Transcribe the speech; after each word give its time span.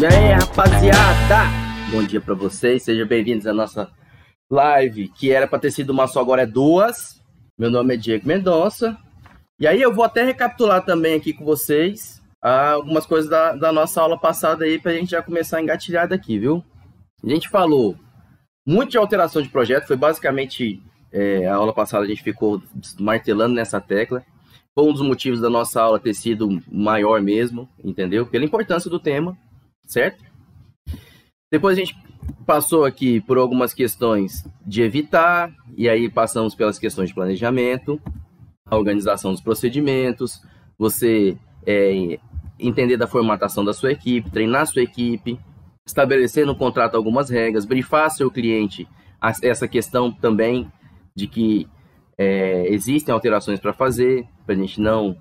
E 0.00 0.06
aí, 0.06 0.32
rapaziada? 0.32 1.44
Bom 1.92 2.02
dia 2.02 2.22
para 2.22 2.32
vocês, 2.32 2.84
sejam 2.84 3.06
bem-vindos 3.06 3.46
à 3.46 3.52
nossa 3.52 3.90
live, 4.50 5.08
que 5.08 5.30
era 5.30 5.46
para 5.46 5.58
ter 5.58 5.70
sido 5.70 5.90
uma 5.90 6.06
só, 6.06 6.20
agora 6.20 6.40
é 6.40 6.46
duas. 6.46 7.22
Meu 7.58 7.70
nome 7.70 7.92
é 7.92 7.96
Diego 7.98 8.26
Mendonça. 8.26 8.96
E 9.58 9.66
aí 9.66 9.82
eu 9.82 9.92
vou 9.92 10.02
até 10.02 10.24
recapitular 10.24 10.82
também 10.86 11.16
aqui 11.16 11.34
com 11.34 11.44
vocês 11.44 12.18
ah, 12.40 12.70
algumas 12.70 13.04
coisas 13.04 13.28
da, 13.28 13.52
da 13.52 13.70
nossa 13.70 14.00
aula 14.00 14.18
passada 14.18 14.64
aí 14.64 14.78
para 14.78 14.92
a 14.92 14.94
gente 14.94 15.10
já 15.10 15.22
começar 15.22 15.58
a 15.58 15.62
engatilhar 15.62 16.08
daqui, 16.08 16.38
viu? 16.38 16.64
A 17.22 17.28
gente 17.28 17.50
falou 17.50 17.94
muito 18.66 18.92
de 18.92 18.96
alteração 18.96 19.42
de 19.42 19.50
projeto, 19.50 19.86
foi 19.86 19.98
basicamente 19.98 20.82
é, 21.12 21.46
a 21.46 21.56
aula 21.56 21.74
passada 21.74 22.06
a 22.06 22.08
gente 22.08 22.22
ficou 22.22 22.62
martelando 22.98 23.54
nessa 23.54 23.78
tecla. 23.78 24.24
Foi 24.74 24.88
um 24.88 24.94
dos 24.94 25.02
motivos 25.02 25.42
da 25.42 25.50
nossa 25.50 25.82
aula 25.82 26.00
ter 26.00 26.14
sido 26.14 26.48
maior 26.72 27.20
mesmo, 27.20 27.68
entendeu? 27.84 28.24
Pela 28.24 28.46
importância 28.46 28.88
do 28.88 28.98
tema, 28.98 29.36
certo? 29.90 30.24
Depois 31.50 31.76
a 31.76 31.80
gente 31.80 31.96
passou 32.46 32.84
aqui 32.84 33.20
por 33.20 33.36
algumas 33.38 33.74
questões 33.74 34.46
de 34.64 34.82
evitar, 34.82 35.52
e 35.76 35.88
aí 35.88 36.08
passamos 36.08 36.54
pelas 36.54 36.78
questões 36.78 37.08
de 37.08 37.14
planejamento, 37.14 38.00
a 38.64 38.76
organização 38.76 39.32
dos 39.32 39.40
procedimentos, 39.40 40.40
você 40.78 41.36
é, 41.66 42.18
entender 42.58 42.96
da 42.96 43.08
formatação 43.08 43.64
da 43.64 43.72
sua 43.72 43.90
equipe, 43.90 44.30
treinar 44.30 44.66
sua 44.66 44.82
equipe, 44.82 45.38
estabelecer 45.84 46.46
no 46.46 46.54
contrato 46.54 46.96
algumas 46.96 47.28
regras, 47.28 47.64
brifar 47.64 48.10
seu 48.10 48.30
cliente 48.30 48.88
essa 49.42 49.66
questão 49.66 50.10
também 50.10 50.70
de 51.14 51.26
que 51.26 51.68
é, 52.16 52.72
existem 52.72 53.12
alterações 53.12 53.58
para 53.58 53.72
fazer, 53.72 54.26
para 54.46 54.54
a 54.54 54.58
gente 54.58 54.80
não 54.80 55.16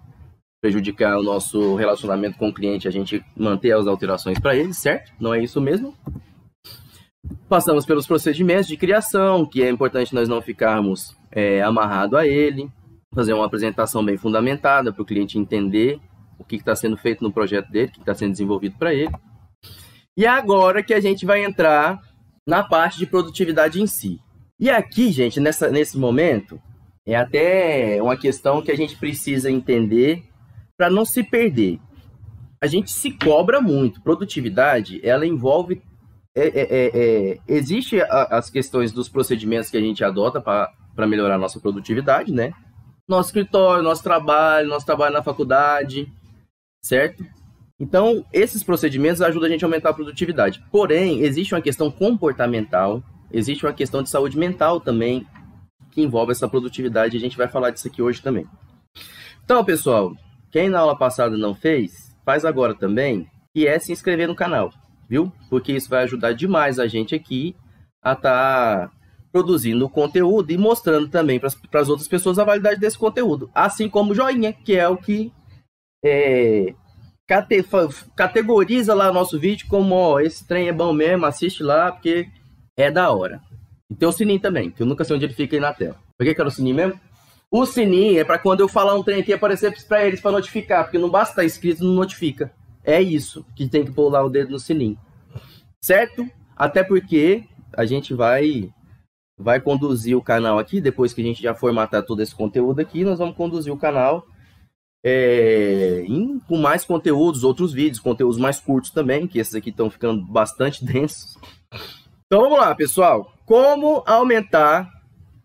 prejudicar 0.61 1.17
o 1.17 1.23
nosso 1.23 1.75
relacionamento 1.75 2.37
com 2.37 2.49
o 2.49 2.53
cliente, 2.53 2.87
a 2.87 2.91
gente 2.91 3.23
manter 3.35 3.71
as 3.71 3.87
alterações 3.87 4.39
para 4.39 4.55
ele, 4.55 4.73
certo? 4.73 5.11
Não 5.19 5.33
é 5.33 5.41
isso 5.41 5.61
mesmo? 5.61 5.95
Passamos 7.47 7.85
pelos 7.85 8.05
procedimentos 8.05 8.67
de 8.67 8.77
criação, 8.77 9.45
que 9.45 9.63
é 9.63 9.69
importante 9.69 10.13
nós 10.13 10.27
não 10.27 10.41
ficarmos 10.41 11.15
é, 11.31 11.61
amarrado 11.61 12.17
a 12.17 12.27
ele, 12.27 12.69
fazer 13.13 13.33
uma 13.33 13.45
apresentação 13.45 14.03
bem 14.03 14.17
fundamentada 14.17 14.91
para 14.91 15.01
o 15.01 15.05
cliente 15.05 15.37
entender 15.37 15.99
o 16.37 16.43
que 16.43 16.55
está 16.55 16.75
sendo 16.75 16.97
feito 16.97 17.23
no 17.23 17.31
projeto 17.31 17.69
dele, 17.69 17.89
o 17.89 17.91
que 17.91 17.99
está 17.99 18.13
sendo 18.13 18.31
desenvolvido 18.31 18.77
para 18.77 18.93
ele. 18.93 19.11
E 20.15 20.25
agora 20.25 20.83
que 20.83 20.93
a 20.93 20.99
gente 20.99 21.25
vai 21.25 21.43
entrar 21.43 21.99
na 22.47 22.63
parte 22.63 22.97
de 22.97 23.05
produtividade 23.05 23.81
em 23.81 23.87
si. 23.87 24.19
E 24.59 24.69
aqui, 24.69 25.11
gente, 25.11 25.39
nessa, 25.39 25.69
nesse 25.69 25.97
momento, 25.97 26.61
é 27.05 27.15
até 27.15 28.01
uma 28.01 28.17
questão 28.17 28.61
que 28.61 28.71
a 28.71 28.75
gente 28.75 28.97
precisa 28.97 29.49
entender 29.49 30.28
para 30.79 30.89
não 30.89 31.03
se 31.03 31.21
perder. 31.21 31.77
A 32.61 32.65
gente 32.65 32.89
se 32.89 33.11
cobra 33.11 33.59
muito. 33.59 34.01
Produtividade, 34.01 35.05
ela 35.05 35.25
envolve. 35.25 35.83
É, 36.33 36.47
é, 36.47 36.61
é, 36.61 36.91
é 36.93 37.37
existe 37.49 37.99
as 38.09 38.49
questões 38.49 38.93
dos 38.93 39.09
procedimentos 39.09 39.69
que 39.69 39.75
a 39.75 39.81
gente 39.81 40.05
adota 40.05 40.39
para 40.39 41.07
melhorar 41.07 41.35
a 41.35 41.37
nossa 41.37 41.59
produtividade, 41.59 42.31
né? 42.31 42.53
Nosso 43.05 43.27
escritório, 43.27 43.83
nosso 43.83 44.01
trabalho, 44.01 44.69
nosso 44.69 44.85
trabalho 44.85 45.13
na 45.13 45.21
faculdade, 45.21 46.09
certo? 46.81 47.25
Então, 47.77 48.25
esses 48.31 48.63
procedimentos 48.63 49.21
ajudam 49.21 49.49
a 49.49 49.51
gente 49.51 49.65
a 49.65 49.67
aumentar 49.67 49.89
a 49.89 49.93
produtividade. 49.93 50.63
Porém, 50.71 51.19
existe 51.23 51.53
uma 51.53 51.61
questão 51.61 51.91
comportamental, 51.91 53.03
existe 53.33 53.65
uma 53.65 53.73
questão 53.73 54.01
de 54.01 54.09
saúde 54.09 54.37
mental 54.37 54.79
também, 54.79 55.27
que 55.91 56.01
envolve 56.01 56.31
essa 56.31 56.47
produtividade. 56.47 57.17
A 57.17 57.19
gente 57.19 57.37
vai 57.37 57.49
falar 57.49 57.71
disso 57.71 57.87
aqui 57.87 58.01
hoje 58.01 58.21
também. 58.21 58.47
Então, 59.43 59.65
pessoal, 59.65 60.15
quem 60.51 60.69
na 60.69 60.79
aula 60.79 60.97
passada 60.97 61.37
não 61.37 61.53
fez, 61.53 62.15
faz 62.25 62.45
agora 62.45 62.73
também, 62.73 63.27
e 63.55 63.67
é 63.67 63.77
se 63.79 63.91
inscrever 63.91 64.27
no 64.27 64.35
canal, 64.35 64.71
viu? 65.07 65.31
Porque 65.49 65.71
isso 65.73 65.89
vai 65.89 66.03
ajudar 66.03 66.33
demais 66.33 66.79
a 66.79 66.87
gente 66.87 67.15
aqui 67.15 67.55
a 68.01 68.13
estar 68.13 68.87
tá 68.87 68.91
produzindo 69.31 69.89
conteúdo 69.89 70.51
e 70.51 70.57
mostrando 70.57 71.07
também 71.07 71.39
para 71.39 71.81
as 71.81 71.89
outras 71.89 72.07
pessoas 72.07 72.39
a 72.39 72.43
validade 72.43 72.79
desse 72.79 72.97
conteúdo. 72.97 73.49
Assim 73.53 73.89
como 73.89 74.11
o 74.11 74.15
joinha, 74.15 74.51
que 74.53 74.75
é 74.75 74.87
o 74.87 74.97
que 74.97 75.31
é, 76.03 76.73
cate, 77.27 77.63
categoriza 78.15 78.93
lá 78.93 79.11
nosso 79.13 79.39
vídeo 79.39 79.67
como, 79.67 79.93
ó, 79.93 80.19
esse 80.19 80.47
trem 80.47 80.67
é 80.67 80.73
bom 80.73 80.91
mesmo, 80.93 81.25
assiste 81.25 81.61
lá, 81.61 81.91
porque 81.91 82.27
é 82.77 82.89
da 82.89 83.11
hora. 83.11 83.41
E 83.89 83.95
tem 83.95 84.07
o 84.07 84.11
sininho 84.11 84.39
também, 84.39 84.71
que 84.71 84.81
eu 84.81 84.87
nunca 84.87 85.03
sei 85.03 85.15
onde 85.15 85.25
ele 85.25 85.33
fica 85.33 85.55
aí 85.55 85.59
na 85.59 85.73
tela. 85.73 85.97
Por 86.17 86.25
que, 86.25 86.33
que 86.33 86.41
era 86.41 86.47
o 86.47 86.51
sininho 86.51 86.75
mesmo? 86.75 86.99
O 87.51 87.65
sininho 87.65 88.19
é 88.19 88.23
para 88.23 88.37
quando 88.37 88.59
eu 88.59 88.67
falar 88.67 88.95
um 88.95 89.03
trem 89.03 89.21
aqui 89.21 89.33
aparecer 89.33 89.75
para 89.87 90.05
eles 90.05 90.21
para 90.21 90.31
notificar, 90.31 90.83
porque 90.83 90.99
não 90.99 91.09
basta 91.09 91.31
estar 91.31 91.45
inscrito, 91.45 91.83
não 91.83 91.93
notifica. 91.93 92.53
É 92.83 93.01
isso 93.01 93.45
que 93.55 93.67
tem 93.67 93.83
que 93.83 93.91
pular 93.91 94.23
o 94.23 94.29
dedo 94.29 94.51
no 94.51 94.59
sininho. 94.59 94.97
Certo? 95.81 96.29
Até 96.55 96.83
porque 96.83 97.43
a 97.73 97.85
gente 97.85 98.13
vai 98.13 98.69
vai 99.37 99.59
conduzir 99.61 100.17
o 100.17 100.21
canal 100.21 100.59
aqui, 100.59 100.81
depois 100.81 101.13
que 101.13 101.21
a 101.21 101.23
gente 101.23 101.41
já 101.41 101.55
formatar 101.55 102.03
todo 102.03 102.21
esse 102.21 102.35
conteúdo 102.35 102.81
aqui, 102.81 103.05
nós 103.05 103.19
vamos 103.19 103.37
conduzir 103.37 103.71
o 103.71 103.77
canal 103.77 104.25
é, 105.01 106.03
em, 106.05 106.39
com 106.39 106.57
mais 106.57 106.83
conteúdos, 106.83 107.45
outros 107.45 107.71
vídeos, 107.71 107.99
conteúdos 107.99 108.37
mais 108.37 108.59
curtos 108.59 108.91
também, 108.91 109.27
que 109.27 109.39
esses 109.39 109.55
aqui 109.55 109.69
estão 109.69 109.89
ficando 109.89 110.25
bastante 110.25 110.83
densos. 110.85 111.37
Então 112.25 112.41
vamos 112.41 112.59
lá, 112.59 112.75
pessoal. 112.75 113.33
Como 113.45 114.03
aumentar 114.05 114.91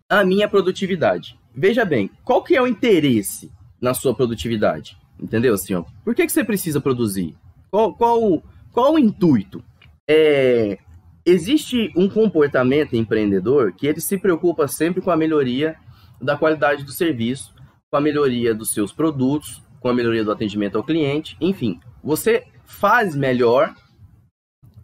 a 0.09 0.23
minha 0.23 0.47
produtividade? 0.47 1.39
Veja 1.55 1.85
bem, 1.85 2.09
qual 2.23 2.43
que 2.43 2.55
é 2.55 2.61
o 2.61 2.67
interesse 2.67 3.51
na 3.79 3.93
sua 3.93 4.13
produtividade? 4.13 4.97
Entendeu, 5.19 5.53
assim, 5.53 5.73
ó? 5.73 5.83
Por 6.03 6.13
que, 6.13 6.25
que 6.25 6.31
você 6.31 6.43
precisa 6.43 6.81
produzir? 6.81 7.35
Qual, 7.71 7.93
qual, 7.93 8.43
qual 8.71 8.93
o 8.93 8.99
intuito? 8.99 9.63
É, 10.07 10.77
existe 11.25 11.91
um 11.95 12.09
comportamento 12.09 12.95
empreendedor 12.95 13.73
que 13.73 13.87
ele 13.87 14.01
se 14.01 14.17
preocupa 14.17 14.67
sempre 14.67 15.01
com 15.01 15.11
a 15.11 15.17
melhoria 15.17 15.75
da 16.21 16.37
qualidade 16.37 16.83
do 16.83 16.91
serviço 16.91 17.55
com 17.95 17.97
a 17.97 18.01
melhoria 18.01 18.53
dos 18.53 18.71
seus 18.71 18.91
produtos, 18.91 19.63
com 19.79 19.87
a 19.87 19.93
melhoria 19.93 20.21
do 20.21 20.31
atendimento 20.31 20.77
ao 20.77 20.83
cliente, 20.83 21.37
enfim, 21.39 21.79
você 22.03 22.45
faz 22.65 23.15
melhor 23.15 23.73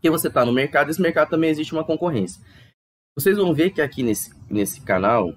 que 0.01 0.09
você 0.09 0.29
está 0.29 0.45
no 0.45 0.53
mercado, 0.53 0.89
esse 0.89 1.01
mercado 1.01 1.29
também 1.29 1.49
existe 1.49 1.73
uma 1.73 1.83
concorrência. 1.83 2.41
Vocês 3.13 3.35
vão 3.35 3.53
ver 3.53 3.71
que 3.71 3.81
aqui 3.81 4.01
nesse, 4.01 4.31
nesse 4.49 4.79
canal, 4.79 5.33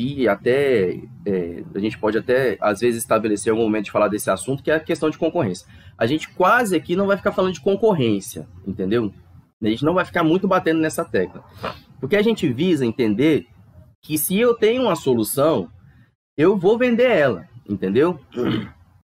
e 0.00 0.28
até 0.28 1.00
é, 1.26 1.64
a 1.74 1.78
gente 1.80 1.98
pode 1.98 2.16
até 2.16 2.56
às 2.60 2.78
vezes 2.78 3.02
estabelecer 3.02 3.50
algum 3.50 3.64
momento 3.64 3.86
de 3.86 3.90
falar 3.90 4.06
desse 4.06 4.30
assunto, 4.30 4.62
que 4.62 4.70
é 4.70 4.76
a 4.76 4.80
questão 4.80 5.10
de 5.10 5.18
concorrência. 5.18 5.66
A 5.98 6.06
gente 6.06 6.28
quase 6.28 6.76
aqui 6.76 6.94
não 6.94 7.08
vai 7.08 7.16
ficar 7.16 7.32
falando 7.32 7.54
de 7.54 7.60
concorrência, 7.60 8.46
entendeu? 8.64 9.12
A 9.60 9.66
gente 9.66 9.84
não 9.84 9.94
vai 9.94 10.04
ficar 10.04 10.22
muito 10.22 10.46
batendo 10.46 10.78
nessa 10.78 11.04
tecla. 11.04 11.42
Porque 11.98 12.14
a 12.14 12.22
gente 12.22 12.48
visa 12.48 12.86
entender 12.86 13.48
que 14.00 14.16
se 14.16 14.38
eu 14.38 14.54
tenho 14.54 14.82
uma 14.82 14.94
solução, 14.94 15.68
eu 16.36 16.56
vou 16.56 16.78
vender 16.78 17.10
ela, 17.10 17.48
entendeu? 17.68 18.20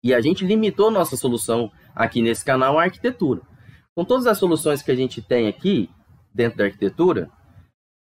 E 0.04 0.12
a 0.12 0.20
gente 0.20 0.44
limitou 0.44 0.90
nossa 0.90 1.16
solução 1.16 1.72
aqui 1.94 2.20
nesse 2.20 2.44
canal 2.44 2.78
à 2.78 2.82
arquitetura. 2.82 3.40
Com 3.94 4.04
todas 4.04 4.26
as 4.26 4.36
soluções 4.36 4.82
que 4.82 4.90
a 4.90 4.96
gente 4.96 5.22
tem 5.22 5.48
aqui 5.48 5.88
dentro 6.34 6.58
da 6.58 6.64
arquitetura, 6.64 7.30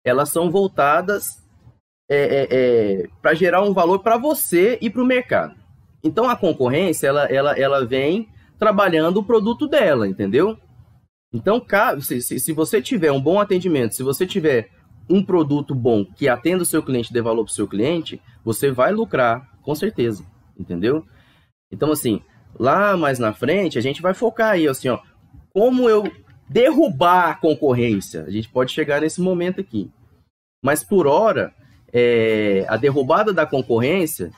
elas 0.03 0.31
são 0.31 0.50
voltadas 0.50 1.47
é, 2.08 2.16
é, 2.16 2.48
é, 2.50 3.08
para 3.20 3.34
gerar 3.34 3.62
um 3.62 3.72
valor 3.72 3.98
para 4.00 4.16
você 4.16 4.78
e 4.80 4.88
para 4.88 5.02
o 5.02 5.06
mercado. 5.06 5.54
Então 6.02 6.28
a 6.28 6.36
concorrência 6.36 7.06
ela, 7.06 7.24
ela, 7.26 7.58
ela 7.58 7.84
vem 7.84 8.28
trabalhando 8.58 9.19
o 9.19 9.24
produto 9.24 9.69
dela, 9.69 10.08
entendeu? 10.08 10.58
Então, 11.32 11.62
se, 12.00 12.41
se 12.41 12.52
você 12.52 12.80
tiver 12.80 13.12
um 13.12 13.20
bom 13.20 13.38
atendimento, 13.38 13.94
se 13.94 14.02
você 14.02 14.26
tiver 14.26 14.70
um 15.08 15.22
produto 15.22 15.74
bom 15.74 16.04
que 16.04 16.28
atenda 16.28 16.62
o 16.62 16.66
seu 16.66 16.82
cliente, 16.82 17.12
dê 17.12 17.20
valor 17.20 17.44
para 17.44 17.50
o 17.50 17.54
seu 17.54 17.68
cliente, 17.68 18.20
você 18.44 18.70
vai 18.70 18.92
lucrar, 18.92 19.47
com 19.62 19.74
certeza, 19.74 20.24
entendeu? 20.58 21.04
Então, 21.70 21.92
assim, 21.92 22.22
lá 22.58 22.97
mais 22.97 23.18
na 23.18 23.32
frente, 23.32 23.78
a 23.78 23.80
gente 23.80 24.00
vai 24.00 24.14
focar 24.14 24.53
aí, 24.53 24.66
assim, 24.66 24.88
ó, 24.88 24.98
como 25.50 25.88
eu 25.88 26.10
derrubar 26.48 27.30
a 27.30 27.34
concorrência. 27.34 28.24
A 28.24 28.30
gente 28.30 28.48
pode 28.48 28.72
chegar 28.72 29.03
nesse 29.03 29.21
momento 29.21 29.60
aqui. 29.60 29.91
Mas, 30.62 30.83
por 30.83 31.06
hora, 31.06 31.54
é, 31.92 32.64
a 32.68 32.76
derrubada 32.76 33.32
da 33.32 33.46
concorrência, 33.46 34.30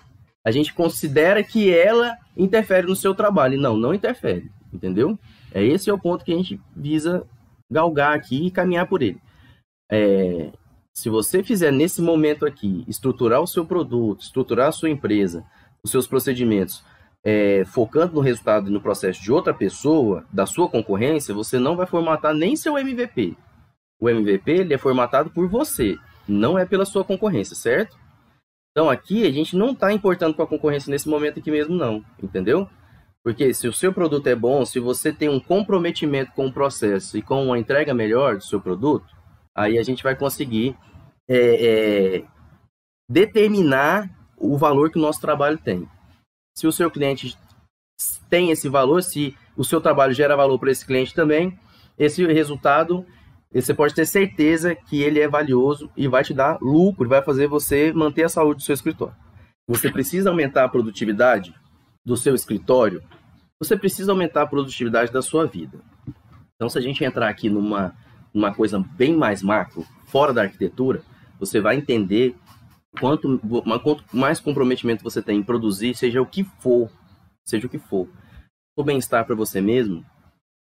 a 0.44 0.50
gente 0.50 0.72
considera 0.72 1.42
que 1.42 1.72
ela 1.72 2.16
interfere 2.36 2.86
no 2.86 2.96
seu 2.96 3.14
trabalho. 3.14 3.60
Não, 3.60 3.76
não 3.76 3.94
interfere, 3.94 4.50
entendeu? 4.72 5.18
É 5.52 5.62
esse 5.62 5.90
é 5.90 5.92
o 5.92 5.98
ponto 5.98 6.24
que 6.24 6.32
a 6.32 6.36
gente 6.36 6.60
visa 6.74 7.26
galgar 7.70 8.14
aqui 8.14 8.46
e 8.46 8.50
caminhar 8.50 8.86
por 8.88 9.02
ele. 9.02 9.20
É, 9.90 10.50
se 10.94 11.08
você 11.08 11.42
fizer 11.42 11.70
nesse 11.70 12.00
momento 12.00 12.46
aqui, 12.46 12.84
estruturar 12.88 13.40
o 13.40 13.46
seu 13.46 13.64
produto, 13.64 14.22
estruturar 14.22 14.68
a 14.68 14.72
sua 14.72 14.90
empresa, 14.90 15.44
os 15.82 15.90
seus 15.90 16.06
procedimentos, 16.06 16.84
é, 17.24 17.64
focando 17.66 18.14
no 18.14 18.20
resultado 18.20 18.68
e 18.68 18.72
no 18.72 18.80
processo 18.80 19.22
de 19.22 19.32
outra 19.32 19.52
pessoa, 19.52 20.24
da 20.32 20.46
sua 20.46 20.68
concorrência, 20.68 21.34
você 21.34 21.58
não 21.58 21.76
vai 21.76 21.86
formatar 21.86 22.34
nem 22.34 22.56
seu 22.56 22.78
MVP. 22.78 23.36
O 24.00 24.08
MVP 24.08 24.50
ele 24.50 24.74
é 24.74 24.78
formatado 24.78 25.30
por 25.30 25.48
você, 25.48 25.96
não 26.30 26.58
é 26.58 26.64
pela 26.64 26.84
sua 26.84 27.04
concorrência, 27.04 27.54
certo? 27.54 27.98
Então 28.70 28.88
aqui 28.88 29.26
a 29.26 29.30
gente 29.30 29.56
não 29.56 29.70
está 29.72 29.92
importando 29.92 30.34
com 30.34 30.42
a 30.42 30.46
concorrência 30.46 30.90
nesse 30.90 31.08
momento 31.08 31.40
aqui 31.40 31.50
mesmo, 31.50 31.74
não, 31.74 32.04
entendeu? 32.22 32.68
Porque 33.22 33.52
se 33.52 33.68
o 33.68 33.72
seu 33.72 33.92
produto 33.92 34.26
é 34.28 34.34
bom, 34.34 34.64
se 34.64 34.80
você 34.80 35.12
tem 35.12 35.28
um 35.28 35.40
comprometimento 35.40 36.32
com 36.32 36.46
o 36.46 36.52
processo 36.52 37.18
e 37.18 37.22
com 37.22 37.44
uma 37.44 37.58
entrega 37.58 37.92
melhor 37.92 38.36
do 38.36 38.44
seu 38.44 38.60
produto, 38.60 39.06
aí 39.54 39.78
a 39.78 39.82
gente 39.82 40.02
vai 40.02 40.16
conseguir 40.16 40.76
é, 41.28 42.16
é, 42.16 42.24
determinar 43.08 44.08
o 44.36 44.56
valor 44.56 44.90
que 44.90 44.98
o 44.98 45.02
nosso 45.02 45.20
trabalho 45.20 45.58
tem. 45.58 45.86
Se 46.56 46.66
o 46.66 46.72
seu 46.72 46.90
cliente 46.90 47.36
tem 48.30 48.50
esse 48.50 48.68
valor, 48.68 49.02
se 49.02 49.36
o 49.56 49.64
seu 49.64 49.80
trabalho 49.80 50.14
gera 50.14 50.36
valor 50.36 50.58
para 50.58 50.70
esse 50.70 50.86
cliente 50.86 51.14
também, 51.14 51.58
esse 51.98 52.24
resultado 52.26 53.04
você 53.52 53.74
pode 53.74 53.94
ter 53.94 54.06
certeza 54.06 54.74
que 54.74 55.02
ele 55.02 55.18
é 55.18 55.26
valioso 55.26 55.90
e 55.96 56.06
vai 56.06 56.22
te 56.22 56.32
dar 56.32 56.58
lucro, 56.60 57.08
vai 57.08 57.22
fazer 57.22 57.48
você 57.48 57.92
manter 57.92 58.24
a 58.24 58.28
saúde 58.28 58.58
do 58.58 58.62
seu 58.62 58.74
escritório. 58.74 59.16
Você 59.66 59.90
precisa 59.90 60.30
aumentar 60.30 60.64
a 60.64 60.68
produtividade 60.68 61.54
do 62.04 62.16
seu 62.16 62.34
escritório, 62.34 63.02
você 63.58 63.76
precisa 63.76 64.12
aumentar 64.12 64.42
a 64.42 64.46
produtividade 64.46 65.12
da 65.12 65.20
sua 65.20 65.46
vida. 65.46 65.78
Então, 66.54 66.68
se 66.68 66.78
a 66.78 66.80
gente 66.80 67.04
entrar 67.04 67.28
aqui 67.28 67.48
numa, 67.48 67.94
numa 68.32 68.54
coisa 68.54 68.78
bem 68.78 69.16
mais 69.16 69.42
macro, 69.42 69.86
fora 70.06 70.32
da 70.32 70.42
arquitetura, 70.42 71.02
você 71.38 71.60
vai 71.60 71.76
entender 71.76 72.36
quanto, 72.98 73.38
quanto 73.82 74.04
mais 74.12 74.40
comprometimento 74.40 75.02
você 75.02 75.22
tem 75.22 75.38
em 75.38 75.42
produzir, 75.42 75.94
seja 75.94 76.20
o 76.20 76.26
que 76.26 76.44
for, 76.44 76.90
seja 77.44 77.66
o 77.66 77.70
que 77.70 77.78
for, 77.78 78.08
o 78.76 78.84
bem-estar 78.84 79.24
para 79.24 79.34
você 79.34 79.60
mesmo, 79.60 80.04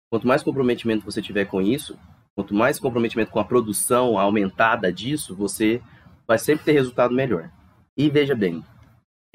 quanto 0.10 0.28
mais 0.28 0.44
comprometimento 0.44 1.06
você 1.06 1.22
tiver 1.22 1.46
com 1.46 1.62
isso, 1.62 1.98
Quanto 2.38 2.54
mais 2.54 2.80
comprometimento 2.80 3.32
com 3.32 3.40
a 3.40 3.44
produção 3.44 4.20
aumentada 4.20 4.94
disso, 4.94 5.36
você 5.36 5.82
vai 6.28 6.38
sempre 6.38 6.66
ter 6.66 6.74
resultado 6.74 7.12
melhor. 7.12 7.50
E 7.98 8.12
veja 8.12 8.36
bem, 8.36 8.64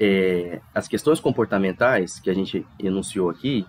é, 0.01 0.61
as 0.73 0.87
questões 0.87 1.19
comportamentais 1.19 2.17
que 2.17 2.29
a 2.29 2.33
gente 2.33 2.65
enunciou 2.79 3.29
aqui 3.29 3.65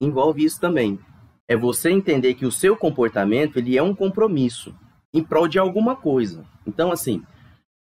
envolve 0.00 0.44
isso 0.44 0.60
também. 0.60 1.00
É 1.48 1.56
você 1.56 1.90
entender 1.90 2.34
que 2.34 2.46
o 2.46 2.52
seu 2.52 2.76
comportamento 2.76 3.58
ele 3.58 3.76
é 3.76 3.82
um 3.82 3.92
compromisso 3.92 4.72
em 5.12 5.20
prol 5.20 5.48
de 5.48 5.58
alguma 5.58 5.96
coisa. 5.96 6.44
Então, 6.64 6.92
assim, 6.92 7.24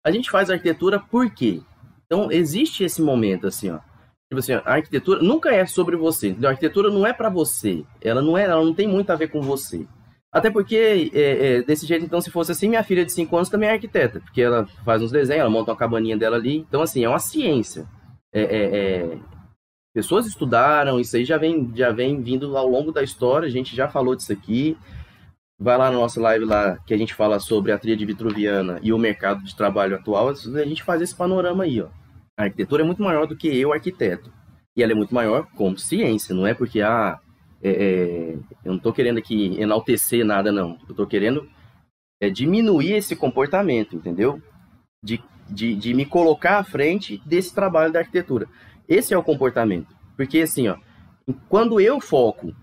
a 0.05 0.11
gente 0.11 0.29
faz 0.29 0.49
arquitetura 0.49 0.99
por 0.99 1.29
quê? 1.29 1.61
Então, 2.07 2.29
existe 2.29 2.83
esse 2.83 3.01
momento, 3.01 3.47
assim, 3.47 3.69
ó. 3.69 3.79
Tipo 4.29 4.39
assim, 4.39 4.51
a 4.51 4.63
arquitetura 4.65 5.23
nunca 5.23 5.55
é 5.55 5.65
sobre 5.65 5.95
você. 5.95 6.35
A 6.43 6.49
arquitetura 6.49 6.89
não 6.89 7.07
é 7.07 7.13
para 7.13 7.29
você. 7.29 7.85
Ela 8.01 8.21
não 8.21 8.37
é, 8.37 8.43
ela 8.43 8.65
não 8.65 8.73
tem 8.73 8.85
muito 8.85 9.09
a 9.11 9.15
ver 9.15 9.29
com 9.29 9.41
você. 9.41 9.87
Até 10.31 10.51
porque, 10.51 11.09
é, 11.13 11.57
é, 11.57 11.61
desse 11.63 11.87
jeito, 11.87 12.05
então, 12.05 12.21
se 12.21 12.29
fosse 12.29 12.51
assim, 12.51 12.69
minha 12.69 12.83
filha 12.83 13.03
de 13.03 13.11
5 13.11 13.35
anos 13.35 13.49
também 13.49 13.69
é 13.69 13.73
arquiteta, 13.73 14.19
porque 14.19 14.41
ela 14.41 14.65
faz 14.85 15.01
uns 15.01 15.11
desenhos, 15.11 15.41
ela 15.41 15.49
monta 15.49 15.71
uma 15.71 15.77
cabaninha 15.77 16.17
dela 16.17 16.37
ali. 16.37 16.57
Então, 16.57 16.81
assim, 16.81 17.03
é 17.03 17.09
uma 17.09 17.19
ciência. 17.19 17.87
É, 18.31 18.41
é, 18.41 18.77
é, 18.77 19.17
pessoas 19.93 20.27
estudaram, 20.27 20.99
isso 20.99 21.15
aí 21.15 21.25
já 21.25 21.37
vem, 21.37 21.71
já 21.75 21.91
vem 21.91 22.21
vindo 22.21 22.55
ao 22.55 22.67
longo 22.67 22.91
da 22.91 23.01
história, 23.01 23.47
a 23.47 23.51
gente 23.51 23.75
já 23.75 23.87
falou 23.87 24.15
disso 24.15 24.31
aqui. 24.31 24.77
Vai 25.59 25.77
lá 25.77 25.91
na 25.91 25.97
nossa 25.97 26.21
live 26.21 26.45
lá, 26.45 26.77
que 26.85 26.93
a 26.93 26.97
gente 26.97 27.13
fala 27.13 27.39
sobre 27.39 27.71
a 27.71 27.77
tríade 27.77 28.05
vitruviana 28.05 28.79
e 28.81 28.93
o 28.93 28.97
mercado 28.99 29.43
de 29.43 29.55
trabalho 29.55 29.95
atual, 29.95 30.29
a 30.29 30.33
gente 30.33 30.83
faz 30.83 31.01
esse 31.01 31.15
panorama 31.15 31.63
aí, 31.63 31.81
ó. 31.81 31.87
A 32.37 32.43
arquitetura 32.43 32.83
é 32.83 32.85
muito 32.85 33.03
maior 33.03 33.27
do 33.27 33.35
que 33.35 33.47
eu, 33.47 33.73
arquiteto. 33.73 34.31
E 34.77 34.81
ela 34.81 34.93
é 34.93 34.95
muito 34.95 35.13
maior 35.13 35.47
como 35.57 35.77
ciência, 35.77 36.33
não 36.33 36.47
é 36.47 36.53
porque, 36.53 36.79
ah, 36.81 37.19
é, 37.61 37.69
é, 37.69 38.31
eu 38.63 38.71
não 38.71 38.77
estou 38.77 38.93
querendo 38.93 39.17
aqui 39.17 39.59
enaltecer 39.59 40.25
nada, 40.25 40.51
não. 40.51 40.77
Eu 40.87 40.91
estou 40.91 41.07
querendo 41.07 41.47
é, 42.21 42.29
diminuir 42.29 42.93
esse 42.93 43.15
comportamento, 43.15 43.95
entendeu? 43.95 44.41
De, 45.03 45.21
de, 45.49 45.75
de 45.75 45.93
me 45.93 46.05
colocar 46.05 46.59
à 46.59 46.63
frente 46.63 47.21
desse 47.25 47.53
trabalho 47.53 47.91
da 47.91 47.99
arquitetura. 47.99 48.47
Esse 48.87 49.13
é 49.13 49.17
o 49.17 49.23
comportamento. 49.23 49.95
Porque, 50.15 50.39
assim, 50.39 50.67
ó, 50.67 50.77
quando 51.47 51.79
eu 51.79 51.99
foco 51.99 52.53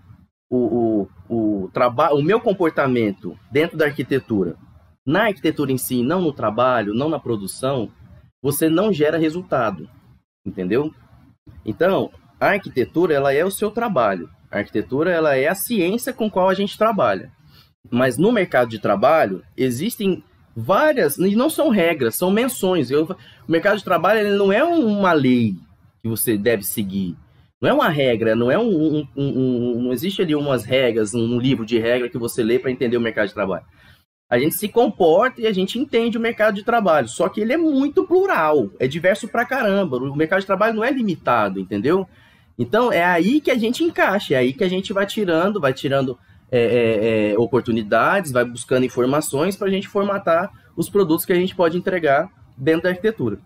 o, 0.49 1.07
o, 1.29 1.63
o, 1.63 1.69
trabalho, 1.69 2.15
o 2.15 2.23
meu 2.23 2.39
comportamento 2.39 3.37
dentro 3.51 3.77
da 3.77 3.85
arquitetura, 3.85 4.55
na 5.05 5.25
arquitetura 5.25 5.71
em 5.71 5.77
si, 5.77 6.03
não 6.03 6.21
no 6.21 6.33
trabalho, 6.33 6.93
não 6.93 7.09
na 7.09 7.19
produção, 7.19 7.91
você 8.41 8.69
não 8.69 8.91
gera 8.91 9.17
resultado, 9.17 9.89
entendeu? 10.45 10.93
Então, 11.65 12.11
a 12.39 12.47
arquitetura, 12.47 13.13
ela 13.13 13.33
é 13.33 13.43
o 13.43 13.51
seu 13.51 13.71
trabalho. 13.71 14.29
A 14.51 14.59
arquitetura 14.59 15.11
ela 15.11 15.35
é 15.35 15.47
a 15.47 15.55
ciência 15.55 16.13
com 16.13 16.29
qual 16.29 16.49
a 16.49 16.53
gente 16.53 16.77
trabalha. 16.77 17.31
Mas 17.89 18.17
no 18.17 18.31
mercado 18.31 18.69
de 18.69 18.79
trabalho 18.79 19.43
existem 19.55 20.23
várias, 20.55 21.17
e 21.17 21.35
não 21.35 21.49
são 21.49 21.69
regras, 21.69 22.15
são 22.15 22.31
menções. 22.31 22.89
Eu, 22.89 23.03
o 23.05 23.51
mercado 23.51 23.77
de 23.77 23.83
trabalho 23.83 24.21
ele 24.21 24.37
não 24.37 24.51
é 24.51 24.63
uma 24.63 25.13
lei 25.13 25.55
que 26.01 26.09
você 26.09 26.37
deve 26.37 26.63
seguir. 26.63 27.15
Não 27.61 27.69
é 27.69 27.73
uma 27.73 27.89
regra, 27.89 28.35
não 28.35 28.51
é 28.51 28.57
um, 28.57 28.99
um, 28.99 29.07
um, 29.15 29.81
não 29.83 29.91
existe 29.91 30.21
ali 30.21 30.35
umas 30.35 30.63
regras, 30.63 31.13
um 31.13 31.39
livro 31.39 31.65
de 31.65 31.79
regra 31.79 32.09
que 32.09 32.17
você 32.17 32.43
lê 32.43 32.59
para 32.59 32.71
entender 32.71 32.97
o 32.97 33.01
mercado 33.01 33.27
de 33.27 33.33
trabalho. 33.33 33.65
A 34.29 34.37
gente 34.37 34.55
se 34.55 34.67
comporta 34.67 35.41
e 35.41 35.47
a 35.47 35.53
gente 35.53 35.79
entende 35.79 36.17
o 36.17 36.21
mercado 36.21 36.55
de 36.55 36.63
trabalho, 36.63 37.07
só 37.07 37.29
que 37.29 37.39
ele 37.39 37.53
é 37.53 37.57
muito 37.57 38.05
plural, 38.05 38.69
é 38.77 38.87
diverso 38.87 39.27
pra 39.27 39.45
caramba. 39.45 39.97
O 39.97 40.15
mercado 40.15 40.41
de 40.41 40.45
trabalho 40.45 40.75
não 40.75 40.83
é 40.83 40.91
limitado, 40.91 41.59
entendeu? 41.59 42.07
Então 42.57 42.91
é 42.91 43.03
aí 43.03 43.39
que 43.39 43.51
a 43.51 43.57
gente 43.57 43.83
encaixa, 43.83 44.33
é 44.33 44.37
aí 44.37 44.53
que 44.53 44.63
a 44.63 44.69
gente 44.69 44.91
vai 44.91 45.05
tirando, 45.05 45.59
vai 45.59 45.73
tirando 45.73 46.17
é, 46.51 46.59
é, 46.59 47.31
é, 47.31 47.37
oportunidades, 47.37 48.31
vai 48.31 48.45
buscando 48.45 48.85
informações 48.85 49.55
para 49.55 49.67
a 49.67 49.71
gente 49.71 49.87
formatar 49.87 50.51
os 50.75 50.89
produtos 50.89 51.25
que 51.25 51.33
a 51.33 51.35
gente 51.35 51.55
pode 51.55 51.77
entregar 51.77 52.29
dentro 52.57 52.83
da 52.83 52.89
arquitetura. 52.89 53.37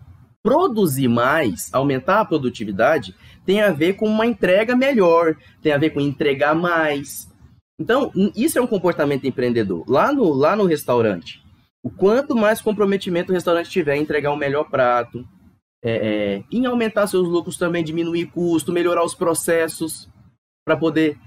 Produzir 0.42 1.08
mais, 1.08 1.68
aumentar 1.72 2.20
a 2.20 2.24
produtividade, 2.24 3.14
tem 3.44 3.60
a 3.60 3.70
ver 3.70 3.94
com 3.94 4.06
uma 4.06 4.26
entrega 4.26 4.76
melhor, 4.76 5.36
tem 5.60 5.72
a 5.72 5.78
ver 5.78 5.90
com 5.90 6.00
entregar 6.00 6.54
mais. 6.54 7.28
Então, 7.78 8.12
isso 8.36 8.58
é 8.58 8.62
um 8.62 8.66
comportamento 8.66 9.26
empreendedor. 9.26 9.84
Lá 9.88 10.12
no, 10.12 10.32
lá 10.32 10.54
no 10.54 10.64
restaurante, 10.64 11.42
o 11.82 11.90
quanto 11.90 12.36
mais 12.36 12.60
comprometimento 12.60 13.32
o 13.32 13.34
restaurante 13.34 13.70
tiver 13.70 13.96
em 13.96 14.02
entregar 14.02 14.32
um 14.32 14.36
melhor 14.36 14.70
prato, 14.70 15.26
é, 15.82 15.92
é, 15.92 16.44
em 16.50 16.64
aumentar 16.66 17.06
seus 17.06 17.28
lucros 17.28 17.56
também, 17.56 17.82
diminuir 17.82 18.26
custo, 18.26 18.72
melhorar 18.72 19.04
os 19.04 19.14
processos 19.14 20.08
para 20.64 20.76
poder 20.76 21.18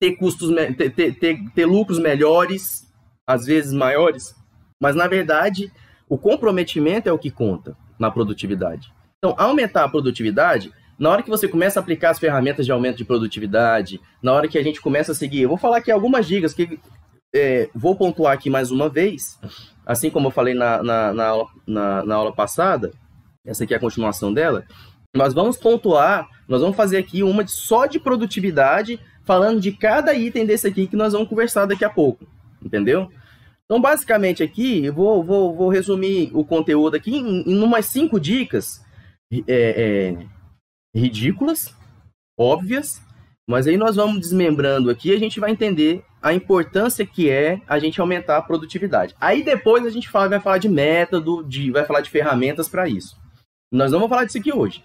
ter 0.00 0.16
custos, 0.16 0.52
ter, 0.76 0.90
ter, 0.90 1.14
ter, 1.14 1.38
ter 1.54 1.66
lucros 1.66 1.98
melhores, 1.98 2.88
às 3.26 3.46
vezes 3.46 3.72
maiores. 3.72 4.34
Mas 4.82 4.96
na 4.96 5.06
verdade, 5.06 5.70
o 6.08 6.18
comprometimento 6.18 7.08
é 7.08 7.12
o 7.12 7.18
que 7.18 7.30
conta 7.30 7.76
na 7.98 8.10
produtividade. 8.10 8.92
Então, 9.18 9.34
aumentar 9.38 9.84
a 9.84 9.88
produtividade, 9.88 10.72
na 10.98 11.10
hora 11.10 11.22
que 11.22 11.30
você 11.30 11.46
começa 11.46 11.78
a 11.78 11.82
aplicar 11.82 12.10
as 12.10 12.18
ferramentas 12.18 12.66
de 12.66 12.72
aumento 12.72 12.96
de 12.96 13.04
produtividade, 13.04 14.00
na 14.22 14.32
hora 14.32 14.48
que 14.48 14.58
a 14.58 14.62
gente 14.62 14.80
começa 14.80 15.12
a 15.12 15.14
seguir, 15.14 15.42
eu 15.42 15.48
vou 15.48 15.58
falar 15.58 15.76
aqui 15.76 15.90
algumas 15.90 16.26
dicas 16.26 16.52
que 16.52 16.80
é, 17.34 17.68
vou 17.74 17.94
pontuar 17.94 18.32
aqui 18.32 18.50
mais 18.50 18.70
uma 18.70 18.88
vez, 18.88 19.38
assim 19.86 20.10
como 20.10 20.28
eu 20.28 20.30
falei 20.32 20.54
na, 20.54 20.82
na, 20.82 21.12
na, 21.12 21.32
na, 21.66 22.04
na 22.04 22.14
aula 22.14 22.32
passada, 22.32 22.90
essa 23.46 23.64
aqui 23.64 23.74
é 23.74 23.76
a 23.76 23.80
continuação 23.80 24.32
dela, 24.32 24.64
nós 25.14 25.34
vamos 25.34 25.56
pontuar, 25.56 26.28
nós 26.46 26.60
vamos 26.60 26.76
fazer 26.76 26.98
aqui 26.98 27.22
uma 27.22 27.46
só 27.46 27.86
de 27.86 27.98
produtividade, 27.98 29.00
falando 29.24 29.60
de 29.60 29.72
cada 29.72 30.14
item 30.14 30.46
desse 30.46 30.66
aqui 30.66 30.86
que 30.86 30.96
nós 30.96 31.12
vamos 31.12 31.28
conversar 31.28 31.66
daqui 31.66 31.84
a 31.84 31.90
pouco, 31.90 32.26
entendeu? 32.62 33.10
Então, 33.64 33.80
basicamente 33.80 34.42
aqui, 34.42 34.84
eu 34.84 34.92
vou, 34.92 35.22
vou, 35.22 35.54
vou 35.54 35.68
resumir 35.68 36.30
o 36.34 36.44
conteúdo 36.44 36.96
aqui 36.96 37.16
em, 37.16 37.42
em 37.42 37.62
umas 37.62 37.86
cinco 37.86 38.18
dicas 38.18 38.84
é, 39.32 39.42
é, 39.48 40.26
ridículas, 40.94 41.74
óbvias, 42.38 43.00
mas 43.48 43.66
aí 43.66 43.76
nós 43.76 43.96
vamos 43.96 44.20
desmembrando 44.20 44.90
aqui 44.90 45.10
e 45.10 45.14
a 45.14 45.18
gente 45.18 45.40
vai 45.40 45.50
entender 45.50 46.04
a 46.22 46.32
importância 46.34 47.06
que 47.06 47.30
é 47.30 47.60
a 47.66 47.78
gente 47.78 48.00
aumentar 48.00 48.38
a 48.38 48.42
produtividade. 48.42 49.14
Aí 49.20 49.42
depois 49.42 49.86
a 49.86 49.90
gente 49.90 50.08
fala, 50.08 50.28
vai 50.28 50.40
falar 50.40 50.58
de 50.58 50.68
método, 50.68 51.44
de, 51.44 51.70
vai 51.70 51.84
falar 51.84 52.00
de 52.00 52.10
ferramentas 52.10 52.68
para 52.68 52.88
isso. 52.88 53.16
Nós 53.72 53.92
não 53.92 54.00
vamos 54.00 54.10
falar 54.10 54.24
disso 54.24 54.38
aqui 54.38 54.52
hoje. 54.52 54.82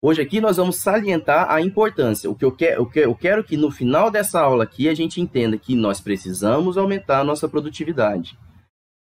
Hoje 0.00 0.22
aqui 0.22 0.40
nós 0.40 0.56
vamos 0.56 0.76
salientar 0.76 1.50
a 1.50 1.60
importância. 1.60 2.30
O 2.30 2.34
que 2.34 2.44
eu 2.44 2.52
quero, 2.52 2.82
o 2.82 2.86
que 2.86 3.00
eu 3.00 3.14
quero 3.14 3.44
que 3.44 3.56
no 3.56 3.70
final 3.70 4.10
dessa 4.10 4.40
aula 4.40 4.64
aqui 4.64 4.88
a 4.88 4.94
gente 4.94 5.20
entenda 5.20 5.58
que 5.58 5.74
nós 5.74 6.00
precisamos 6.00 6.78
aumentar 6.78 7.20
a 7.20 7.24
nossa 7.24 7.46
produtividade. 7.46 8.38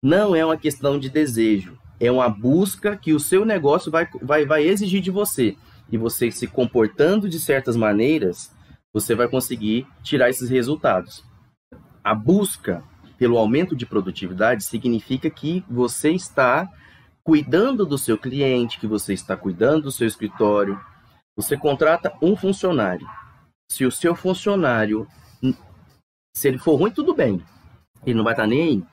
Não 0.02 0.35
é 0.35 0.44
uma 0.44 0.56
questão 0.56 0.99
de 0.99 1.09
desejo, 1.09 1.78
é 2.00 2.11
uma 2.11 2.28
busca 2.28 2.97
que 2.97 3.12
o 3.12 3.21
seu 3.21 3.44
negócio 3.44 3.90
vai, 3.90 4.09
vai, 4.21 4.44
vai 4.44 4.64
exigir 4.64 5.00
de 5.00 5.11
você. 5.11 5.56
E 5.92 5.97
você 5.97 6.30
se 6.30 6.49
comportando 6.49 7.28
de 7.28 7.38
certas 7.38 7.76
maneiras, 7.76 8.50
você 8.92 9.14
vai 9.14 9.28
conseguir 9.28 9.87
tirar 10.02 10.28
esses 10.28 10.50
resultados. 10.50 11.25
A 12.02 12.14
busca 12.14 12.83
pelo 13.16 13.38
aumento 13.38 13.76
de 13.76 13.87
produtividade 13.87 14.64
significa 14.64 15.30
que 15.30 15.64
você 15.71 16.11
está 16.11 16.68
cuidando 17.25 17.87
do 17.87 17.97
seu 17.97 18.19
cliente, 18.19 18.78
que 18.78 18.87
você 18.87 19.14
está 19.14 19.37
cuidando 19.37 19.85
do 19.85 19.93
seu 19.93 20.07
escritório. 20.07 20.78
Você 21.35 21.57
contrata 21.57 22.14
um 22.23 22.37
funcionário. 22.37 23.09
Se 23.71 23.85
o 23.85 23.90
seu 23.90 24.14
funcionário, 24.14 25.09
se 26.37 26.49
ele 26.49 26.59
for 26.59 26.76
ruim, 26.76 26.90
tudo 26.90 27.14
bem. 27.14 27.43
Ele 28.04 28.16
não 28.16 28.25
vai 28.25 28.35
estar 28.35 28.47
nem 28.47 28.62
aí. 28.62 28.85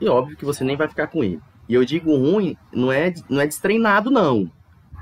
E 0.00 0.08
óbvio 0.08 0.36
que 0.36 0.44
você 0.44 0.62
nem 0.62 0.76
vai 0.76 0.86
ficar 0.86 1.06
com 1.06 1.24
ele. 1.24 1.40
E 1.68 1.74
eu 1.74 1.84
digo 1.84 2.14
ruim, 2.14 2.56
não 2.72 2.92
é, 2.92 3.12
não 3.28 3.40
é 3.40 3.46
destreinado, 3.46 4.10
não. 4.10 4.50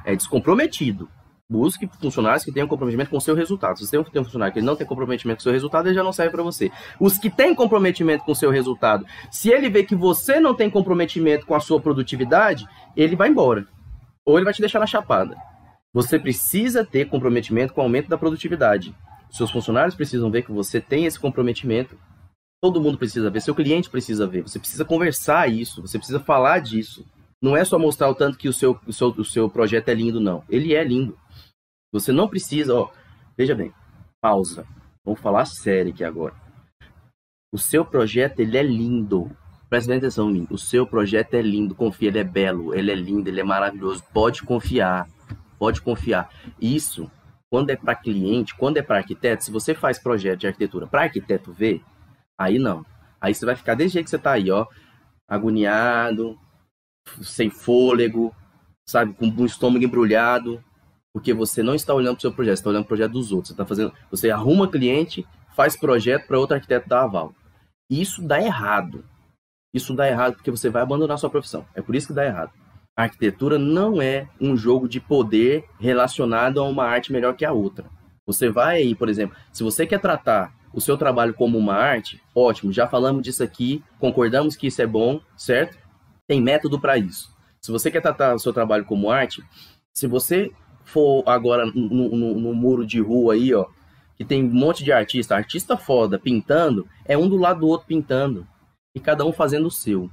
É 0.04 0.14
descomprometido. 0.14 1.10
Busque 1.48 1.88
funcionários 2.00 2.44
que 2.44 2.50
tenham 2.50 2.66
comprometimento 2.66 3.08
com 3.08 3.18
o 3.18 3.20
seu 3.20 3.34
resultado. 3.34 3.78
Se 3.78 3.86
você 3.86 4.10
tem 4.10 4.20
um 4.20 4.24
funcionário 4.24 4.52
que 4.52 4.60
não 4.60 4.74
tem 4.74 4.84
comprometimento 4.84 5.38
com 5.38 5.40
o 5.40 5.44
seu 5.44 5.52
resultado, 5.52 5.86
ele 5.86 5.94
já 5.94 6.02
não 6.02 6.12
serve 6.12 6.32
para 6.32 6.42
você. 6.42 6.72
Os 6.98 7.18
que 7.18 7.30
têm 7.30 7.54
comprometimento 7.54 8.24
com 8.24 8.32
o 8.32 8.36
seu 8.36 8.50
resultado, 8.50 9.06
se 9.30 9.50
ele 9.50 9.70
vê 9.70 9.84
que 9.84 9.94
você 9.94 10.40
não 10.40 10.54
tem 10.54 10.68
comprometimento 10.68 11.46
com 11.46 11.54
a 11.54 11.60
sua 11.60 11.80
produtividade, 11.80 12.66
ele 12.96 13.14
vai 13.14 13.28
embora. 13.28 13.64
Ou 14.24 14.36
ele 14.36 14.44
vai 14.44 14.52
te 14.52 14.60
deixar 14.60 14.80
na 14.80 14.86
chapada. 14.86 15.36
Você 15.94 16.18
precisa 16.18 16.84
ter 16.84 17.08
comprometimento 17.08 17.72
com 17.72 17.80
o 17.80 17.84
aumento 17.84 18.08
da 18.08 18.18
produtividade. 18.18 18.92
Seus 19.30 19.50
funcionários 19.50 19.94
precisam 19.94 20.30
ver 20.30 20.42
que 20.42 20.50
você 20.50 20.80
tem 20.80 21.06
esse 21.06 21.18
comprometimento. 21.18 21.96
Todo 22.60 22.80
mundo 22.80 22.98
precisa 22.98 23.30
ver, 23.30 23.40
seu 23.40 23.54
cliente 23.54 23.88
precisa 23.88 24.26
ver. 24.26 24.42
Você 24.42 24.58
precisa 24.58 24.84
conversar 24.84 25.48
isso, 25.48 25.80
você 25.80 25.96
precisa 25.96 26.18
falar 26.18 26.58
disso. 26.58 27.06
Não 27.40 27.56
é 27.56 27.64
só 27.64 27.78
mostrar 27.78 28.08
o 28.08 28.14
tanto 28.14 28.36
que 28.36 28.48
o 28.48 28.52
seu, 28.52 28.76
o 28.84 28.92
seu, 28.92 29.08
o 29.08 29.24
seu 29.24 29.48
projeto 29.48 29.88
é 29.90 29.94
lindo, 29.94 30.20
não. 30.20 30.42
Ele 30.48 30.74
é 30.74 30.82
lindo. 30.82 31.16
Você 32.00 32.12
não 32.12 32.28
precisa, 32.28 32.74
ó, 32.74 32.90
veja 33.36 33.54
bem, 33.54 33.72
pausa. 34.20 34.66
Vamos 35.02 35.18
falar 35.20 35.46
sério 35.46 35.92
aqui 35.92 36.04
agora. 36.04 36.34
O 37.50 37.58
seu 37.58 37.84
projeto, 37.84 38.40
ele 38.40 38.58
é 38.58 38.62
lindo. 38.62 39.30
Presta 39.70 39.94
atenção 39.94 40.28
mim. 40.28 40.46
O 40.50 40.58
seu 40.58 40.86
projeto 40.86 41.34
é 41.34 41.40
lindo, 41.40 41.74
confia, 41.74 42.08
ele 42.08 42.18
é 42.18 42.24
belo, 42.24 42.74
ele 42.74 42.90
é 42.90 42.94
lindo, 42.94 43.28
ele 43.28 43.40
é 43.40 43.44
maravilhoso. 43.44 44.04
Pode 44.12 44.42
confiar, 44.42 45.08
pode 45.58 45.80
confiar. 45.80 46.28
Isso, 46.60 47.10
quando 47.50 47.70
é 47.70 47.76
para 47.76 47.94
cliente, 47.94 48.54
quando 48.54 48.76
é 48.76 48.82
para 48.82 48.98
arquiteto, 48.98 49.44
se 49.44 49.50
você 49.50 49.74
faz 49.74 49.98
projeto 49.98 50.40
de 50.40 50.46
arquitetura 50.46 50.86
para 50.86 51.02
arquiteto 51.02 51.52
ver, 51.52 51.82
aí 52.38 52.58
não. 52.58 52.84
Aí 53.18 53.34
você 53.34 53.46
vai 53.46 53.56
ficar 53.56 53.74
desse 53.74 53.94
jeito 53.94 54.04
que 54.04 54.10
você 54.10 54.18
tá 54.18 54.32
aí, 54.32 54.50
ó, 54.50 54.66
agoniado, 55.26 56.38
sem 57.22 57.48
fôlego, 57.48 58.34
sabe, 58.86 59.14
com 59.14 59.28
o 59.28 59.46
estômago 59.46 59.84
embrulhado, 59.84 60.62
porque 61.16 61.32
você 61.32 61.62
não 61.62 61.74
está 61.74 61.94
olhando 61.94 62.16
para 62.16 62.18
o 62.18 62.20
seu 62.20 62.30
projeto, 62.30 62.56
você 62.56 62.60
está 62.60 62.68
olhando 62.68 62.84
para 62.84 62.94
o 62.94 62.98
projeto 62.98 63.12
dos 63.12 63.32
outros. 63.32 63.48
Você 63.48 63.54
está 63.54 63.64
fazendo, 63.64 63.90
você 64.10 64.30
arruma 64.30 64.70
cliente, 64.70 65.26
faz 65.56 65.74
projeto 65.74 66.26
para 66.26 66.38
outro 66.38 66.54
arquiteto 66.54 66.86
dar 66.86 67.04
aval. 67.04 67.34
Isso 67.88 68.20
dá 68.20 68.38
errado. 68.38 69.02
Isso 69.72 69.94
dá 69.94 70.06
errado 70.06 70.34
porque 70.34 70.50
você 70.50 70.68
vai 70.68 70.82
abandonar 70.82 71.18
sua 71.18 71.30
profissão. 71.30 71.64
É 71.74 71.80
por 71.80 71.94
isso 71.94 72.08
que 72.08 72.12
dá 72.12 72.26
errado. 72.26 72.52
A 72.94 73.04
arquitetura 73.04 73.58
não 73.58 74.02
é 74.02 74.28
um 74.38 74.58
jogo 74.58 74.86
de 74.86 75.00
poder 75.00 75.64
relacionado 75.80 76.60
a 76.60 76.64
uma 76.64 76.84
arte 76.84 77.10
melhor 77.10 77.34
que 77.34 77.46
a 77.46 77.52
outra. 77.52 77.86
Você 78.26 78.50
vai 78.50 78.82
aí, 78.82 78.94
por 78.94 79.08
exemplo, 79.08 79.34
se 79.50 79.62
você 79.62 79.86
quer 79.86 80.02
tratar 80.02 80.52
o 80.70 80.82
seu 80.82 80.98
trabalho 80.98 81.32
como 81.32 81.56
uma 81.56 81.76
arte, 81.76 82.22
ótimo, 82.34 82.74
já 82.74 82.86
falamos 82.86 83.22
disso 83.22 83.42
aqui, 83.42 83.82
concordamos 83.98 84.54
que 84.54 84.66
isso 84.66 84.82
é 84.82 84.86
bom, 84.86 85.18
certo? 85.34 85.78
Tem 86.28 86.42
método 86.42 86.78
para 86.78 86.98
isso. 86.98 87.34
Se 87.62 87.72
você 87.72 87.90
quer 87.90 88.02
tratar 88.02 88.34
o 88.34 88.38
seu 88.38 88.52
trabalho 88.52 88.84
como 88.84 89.10
arte, 89.10 89.42
se 89.94 90.06
você 90.06 90.52
for 90.86 91.24
agora 91.26 91.66
no, 91.66 91.74
no, 91.74 92.40
no, 92.40 92.54
muro 92.54 92.86
de 92.86 93.00
rua 93.00 93.34
aí, 93.34 93.52
ó, 93.52 93.66
que 94.16 94.24
tem 94.24 94.42
um 94.44 94.52
monte 94.52 94.84
de 94.84 94.92
artista, 94.92 95.34
artista 95.34 95.76
foda 95.76 96.18
pintando, 96.18 96.88
é 97.04 97.18
um 97.18 97.28
do 97.28 97.36
lado 97.36 97.60
do 97.60 97.68
outro 97.68 97.86
pintando. 97.86 98.46
E 98.94 99.00
cada 99.00 99.26
um 99.26 99.32
fazendo 99.32 99.66
o 99.66 99.70
seu. 99.70 100.08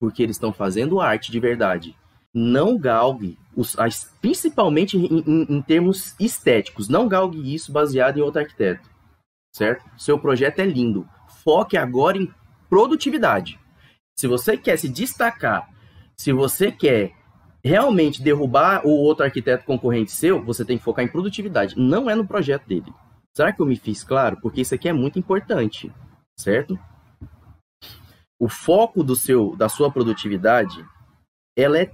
Porque 0.00 0.22
eles 0.22 0.36
estão 0.36 0.52
fazendo 0.52 1.00
arte 1.00 1.30
de 1.30 1.38
verdade. 1.38 1.94
Não 2.34 2.76
galgue, 2.76 3.38
os, 3.54 3.78
as, 3.78 4.12
principalmente 4.20 4.96
em, 4.96 5.22
em, 5.26 5.56
em 5.56 5.62
termos 5.62 6.14
estéticos, 6.18 6.88
não 6.88 7.08
galgue 7.08 7.54
isso 7.54 7.70
baseado 7.70 8.18
em 8.18 8.22
outro 8.22 8.40
arquiteto. 8.40 8.88
Certo? 9.54 9.84
Seu 9.96 10.18
projeto 10.18 10.58
é 10.58 10.66
lindo. 10.66 11.08
Foque 11.44 11.76
agora 11.76 12.18
em 12.18 12.30
produtividade. 12.68 13.58
Se 14.18 14.26
você 14.26 14.56
quer 14.56 14.76
se 14.78 14.88
destacar, 14.88 15.68
se 16.18 16.32
você 16.32 16.72
quer 16.72 17.12
realmente 17.66 18.22
derrubar 18.22 18.86
o 18.86 18.90
outro 18.90 19.24
arquiteto 19.24 19.64
concorrente 19.64 20.12
seu, 20.12 20.40
você 20.42 20.64
tem 20.64 20.78
que 20.78 20.84
focar 20.84 21.04
em 21.04 21.08
produtividade, 21.08 21.74
não 21.76 22.08
é 22.08 22.14
no 22.14 22.26
projeto 22.26 22.64
dele. 22.66 22.92
Será 23.36 23.52
que 23.52 23.60
eu 23.60 23.66
me 23.66 23.76
fiz 23.76 24.04
claro? 24.04 24.38
Porque 24.40 24.60
isso 24.60 24.74
aqui 24.74 24.88
é 24.88 24.92
muito 24.92 25.18
importante, 25.18 25.92
certo? 26.38 26.78
O 28.38 28.48
foco 28.48 29.02
do 29.02 29.16
seu, 29.16 29.56
da 29.56 29.68
sua 29.68 29.90
produtividade, 29.90 30.84
ela 31.56 31.78
é, 31.78 31.90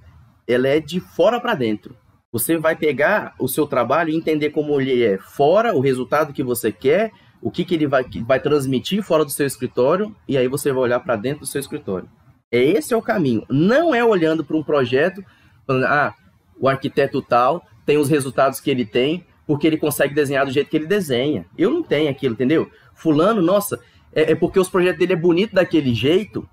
ela 0.47 0.69
é 0.69 0.79
de 0.79 1.00
fora 1.00 1.41
para 1.41 1.55
dentro. 1.55 1.97
Você 2.31 2.59
vai 2.59 2.76
pegar 2.76 3.35
o 3.38 3.49
seu 3.49 3.67
trabalho 3.67 4.11
e 4.11 4.17
entender 4.17 4.50
como 4.50 4.79
ele 4.81 5.02
é 5.02 5.17
fora, 5.17 5.75
o 5.75 5.81
resultado 5.81 6.33
que 6.33 6.43
você 6.43 6.71
quer, 6.71 7.12
o 7.41 7.50
que, 7.50 7.64
que 7.64 7.75
ele 7.75 7.87
vai, 7.87 8.05
vai 8.26 8.38
transmitir 8.38 9.02
fora 9.02 9.25
do 9.25 9.31
seu 9.31 9.47
escritório, 9.47 10.14
e 10.29 10.37
aí 10.37 10.49
você 10.49 10.71
vai 10.71 10.83
olhar 10.83 11.00
para 11.00 11.17
dentro 11.17 11.41
do 11.41 11.47
seu 11.47 11.61
escritório. 11.61 12.09
É 12.52 12.62
esse 12.62 12.93
é 12.93 12.97
o 12.97 13.02
caminho. 13.02 13.45
Não 13.49 13.95
é 13.95 14.05
olhando 14.05 14.45
para 14.45 14.57
um 14.57 14.62
projeto 14.62 15.25
falando, 15.66 15.85
ah, 15.85 16.14
o 16.59 16.69
arquiteto 16.69 17.21
tal 17.23 17.64
tem 17.85 17.99
os 17.99 18.09
resultados 18.09 18.61
que 18.61 18.71
ele 18.71 18.85
tem 18.85 19.26
porque 19.47 19.66
ele 19.66 19.76
consegue 19.76 20.14
desenhar 20.14 20.47
do 20.47 20.52
jeito 20.52 20.71
que 20.71 20.76
ele 20.76 20.87
desenha. 20.87 21.47
Eu 21.59 21.71
não 21.71 21.83
tenho 21.83 22.11
aquilo, 22.11 22.35
entendeu? 22.35 22.71
Fulano, 22.95 23.42
nossa, 23.42 23.81
é, 24.12 24.33
é 24.33 24.35
porque 24.35 24.59
os 24.59 24.69
projetos 24.69 24.99
dele 24.99 25.14
é 25.14 25.16
bonito 25.16 25.54
daquele 25.54 25.95
jeito, 25.95 26.49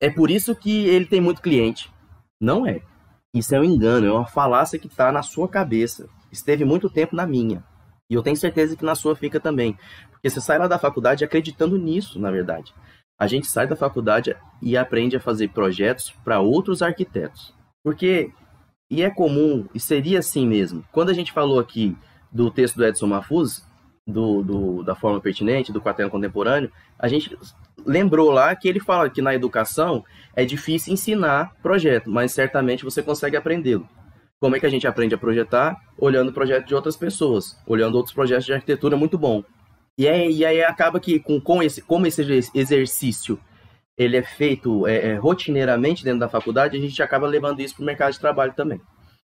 é 0.00 0.10
por 0.10 0.30
isso 0.30 0.54
que 0.54 0.86
ele 0.86 1.06
tem 1.06 1.20
muito 1.20 1.42
cliente. 1.42 1.90
Não 2.40 2.66
é. 2.66 2.82
Isso 3.34 3.54
é 3.54 3.60
um 3.60 3.64
engano, 3.64 4.06
é 4.06 4.12
uma 4.12 4.26
falácia 4.26 4.78
que 4.78 4.86
está 4.86 5.10
na 5.10 5.22
sua 5.22 5.48
cabeça. 5.48 6.08
Esteve 6.30 6.64
muito 6.64 6.88
tempo 6.88 7.16
na 7.16 7.26
minha. 7.26 7.64
E 8.10 8.14
eu 8.14 8.22
tenho 8.22 8.36
certeza 8.36 8.76
que 8.76 8.84
na 8.84 8.94
sua 8.94 9.16
fica 9.16 9.40
também. 9.40 9.76
Porque 10.10 10.30
você 10.30 10.40
sai 10.40 10.58
lá 10.58 10.66
da 10.66 10.78
faculdade 10.78 11.24
acreditando 11.24 11.78
nisso, 11.78 12.18
na 12.18 12.30
verdade. 12.30 12.74
A 13.18 13.26
gente 13.26 13.48
sai 13.48 13.66
da 13.66 13.76
faculdade 13.76 14.36
e 14.62 14.76
aprende 14.76 15.16
a 15.16 15.20
fazer 15.20 15.48
projetos 15.48 16.14
para 16.24 16.40
outros 16.40 16.82
arquitetos. 16.82 17.54
Porque 17.88 18.30
e 18.90 19.02
é 19.02 19.08
comum, 19.08 19.66
e 19.74 19.80
seria 19.80 20.18
assim 20.18 20.46
mesmo. 20.46 20.84
Quando 20.92 21.08
a 21.08 21.14
gente 21.14 21.32
falou 21.32 21.58
aqui 21.58 21.96
do 22.30 22.50
texto 22.50 22.76
do 22.76 22.84
Edson 22.84 23.06
Mafuz, 23.06 23.66
do, 24.06 24.42
do, 24.42 24.82
da 24.82 24.94
forma 24.94 25.18
pertinente, 25.22 25.72
do 25.72 25.80
quaterno 25.80 26.10
contemporâneo, 26.10 26.70
a 26.98 27.08
gente 27.08 27.34
lembrou 27.86 28.30
lá 28.30 28.54
que 28.54 28.68
ele 28.68 28.78
fala 28.78 29.08
que 29.08 29.22
na 29.22 29.34
educação 29.34 30.04
é 30.36 30.44
difícil 30.44 30.92
ensinar 30.92 31.56
projeto, 31.62 32.10
mas 32.10 32.32
certamente 32.32 32.84
você 32.84 33.02
consegue 33.02 33.38
aprendê-lo. 33.38 33.88
Como 34.38 34.54
é 34.54 34.60
que 34.60 34.66
a 34.66 34.70
gente 34.70 34.86
aprende 34.86 35.14
a 35.14 35.18
projetar? 35.18 35.80
Olhando 35.96 36.28
o 36.28 36.34
projeto 36.34 36.66
de 36.66 36.74
outras 36.74 36.94
pessoas, 36.94 37.58
olhando 37.66 37.94
outros 37.94 38.14
projetos 38.14 38.44
de 38.44 38.52
arquitetura 38.52 38.98
muito 38.98 39.16
bom. 39.16 39.42
E 39.96 40.06
aí, 40.06 40.30
e 40.30 40.44
aí 40.44 40.62
acaba 40.62 41.00
que 41.00 41.18
com, 41.18 41.40
com 41.40 41.62
esse, 41.62 41.80
como 41.80 42.06
esse 42.06 42.20
exercício 42.54 43.40
ele 43.98 44.16
é 44.16 44.22
feito 44.22 44.86
é, 44.86 45.08
é, 45.08 45.14
rotineiramente 45.16 46.04
dentro 46.04 46.20
da 46.20 46.28
faculdade, 46.28 46.76
a 46.76 46.80
gente 46.80 47.02
acaba 47.02 47.26
levando 47.26 47.60
isso 47.60 47.74
para 47.74 47.82
o 47.82 47.86
mercado 47.86 48.12
de 48.12 48.20
trabalho 48.20 48.52
também. 48.54 48.80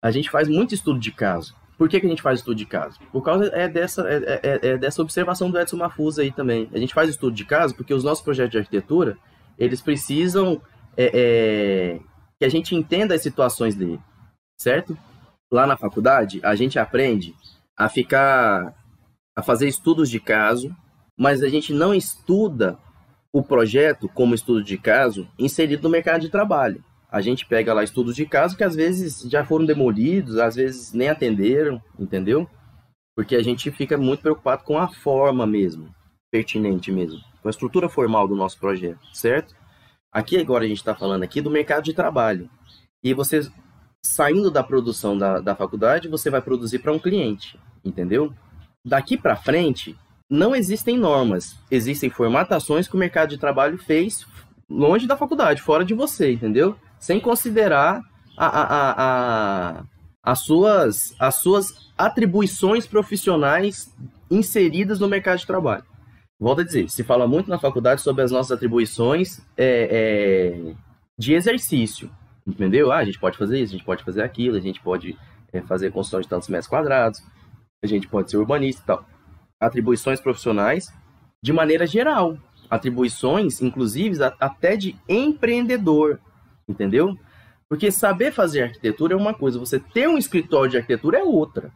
A 0.01 0.10
gente 0.10 0.29
faz 0.29 0.48
muito 0.48 0.74
estudo 0.74 1.00
de 1.00 1.12
caso. 1.12 1.55
Por 1.77 1.88
que, 1.88 2.00
que 2.00 2.05
a 2.05 2.10
gente 2.10 2.22
faz 2.22 2.39
estudo 2.39 2.57
de 2.57 2.65
caso? 2.65 3.00
Por 3.12 3.22
causa 3.22 3.51
é 3.53 3.67
dessa, 3.67 4.10
é, 4.10 4.15
é, 4.15 4.39
é, 4.43 4.67
é 4.69 4.77
dessa 4.77 5.01
observação 5.01 5.51
do 5.51 5.60
Edson 5.60 5.77
Mafusa 5.77 6.24
aí 6.24 6.31
também. 6.31 6.67
A 6.74 6.79
gente 6.79 6.93
faz 6.93 7.10
estudo 7.10 7.36
de 7.36 7.45
caso 7.45 7.75
porque 7.75 7.93
os 7.93 8.03
nossos 8.03 8.24
projetos 8.24 8.51
de 8.51 8.57
arquitetura, 8.57 9.17
eles 9.57 9.81
precisam 9.81 10.60
é, 10.98 12.00
que 12.39 12.45
a 12.45 12.50
gente 12.50 12.75
entenda 12.75 13.13
as 13.13 13.22
situações 13.22 13.75
dele, 13.75 14.00
certo? 14.57 14.98
Lá 15.51 15.67
na 15.67 15.77
faculdade, 15.77 16.39
a 16.43 16.55
gente 16.55 16.79
aprende 16.79 17.36
a 17.77 17.88
ficar, 17.88 18.74
a 19.36 19.43
fazer 19.43 19.67
estudos 19.67 20.10
de 20.10 20.19
caso, 20.19 20.75
mas 21.17 21.43
a 21.43 21.50
gente 21.50 21.74
não 21.74 21.93
estuda 21.93 22.79
o 23.36 23.44
projeto 23.44 24.08
como 24.08 24.34
estudo 24.34 24.63
de 24.63 24.77
caso 24.77 25.27
inserido 25.38 25.84
no 25.84 25.89
mercado 25.89 26.22
de 26.22 26.30
trabalho. 26.30 26.82
A 27.12 27.20
gente 27.20 27.46
pega 27.46 27.74
lá 27.74 27.84
estudos 27.84 28.15
de 28.15 28.25
caso 28.25 28.56
que 28.56 28.63
às 28.63 28.74
vezes 28.74 29.30
já 29.30 29.44
foram 29.44 29.65
demolidos, 29.65 30.38
às 30.38 30.56
vezes 30.56 30.94
nem 30.94 31.10
atenderam, 31.10 31.82
entendeu? 32.00 32.50
Porque 33.13 33.36
a 33.36 33.44
gente 33.44 33.70
fica 33.72 33.98
muito 33.98 34.22
preocupado 34.22 34.63
com 34.63 34.77
a 34.77 34.88
forma 34.88 35.46
mesmo, 35.46 35.94
pertinente 36.32 36.94
mesmo, 36.94 37.20
com 37.42 37.50
a 37.50 37.51
estrutura 37.51 37.89
formal 37.89 38.25
do 38.25 38.38
nosso 38.38 38.58
projeto, 38.58 39.06
certo? 39.12 39.54
Aqui 40.13 40.38
agora 40.38 40.63
a 40.63 40.68
gente 40.70 40.77
está 40.77 40.96
falando 40.96 41.24
aqui 41.24 41.42
do 41.42 41.51
mercado 41.51 41.84
de 41.84 41.94
trabalho. 41.94 42.50
E 43.04 43.13
você, 43.13 43.42
saindo 44.01 44.50
da 44.50 44.63
produção 44.63 45.18
da, 45.18 45.42
da 45.42 45.54
faculdade, 45.54 46.08
você 46.08 46.30
vai 46.30 46.42
produzir 46.42 46.80
para 46.80 46.94
um 46.94 47.00
cliente, 47.00 47.60
entendeu? 47.84 48.34
Daqui 48.86 49.18
para 49.18 49.36
frente, 49.36 49.94
não 50.29 50.55
existem 50.55 50.98
normas, 50.98 51.58
existem 51.70 52.10
formatações 52.10 52.88
que 52.88 52.96
o 52.96 53.00
mercado 53.00 53.29
de 53.29 53.38
trabalho 53.38 53.77
fez 53.77 54.25
longe 54.70 55.08
da 55.08 55.15
faculdade, 55.15 55.62
fora 55.62 55.86
de 55.86 55.94
você, 55.94 56.32
entendeu? 56.32 56.75
Sem 57.00 57.20
considerar 57.20 58.01
a, 58.36 58.48
a, 58.48 58.94
a, 59.77 59.84
as, 60.24 60.39
suas, 60.39 61.15
as 61.20 61.36
suas 61.36 61.91
atribuições 61.98 62.88
profissionais 62.88 63.94
inseridas 64.29 65.00
no 65.00 65.08
mercado 65.08 65.39
de 65.39 65.48
trabalho. 65.48 65.84
Volto 66.39 66.62
a 66.62 66.63
dizer, 66.65 66.89
se 66.89 67.03
fala 67.03 67.27
muito 67.27 67.50
na 67.50 67.60
faculdade 67.60 68.01
sobre 68.01 68.24
as 68.24 68.32
nossas 68.32 68.51
atribuições 68.51 69.39
é, 69.55 70.67
é, 70.67 70.74
de 71.17 71.34
exercício, 71.34 72.10
entendeu? 72.46 72.91
Ah, 72.91 72.98
a 72.98 73.05
gente 73.05 73.20
pode 73.20 73.38
fazer 73.38 73.60
isso, 73.60 73.74
a 73.74 73.77
gente 73.77 73.86
pode 73.86 74.03
fazer 74.03 74.24
aquilo, 74.24 74.58
a 74.58 74.60
gente 74.62 74.82
pode 74.82 75.15
é, 75.53 75.62
fazer 75.62 75.91
construção 75.91 76.20
de 76.20 76.27
tantos 76.27 76.50
metros 76.50 76.67
quadrados, 76.67 77.22
a 77.84 77.88
gente 77.88 78.08
pode 78.08 78.32
ser 78.32 78.38
urbanista 78.38 78.82
e 78.82 78.86
tal 78.86 79.05
atribuições 79.65 80.19
profissionais 80.19 80.93
de 81.41 81.53
maneira 81.53 81.86
geral. 81.86 82.38
Atribuições, 82.69 83.62
inclusive, 83.62 84.24
até 84.39 84.75
de 84.75 84.95
empreendedor, 85.07 86.19
entendeu? 86.67 87.15
Porque 87.69 87.91
saber 87.91 88.31
fazer 88.31 88.63
arquitetura 88.63 89.13
é 89.13 89.17
uma 89.17 89.34
coisa, 89.34 89.60
você 89.60 89.79
ter 89.79 90.07
um 90.07 90.17
escritório 90.17 90.72
de 90.72 90.77
arquitetura 90.77 91.19
é 91.19 91.24
outra. 91.24 91.72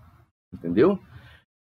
entendeu? 0.51 0.99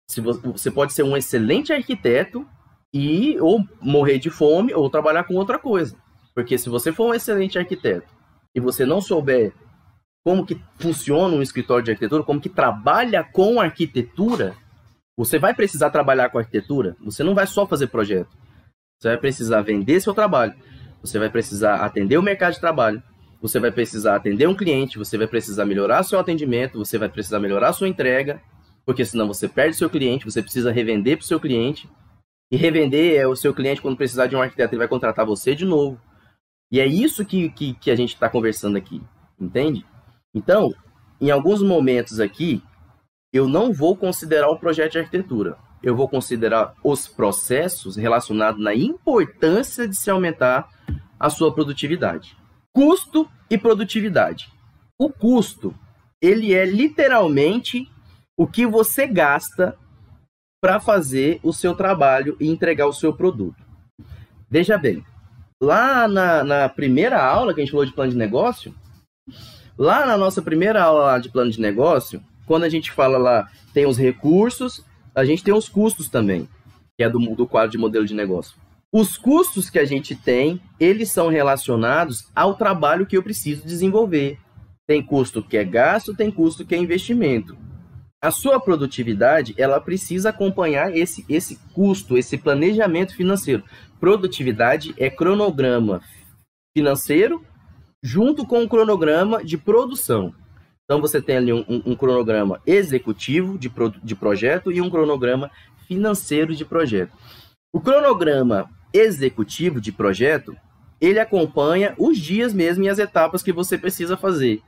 Se 0.09 0.19
você 0.21 0.69
pode 0.69 0.93
ser 0.93 1.03
um 1.03 1.15
excelente 1.15 1.71
arquiteto 1.71 2.45
e 2.93 3.39
ou 3.39 3.65
morrer 3.81 4.19
de 4.19 4.29
fome 4.29 4.73
ou 4.73 4.89
trabalhar 4.89 5.23
com 5.23 5.35
outra 5.35 5.57
coisa. 5.57 5.95
Porque 6.35 6.57
se 6.57 6.69
você 6.69 6.91
for 6.91 7.09
um 7.09 7.13
excelente 7.13 7.57
arquiteto 7.57 8.13
e 8.53 8.59
você 8.59 8.85
não 8.85 9.01
souber 9.01 9.53
como 10.23 10.45
que 10.45 10.61
funciona 10.79 11.35
um 11.35 11.41
escritório 11.41 11.83
de 11.83 11.91
arquitetura, 11.91 12.23
como 12.23 12.39
que 12.39 12.49
trabalha 12.49 13.23
com 13.23 13.59
arquitetura, 13.59 14.55
você 15.17 15.37
vai 15.37 15.53
precisar 15.53 15.89
trabalhar 15.89 16.29
com 16.29 16.37
arquitetura. 16.37 16.95
Você 17.03 17.23
não 17.23 17.35
vai 17.35 17.47
só 17.47 17.67
fazer 17.67 17.87
projeto. 17.87 18.29
Você 18.99 19.09
vai 19.09 19.17
precisar 19.17 19.61
vender 19.61 19.99
seu 19.99 20.13
trabalho. 20.13 20.53
Você 21.01 21.19
vai 21.19 21.29
precisar 21.29 21.75
atender 21.77 22.17
o 22.17 22.23
mercado 22.23 22.53
de 22.53 22.59
trabalho. 22.59 23.01
Você 23.41 23.59
vai 23.59 23.71
precisar 23.71 24.15
atender 24.15 24.47
um 24.47 24.55
cliente. 24.55 24.97
Você 24.97 25.17
vai 25.17 25.27
precisar 25.27 25.65
melhorar 25.65 26.03
seu 26.03 26.19
atendimento. 26.19 26.79
Você 26.79 26.97
vai 26.97 27.09
precisar 27.09 27.39
melhorar 27.39 27.73
sua 27.73 27.87
entrega. 27.87 28.41
Porque 28.85 29.05
senão 29.05 29.27
você 29.27 29.47
perde 29.47 29.75
seu 29.75 29.89
cliente. 29.89 30.25
Você 30.25 30.41
precisa 30.41 30.71
revender 30.71 31.17
para 31.17 31.23
o 31.23 31.27
seu 31.27 31.39
cliente. 31.39 31.87
E 32.53 32.55
revender 32.55 33.19
é 33.19 33.25
o 33.27 33.35
seu 33.35 33.51
cliente, 33.51 33.81
quando 33.81 33.97
precisar 33.97 34.27
de 34.27 34.35
um 34.35 34.41
arquiteto, 34.41 34.75
ele 34.75 34.79
vai 34.79 34.87
contratar 34.87 35.25
você 35.25 35.55
de 35.55 35.65
novo. 35.65 35.99
E 36.71 36.79
é 36.79 36.85
isso 36.85 37.25
que, 37.25 37.49
que, 37.49 37.73
que 37.73 37.89
a 37.89 37.95
gente 37.95 38.13
está 38.13 38.29
conversando 38.29 38.77
aqui. 38.77 39.01
Entende? 39.39 39.83
Então, 40.35 40.71
em 41.19 41.31
alguns 41.31 41.63
momentos 41.63 42.19
aqui, 42.19 42.61
eu 43.33 43.47
não 43.47 43.73
vou 43.73 43.97
considerar 43.97 44.49
o 44.49 44.59
projeto 44.59 44.93
de 44.93 44.99
arquitetura. 44.99 45.57
Eu 45.81 45.95
vou 45.95 46.07
considerar 46.07 46.75
os 46.83 47.07
processos 47.07 47.97
relacionados 47.97 48.63
na 48.63 48.73
importância 48.73 49.87
de 49.87 49.97
se 49.97 50.09
aumentar 50.09 50.69
a 51.19 51.29
sua 51.29 51.53
produtividade. 51.53 52.37
Custo 52.73 53.27
e 53.49 53.57
produtividade. 53.57 54.49
O 54.97 55.09
custo, 55.09 55.75
ele 56.21 56.53
é 56.53 56.65
literalmente 56.65 57.89
o 58.37 58.47
que 58.47 58.65
você 58.65 59.07
gasta 59.07 59.77
para 60.61 60.79
fazer 60.79 61.39
o 61.43 61.51
seu 61.51 61.75
trabalho 61.75 62.37
e 62.39 62.47
entregar 62.47 62.87
o 62.87 62.93
seu 62.93 63.13
produto. 63.13 63.61
Veja 64.49 64.77
bem, 64.77 65.03
lá 65.61 66.07
na, 66.07 66.43
na 66.43 66.69
primeira 66.69 67.21
aula 67.21 67.53
que 67.53 67.59
a 67.59 67.63
gente 67.63 67.71
falou 67.71 67.85
de 67.85 67.93
plano 67.93 68.11
de 68.11 68.17
negócio, 68.17 68.73
Lá 69.77 70.05
na 70.05 70.15
nossa 70.15 70.41
primeira 70.41 70.83
aula 70.83 71.17
de 71.17 71.29
plano 71.29 71.49
de 71.49 71.59
negócio, 71.59 72.23
quando 72.45 72.63
a 72.63 72.69
gente 72.69 72.91
fala 72.91 73.17
lá, 73.17 73.49
tem 73.73 73.85
os 73.85 73.97
recursos, 73.97 74.83
a 75.15 75.23
gente 75.25 75.43
tem 75.43 75.53
os 75.53 75.69
custos 75.69 76.09
também, 76.09 76.47
que 76.97 77.03
é 77.03 77.09
do, 77.09 77.19
do 77.35 77.47
quadro 77.47 77.71
de 77.71 77.77
modelo 77.77 78.05
de 78.05 78.13
negócio. 78.13 78.55
Os 78.91 79.17
custos 79.17 79.69
que 79.69 79.79
a 79.79 79.85
gente 79.85 80.15
tem, 80.15 80.61
eles 80.79 81.11
são 81.11 81.29
relacionados 81.29 82.29
ao 82.35 82.55
trabalho 82.55 83.07
que 83.07 83.17
eu 83.17 83.23
preciso 83.23 83.65
desenvolver. 83.65 84.37
Tem 84.85 85.01
custo 85.01 85.41
que 85.41 85.57
é 85.57 85.63
gasto, 85.63 86.15
tem 86.15 86.29
custo 86.29 86.65
que 86.65 86.75
é 86.75 86.77
investimento. 86.77 87.57
A 88.21 88.31
sua 88.31 88.59
produtividade, 88.59 89.53
ela 89.57 89.81
precisa 89.81 90.29
acompanhar 90.29 90.95
esse, 90.95 91.25
esse 91.27 91.59
custo, 91.73 92.17
esse 92.17 92.37
planejamento 92.37 93.15
financeiro. 93.15 93.63
Produtividade 93.99 94.93
é 94.97 95.09
cronograma 95.09 96.01
financeiro 96.77 97.43
junto 98.01 98.45
com 98.45 98.61
um 98.61 98.67
cronograma 98.67 99.43
de 99.43 99.57
produção. 99.57 100.33
Então 100.85 100.99
você 100.99 101.21
tem 101.21 101.37
ali 101.37 101.53
um, 101.53 101.63
um, 101.67 101.81
um 101.87 101.95
cronograma 101.95 102.61
executivo 102.65 103.57
de, 103.57 103.69
pro, 103.69 103.89
de 103.89 104.15
projeto 104.15 104.71
e 104.71 104.81
um 104.81 104.89
cronograma 104.89 105.49
financeiro 105.87 106.55
de 106.55 106.65
projeto. 106.65 107.11
O 107.73 107.79
cronograma 107.79 108.69
executivo 108.93 109.79
de 109.79 109.91
projeto, 109.91 110.55
ele 110.99 111.19
acompanha 111.19 111.95
os 111.97 112.17
dias 112.17 112.53
mesmo 112.53 112.83
e 112.83 112.89
as 112.89 112.99
etapas 112.99 113.41
que 113.41 113.51
você 113.51 113.77
precisa 113.77 114.17
fazer. 114.17 114.61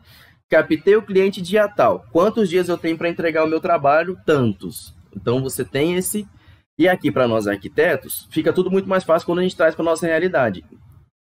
Captei 0.49 0.95
o 0.95 1.01
cliente 1.01 1.41
dia 1.41 1.67
tal. 1.67 2.05
Quantos 2.11 2.49
dias 2.49 2.69
eu 2.69 2.77
tenho 2.77 2.97
para 2.97 3.09
entregar 3.09 3.43
o 3.43 3.49
meu 3.49 3.59
trabalho? 3.59 4.17
Tantos. 4.25 4.95
Então 5.15 5.41
você 5.41 5.65
tem 5.65 5.95
esse. 5.95 6.27
E 6.77 6.87
aqui 6.89 7.11
para 7.11 7.27
nós 7.27 7.47
arquitetos, 7.47 8.27
fica 8.29 8.51
tudo 8.51 8.69
muito 8.69 8.87
mais 8.87 9.03
fácil 9.03 9.25
quando 9.25 9.39
a 9.39 9.43
gente 9.43 9.55
traz 9.55 9.73
para 9.73 9.85
nossa 9.85 10.05
realidade 10.05 10.63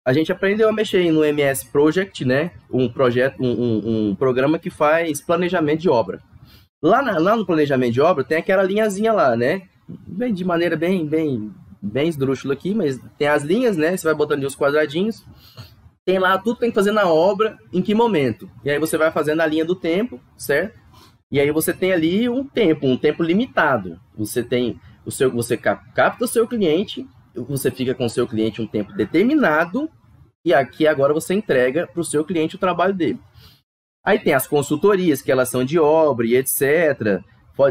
a 0.07 0.13
gente 0.13 0.31
aprendeu 0.31 0.69
a 0.69 0.71
mexer 0.71 1.11
no 1.11 1.22
MS 1.25 1.65
Project, 1.65 2.24
né? 2.24 2.51
Um 2.72 2.87
projeto, 2.87 3.43
um, 3.43 3.51
um, 3.51 4.07
um 4.09 4.15
programa 4.15 4.57
que 4.57 4.70
faz 4.70 5.20
planejamento 5.20 5.81
de 5.81 5.89
obra. 5.89 6.22
Lá, 6.81 7.01
na, 7.01 7.17
lá 7.17 7.35
no 7.35 7.46
planejamento 7.46 7.91
de 7.91 8.00
obra 8.00 8.24
tem 8.24 8.37
aquela 8.37 8.63
linhazinha 8.63 9.11
lá, 9.11 9.35
né? 9.35 9.63
Bem, 9.85 10.33
de 10.33 10.46
maneira 10.46 10.77
bem, 10.77 11.05
bem, 11.05 11.51
bem 11.81 12.07
esdrúxula 12.07 12.53
aqui, 12.53 12.74
mas 12.74 12.98
tem 13.17 13.27
as 13.27 13.43
linhas, 13.43 13.75
né? 13.75 13.98
Você 13.98 14.05
vai 14.05 14.15
botando 14.15 14.46
os 14.46 14.55
quadradinhos. 14.55 15.25
Tem 16.05 16.17
lá 16.20 16.37
tudo 16.37 16.53
que 16.53 16.61
tem 16.61 16.70
que 16.70 16.75
fazer 16.75 16.93
na 16.93 17.05
obra, 17.09 17.57
em 17.74 17.81
que 17.81 17.93
momento. 17.93 18.50
E 18.63 18.70
aí 18.70 18.79
você 18.79 18.98
vai 18.98 19.11
fazendo 19.11 19.41
a 19.41 19.46
linha 19.46 19.65
do 19.65 19.75
tempo, 19.75 20.22
certo? 20.37 20.79
E 21.29 21.37
aí 21.37 21.51
você 21.51 21.74
tem 21.74 21.91
ali 21.91 22.29
um 22.29 22.46
tempo, 22.46 22.87
um 22.87 22.96
tempo 22.96 23.22
limitado. 23.22 24.00
Você 24.17 24.41
tem 24.41 24.79
o 25.05 25.11
seu, 25.11 25.29
você 25.29 25.57
capta 25.57 26.24
o 26.24 26.27
seu 26.29 26.48
cliente, 26.48 27.05
você 27.35 27.70
fica 27.70 27.93
com 27.93 28.05
o 28.05 28.09
seu 28.09 28.25
cliente 28.25 28.61
um 28.61 28.67
tempo 28.67 28.93
determinado 28.93 29.91
e 30.48 30.53
aqui 30.53 30.88
agora 30.88 31.14
você 31.14 31.33
entrega 31.33 31.88
para 31.88 32.00
o 32.00 32.05
seu 32.05 32.24
cliente 32.24 32.55
o 32.55 32.60
trabalho 32.60 32.94
dele. 32.94 33.20
Aí 34.05 34.18
tem 34.18 34.33
as 34.33 34.48
consultorias, 34.48 35.22
que 35.22 35.29
elas 35.29 35.50
são 35.50 35.66
de 35.66 35.77
obra 35.77 36.25
e 36.25 36.38
etc. 36.38 37.22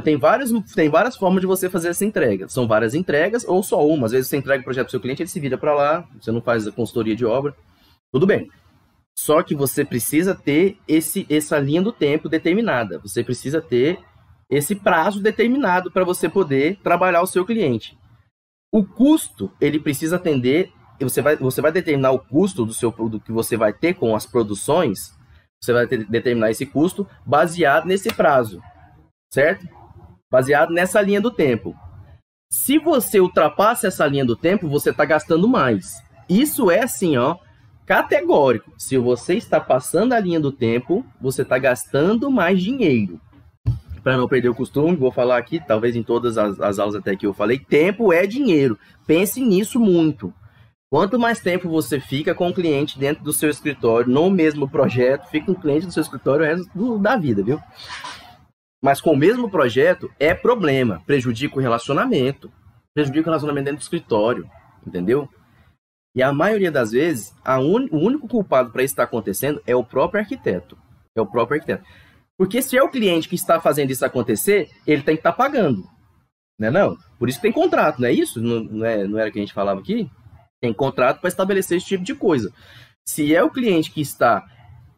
Tem 0.04 0.18
várias, 0.18 0.50
tem 0.74 0.90
várias 0.90 1.16
formas 1.16 1.40
de 1.40 1.46
você 1.46 1.70
fazer 1.70 1.88
essa 1.88 2.04
entrega. 2.04 2.50
São 2.50 2.68
várias 2.68 2.94
entregas 2.94 3.46
ou 3.48 3.62
só 3.62 3.82
uma. 3.86 4.04
Às 4.04 4.12
vezes 4.12 4.28
você 4.28 4.36
entrega 4.36 4.60
o 4.60 4.64
projeto 4.64 4.84
para 4.84 4.88
o 4.88 4.90
seu 4.90 5.00
cliente, 5.00 5.22
ele 5.22 5.30
se 5.30 5.40
vira 5.40 5.56
para 5.56 5.74
lá, 5.74 6.06
você 6.20 6.30
não 6.30 6.42
faz 6.42 6.66
a 6.66 6.72
consultoria 6.72 7.16
de 7.16 7.24
obra. 7.24 7.56
Tudo 8.12 8.26
bem. 8.26 8.50
Só 9.18 9.42
que 9.42 9.54
você 9.54 9.82
precisa 9.82 10.34
ter 10.34 10.76
esse, 10.86 11.26
essa 11.30 11.58
linha 11.58 11.80
do 11.80 11.92
tempo 11.92 12.28
determinada. 12.28 12.98
Você 12.98 13.24
precisa 13.24 13.62
ter 13.62 13.98
esse 14.50 14.74
prazo 14.74 15.22
determinado 15.22 15.90
para 15.90 16.04
você 16.04 16.28
poder 16.28 16.78
trabalhar 16.82 17.22
o 17.22 17.26
seu 17.26 17.46
cliente. 17.46 17.96
O 18.70 18.84
custo, 18.84 19.50
ele 19.58 19.80
precisa 19.80 20.16
atender, 20.16 20.70
você 21.04 21.20
vai, 21.20 21.36
você 21.36 21.60
vai 21.60 21.72
determinar 21.72 22.12
o 22.12 22.18
custo 22.18 22.64
do 22.64 22.72
seu 22.72 22.90
produto 22.90 23.24
que 23.24 23.32
você 23.32 23.56
vai 23.56 23.72
ter 23.72 23.94
com 23.94 24.14
as 24.14 24.26
produções, 24.26 25.14
você 25.60 25.72
vai 25.72 25.86
ter, 25.86 26.04
determinar 26.06 26.50
esse 26.50 26.66
custo 26.66 27.06
baseado 27.24 27.86
nesse 27.86 28.12
prazo, 28.12 28.62
certo? 29.32 29.66
Baseado 30.30 30.72
nessa 30.72 31.00
linha 31.00 31.20
do 31.20 31.30
tempo. 31.30 31.74
Se 32.50 32.78
você 32.78 33.20
ultrapassa 33.20 33.88
essa 33.88 34.06
linha 34.06 34.24
do 34.24 34.36
tempo, 34.36 34.68
você 34.68 34.90
está 34.90 35.04
gastando 35.04 35.48
mais. 35.48 36.02
Isso 36.28 36.70
é 36.70 36.82
assim, 36.82 37.16
ó, 37.16 37.36
categórico. 37.84 38.72
Se 38.78 38.96
você 38.96 39.34
está 39.34 39.60
passando 39.60 40.12
a 40.12 40.20
linha 40.20 40.40
do 40.40 40.52
tempo, 40.52 41.04
você 41.20 41.42
está 41.42 41.58
gastando 41.58 42.30
mais 42.30 42.62
dinheiro 42.62 43.20
para 44.06 44.16
não 44.16 44.28
perder 44.28 44.48
o 44.48 44.54
costume, 44.54 44.94
vou 44.94 45.10
falar 45.10 45.36
aqui, 45.36 45.58
talvez 45.58 45.96
em 45.96 46.02
todas 46.04 46.38
as, 46.38 46.60
as 46.60 46.78
aulas 46.78 46.94
até 46.94 47.16
que 47.16 47.26
eu 47.26 47.34
falei, 47.34 47.58
tempo 47.58 48.12
é 48.12 48.24
dinheiro. 48.24 48.78
Pense 49.04 49.40
nisso 49.40 49.80
muito. 49.80 50.32
Quanto 50.90 51.18
mais 51.18 51.40
tempo 51.40 51.68
você 51.68 51.98
fica 51.98 52.34
com 52.34 52.48
o 52.48 52.54
cliente 52.54 52.98
dentro 52.98 53.24
do 53.24 53.32
seu 53.32 53.50
escritório, 53.50 54.08
no 54.08 54.30
mesmo 54.30 54.68
projeto, 54.68 55.28
fica 55.28 55.50
o 55.50 55.60
cliente 55.60 55.86
do 55.86 55.92
seu 55.92 56.02
escritório 56.02 56.44
o 56.44 56.48
resto 56.48 56.98
da 56.98 57.16
vida, 57.16 57.42
viu? 57.42 57.60
Mas 58.82 59.00
com 59.00 59.10
o 59.10 59.16
mesmo 59.16 59.50
projeto 59.50 60.08
é 60.18 60.32
problema, 60.32 61.02
prejudica 61.04 61.56
o 61.56 61.60
relacionamento, 61.60 62.52
prejudica 62.94 63.28
o 63.28 63.30
relacionamento 63.30 63.64
dentro 63.64 63.80
do 63.80 63.82
escritório, 63.82 64.48
entendeu? 64.86 65.28
E 66.14 66.22
a 66.22 66.32
maioria 66.32 66.70
das 66.70 66.92
vezes, 66.92 67.34
un... 67.46 67.88
o 67.90 67.98
único 67.98 68.28
culpado 68.28 68.70
para 68.70 68.82
isso 68.82 68.92
estar 68.92 69.02
acontecendo 69.02 69.60
é 69.66 69.74
o 69.74 69.84
próprio 69.84 70.20
arquiteto. 70.20 70.78
É 71.16 71.20
o 71.20 71.26
próprio 71.26 71.56
arquiteto. 71.56 71.84
Porque 72.38 72.62
se 72.62 72.76
é 72.76 72.82
o 72.82 72.88
cliente 72.88 73.28
que 73.28 73.34
está 73.34 73.60
fazendo 73.60 73.90
isso 73.90 74.04
acontecer, 74.04 74.70
ele 74.86 75.02
tem 75.02 75.16
que 75.16 75.20
estar 75.20 75.32
tá 75.32 75.36
pagando. 75.36 75.82
Né 76.58 76.70
não? 76.70 76.96
Por 77.18 77.28
isso 77.28 77.40
tem 77.40 77.52
contrato, 77.52 78.00
não 78.00 78.08
é 78.08 78.12
isso? 78.12 78.40
Não, 78.40 78.60
não, 78.62 78.86
é, 78.86 79.06
não 79.06 79.18
era 79.18 79.30
que 79.30 79.38
a 79.38 79.42
gente 79.42 79.52
falava 79.52 79.80
aqui? 79.80 80.08
Tem 80.60 80.72
contrato 80.72 81.20
para 81.20 81.28
estabelecer 81.28 81.78
esse 81.78 81.86
tipo 81.86 82.04
de 82.04 82.14
coisa. 82.14 82.52
Se 83.06 83.34
é 83.34 83.42
o 83.42 83.50
cliente 83.50 83.90
que 83.90 84.00
está 84.00 84.44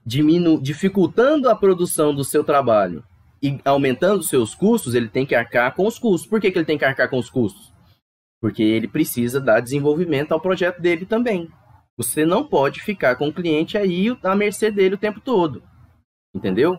diminu 0.04 0.60
dificultando 0.60 1.50
a 1.50 1.54
produção 1.54 2.14
do 2.14 2.24
seu 2.24 2.42
trabalho 2.42 3.04
e 3.42 3.60
aumentando 3.64 4.20
os 4.20 4.28
seus 4.28 4.54
custos, 4.54 4.94
ele 4.94 5.08
tem 5.08 5.26
que 5.26 5.34
arcar 5.34 5.74
com 5.74 5.86
os 5.86 5.98
custos. 5.98 6.28
Por 6.28 6.40
que, 6.40 6.50
que 6.50 6.58
ele 6.58 6.64
tem 6.64 6.78
que 6.78 6.84
arcar 6.84 7.10
com 7.10 7.18
os 7.18 7.28
custos? 7.28 7.72
Porque 8.40 8.62
ele 8.62 8.88
precisa 8.88 9.40
dar 9.40 9.60
desenvolvimento 9.60 10.32
ao 10.32 10.40
projeto 10.40 10.80
dele 10.80 11.04
também. 11.04 11.50
Você 11.96 12.24
não 12.24 12.46
pode 12.46 12.80
ficar 12.80 13.16
com 13.16 13.28
o 13.28 13.32
cliente 13.32 13.76
aí 13.76 14.16
à 14.22 14.34
mercê 14.34 14.70
dele 14.70 14.94
o 14.94 14.98
tempo 14.98 15.20
todo. 15.20 15.62
Entendeu? 16.34 16.78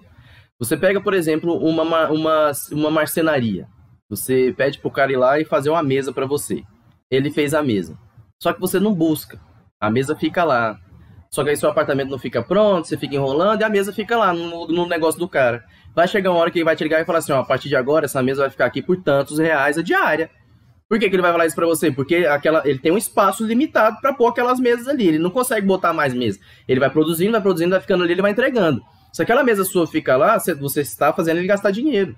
Você 0.58 0.76
pega, 0.76 1.02
por 1.02 1.14
exemplo, 1.14 1.58
uma, 1.58 2.10
uma, 2.10 2.52
uma 2.72 2.92
marcenaria. 2.92 3.68
Você 4.10 4.54
pede 4.56 4.80
pro 4.80 4.90
cara 4.90 5.12
ir 5.12 5.18
lá 5.18 5.40
e 5.40 5.46
fazer 5.46 5.70
uma 5.70 5.84
mesa 5.84 6.12
para 6.12 6.26
você. 6.26 6.64
Ele 7.12 7.30
fez 7.30 7.54
a 7.54 7.62
mesa. 7.62 7.98
Só 8.42 8.54
que 8.54 8.60
você 8.60 8.80
não 8.80 8.94
busca. 8.94 9.40
A 9.80 9.90
mesa 9.90 10.16
fica 10.16 10.44
lá. 10.44 10.80
Só 11.30 11.44
que 11.44 11.52
aí 11.52 11.58
seu 11.58 11.70
apartamento 11.70 12.10
não 12.10 12.18
fica 12.18 12.42
pronto, 12.42 12.88
você 12.88 12.98
fica 12.98 13.16
enrolando 13.16 13.62
e 13.62 13.64
a 13.64 13.70
mesa 13.70 13.94
fica 13.94 14.18
lá 14.18 14.34
no, 14.34 14.68
no 14.68 14.88
negócio 14.88 15.20
do 15.20 15.28
cara. 15.28 15.64
Vai 15.94 16.08
chegar 16.08 16.32
uma 16.32 16.40
hora 16.40 16.50
que 16.50 16.58
ele 16.58 16.66
vai 16.66 16.76
te 16.76 16.84
ligar 16.84 17.02
e 17.02 17.06
falar 17.06 17.20
assim: 17.20 17.32
ó, 17.32 17.40
a 17.42 17.46
partir 17.46 17.70
de 17.70 17.76
agora 17.76 18.06
essa 18.06 18.24
mesa 18.24 18.42
vai 18.42 18.50
ficar 18.50 18.66
aqui 18.66 18.82
por 18.82 18.98
tantos 19.04 19.38
reais 19.38 19.78
a 19.78 19.84
diária. 19.84 20.30
Por 20.88 20.98
que, 20.98 21.08
que 21.08 21.16
ele 21.16 21.22
vai 21.22 21.32
falar 21.32 21.46
isso 21.46 21.56
para 21.56 21.68
você? 21.68 21.92
Porque 21.92 22.26
aquela, 22.26 22.68
ele 22.68 22.80
tem 22.80 22.92
um 22.92 22.98
espaço 22.98 23.46
limitado 23.46 23.98
para 24.02 24.12
pôr 24.12 24.28
aquelas 24.28 24.60
mesas 24.60 24.88
ali. 24.88 25.08
Ele 25.08 25.20
não 25.20 25.30
consegue 25.30 25.68
botar 25.68 25.94
mais 25.94 26.16
mesas. 26.16 26.42
Ele 26.68 26.80
vai 26.80 26.90
produzindo, 26.90 27.32
vai 27.32 27.42
produzindo, 27.42 27.70
vai 27.70 27.80
ficando 27.80 28.04
ali, 28.04 28.14
ele 28.14 28.24
vai 28.24 28.32
entregando. 28.32 28.82
Se 29.14 29.22
aquela 29.22 29.44
mesa 29.44 29.64
sua 29.64 29.86
fica 29.86 30.18
lá, 30.18 30.40
você 30.40 30.82
está 30.82 31.14
fazendo 31.14 31.38
ele 31.38 31.48
gastar 31.48 31.70
dinheiro. 31.70 32.16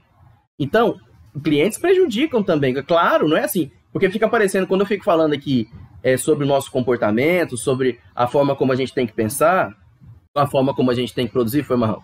Então, 0.58 0.96
clientes 1.44 1.78
prejudicam 1.78 2.42
também, 2.42 2.74
claro, 2.82 3.28
não 3.28 3.36
é 3.36 3.44
assim. 3.44 3.70
Porque 3.92 4.10
fica 4.10 4.26
aparecendo, 4.26 4.68
quando 4.68 4.82
eu 4.82 4.88
fico 4.88 5.04
falando 5.04 5.34
aqui 5.34 5.68
é, 6.04 6.18
sobre 6.18 6.46
o 6.46 6.48
nosso 6.48 6.72
comportamento, 6.72 7.58
sobre 7.58 8.00
a 8.16 8.28
forma 8.28 8.56
como 8.56 8.72
a 8.72 8.76
gente 8.76 8.94
tem 8.94 9.06
que 9.06 9.14
pensar, 9.14 9.76
a 10.36 10.48
forma 10.48 10.74
como 10.74 10.92
a 10.92 10.94
gente 10.94 11.14
tem 11.14 11.28
que 11.28 11.34
produzir, 11.34 11.64
foi 11.64 11.78
marrão, 11.78 12.02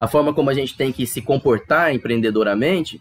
a 0.00 0.06
forma 0.06 0.32
como 0.34 0.50
a 0.50 0.54
gente 0.54 0.76
tem 0.76 0.92
que 0.92 1.06
se 1.06 1.22
comportar 1.22 1.94
empreendedoramente, 1.94 3.00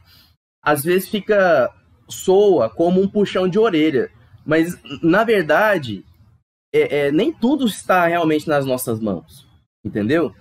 às 0.64 0.84
vezes 0.84 1.10
fica, 1.10 1.72
soa 2.08 2.70
como 2.70 3.02
um 3.02 3.08
puxão 3.08 3.48
de 3.48 3.58
orelha. 3.58 4.12
Mas, 4.46 4.78
na 5.02 5.24
verdade, 5.24 6.04
é, 6.74 7.08
é, 7.08 7.12
nem 7.12 7.32
tudo 7.32 7.66
está 7.66 8.08
realmente 8.08 8.48
nas 8.48 8.66
nossas 8.66 9.00
mãos, 9.00 9.48
entendeu? 9.84 10.34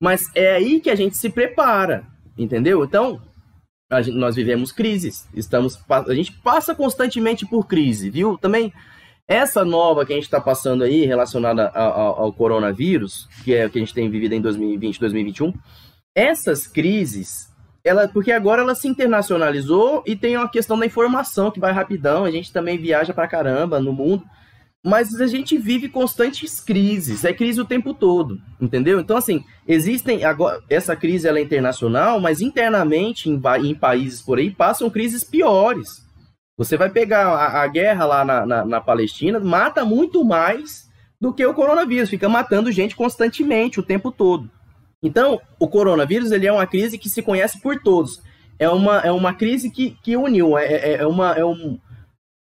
Mas 0.00 0.30
é 0.34 0.54
aí 0.54 0.80
que 0.80 0.90
a 0.90 0.94
gente 0.94 1.16
se 1.16 1.30
prepara, 1.30 2.04
entendeu? 2.36 2.84
Então, 2.84 3.20
gente, 4.02 4.16
nós 4.16 4.34
vivemos 4.34 4.72
crises, 4.72 5.28
estamos, 5.34 5.78
a 5.88 6.14
gente 6.14 6.32
passa 6.32 6.74
constantemente 6.74 7.46
por 7.46 7.66
crise, 7.66 8.10
viu? 8.10 8.36
Também 8.36 8.72
essa 9.32 9.64
nova 9.64 10.04
que 10.04 10.12
a 10.12 10.16
gente 10.16 10.24
está 10.24 10.40
passando 10.40 10.84
aí, 10.84 11.04
relacionada 11.04 11.68
ao, 11.68 12.32
coronavírus, 12.32 13.28
que 13.44 13.54
é 13.54 13.66
o 13.66 13.70
que 13.70 13.78
a 13.78 13.80
gente 13.80 13.94
tem 13.94 14.10
vivido 14.10 14.34
em 14.34 14.40
2020, 14.40 15.00
2021, 15.00 15.52
essas 16.14 16.66
crises, 16.66 17.50
ela, 17.84 18.06
porque 18.08 18.32
agora 18.32 18.62
ela 18.62 18.74
se 18.74 18.86
internacionalizou 18.86 20.02
e 20.06 20.14
tem 20.14 20.36
uma 20.36 20.48
questão 20.48 20.78
da 20.78 20.86
informação 20.86 21.50
que 21.50 21.60
vai 21.60 21.72
rapidão, 21.72 22.24
a 22.24 22.30
gente 22.30 22.52
também 22.52 22.78
viaja 22.78 23.14
pra 23.14 23.28
caramba 23.28 23.80
no 23.80 23.92
mundo, 23.92 24.24
mas 24.84 25.20
a 25.20 25.26
gente 25.28 25.56
vive 25.56 25.88
constantes 25.88 26.60
crises, 26.60 27.24
é 27.24 27.32
crise 27.32 27.60
o 27.60 27.64
tempo 27.64 27.94
todo, 27.94 28.40
entendeu? 28.60 28.98
Então, 28.98 29.16
assim, 29.16 29.44
existem, 29.66 30.24
agora, 30.24 30.60
essa 30.68 30.96
crise 30.96 31.28
ela 31.28 31.38
é 31.38 31.42
internacional, 31.42 32.20
mas 32.20 32.40
internamente, 32.40 33.30
em, 33.30 33.40
em 33.64 33.74
países 33.74 34.20
por 34.20 34.38
aí, 34.38 34.50
passam 34.50 34.90
crises 34.90 35.22
piores. 35.22 36.02
Você 36.58 36.76
vai 36.76 36.90
pegar 36.90 37.26
a, 37.26 37.62
a 37.62 37.66
guerra 37.66 38.04
lá 38.04 38.24
na, 38.24 38.46
na, 38.46 38.64
na, 38.64 38.80
Palestina, 38.80 39.40
mata 39.40 39.84
muito 39.84 40.24
mais 40.24 40.90
do 41.20 41.32
que 41.32 41.44
o 41.44 41.54
coronavírus, 41.54 42.10
fica 42.10 42.28
matando 42.28 42.72
gente 42.72 42.94
constantemente, 42.94 43.80
o 43.80 43.82
tempo 43.82 44.12
todo. 44.12 44.50
Então, 45.02 45.40
o 45.58 45.66
coronavírus 45.68 46.30
ele 46.30 46.46
é 46.46 46.52
uma 46.52 46.66
crise 46.66 46.98
que 46.98 47.08
se 47.08 47.22
conhece 47.22 47.60
por 47.60 47.80
todos. 47.80 48.22
É 48.58 48.68
uma, 48.68 49.00
é 49.00 49.10
uma 49.10 49.34
crise 49.34 49.70
que, 49.70 49.96
que 50.02 50.16
uniu, 50.16 50.56
é, 50.56 50.66
é, 50.66 50.92
é 50.98 51.06
uma, 51.06 51.32
é 51.32 51.44
um, 51.44 51.78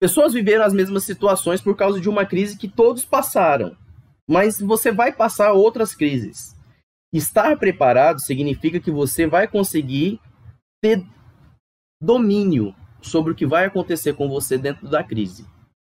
Pessoas 0.05 0.35
viveram 0.35 0.67
as 0.67 0.75
mesmas 0.75 1.05
situações 1.05 1.63
por 1.63 1.75
causa 1.75 1.99
de 1.99 2.11
uma 2.11 2.27
crise 2.27 2.59
que 2.59 2.69
todos 2.69 3.07
passaram. 3.07 3.75
Mas 4.29 4.61
você 4.61 4.93
vai 4.93 5.11
passar 5.11 5.53
outras 5.53 5.95
crises. 5.95 6.55
Estar 7.11 7.57
preparado 7.59 8.21
significa 8.21 8.79
que 8.79 8.91
você 8.91 9.27
vai 9.27 9.49
conseguir 9.49 10.21
ter 10.83 11.03
domínio 12.03 12.75
sobre 13.05 13.33
o 13.33 13.35
que 13.35 13.47
vai 13.47 13.67
acontecer 13.67 14.15
com 14.15 14.29
você 14.29 14.59
dentro 14.59 14.89
da 14.89 15.03
crise. 15.03 15.47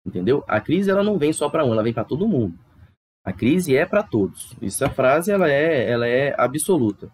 Entendeu? 0.07 0.45
A 0.47 0.61
crise 0.61 0.91
ela 0.91 1.03
não 1.03 1.19
vem 1.19 1.33
só 1.33 1.49
para 1.49 1.65
um, 1.65 1.73
ela 1.73 1.83
vem 1.83 1.93
para 1.93 2.05
todo 2.05 2.29
mundo. 2.29 2.59
A 3.25 3.33
crise 3.33 3.75
é 3.75 3.87
para 3.87 4.03
todos. 4.03 4.55
Essa 4.61 4.91
frase 4.91 5.33
ela 5.33 5.51
é, 5.51 5.91
ela 5.91 6.07
é 6.07 6.35
absoluta. 6.39 7.11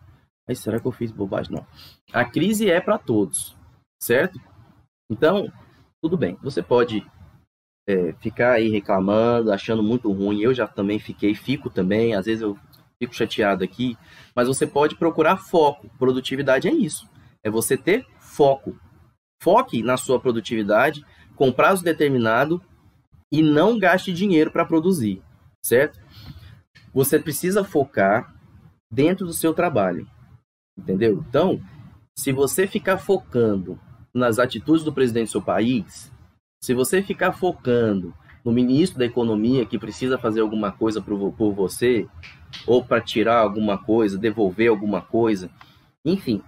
Mas 0.46 0.58
será 0.58 0.80
que 0.80 0.86
eu 0.86 0.92
fiz 0.92 1.12
bobagem? 1.12 1.52
Não. 1.54 1.64
A 2.12 2.24
crise 2.24 2.68
é 2.68 2.80
para 2.80 2.98
todos, 2.98 3.56
certo? 4.02 4.40
Então, 5.08 5.52
tudo 6.02 6.16
bem. 6.16 6.36
Você 6.42 6.60
pode 6.60 7.06
é, 7.88 8.12
ficar 8.14 8.54
aí 8.54 8.68
reclamando, 8.68 9.52
achando 9.52 9.82
muito 9.82 10.10
ruim. 10.10 10.40
Eu 10.40 10.52
já 10.52 10.66
também 10.66 10.98
fiquei, 10.98 11.34
fico 11.36 11.70
também. 11.70 12.14
Às 12.14 12.26
vezes 12.26 12.42
eu 12.42 12.58
fico 12.98 13.14
chateado 13.14 13.62
aqui. 13.62 13.96
Mas 14.34 14.48
você 14.48 14.66
pode 14.66 14.96
procurar 14.96 15.36
foco. 15.36 15.88
Produtividade 15.96 16.66
é 16.66 16.72
isso. 16.72 17.08
É 17.44 17.50
você 17.50 17.76
ter 17.76 18.04
foco. 18.18 18.76
Foque 19.42 19.82
na 19.82 19.96
sua 19.96 20.20
produtividade 20.20 21.04
com 21.34 21.50
prazo 21.50 21.82
determinado 21.82 22.60
e 23.32 23.42
não 23.42 23.78
gaste 23.78 24.12
dinheiro 24.12 24.50
para 24.50 24.64
produzir, 24.64 25.22
certo? 25.62 25.98
Você 26.92 27.18
precisa 27.18 27.64
focar 27.64 28.34
dentro 28.92 29.24
do 29.24 29.32
seu 29.32 29.54
trabalho, 29.54 30.06
entendeu? 30.76 31.24
Então, 31.28 31.60
se 32.18 32.32
você 32.32 32.66
ficar 32.66 32.98
focando 32.98 33.78
nas 34.12 34.38
atitudes 34.38 34.84
do 34.84 34.92
presidente 34.92 35.28
do 35.28 35.32
seu 35.32 35.42
país, 35.42 36.12
se 36.62 36.74
você 36.74 37.02
ficar 37.02 37.32
focando 37.32 38.12
no 38.44 38.52
ministro 38.52 38.98
da 38.98 39.06
Economia 39.06 39.64
que 39.64 39.78
precisa 39.78 40.18
fazer 40.18 40.40
alguma 40.40 40.72
coisa 40.72 41.00
por, 41.00 41.54
você, 41.54 42.06
ou 42.66 42.84
para 42.84 43.00
tirar 43.00 43.38
alguma 43.38 43.78
coisa, 43.78 44.18
devolver 44.18 44.68
alguma 44.68 45.00
coisa, 45.00 45.50
enfim, 46.04 46.42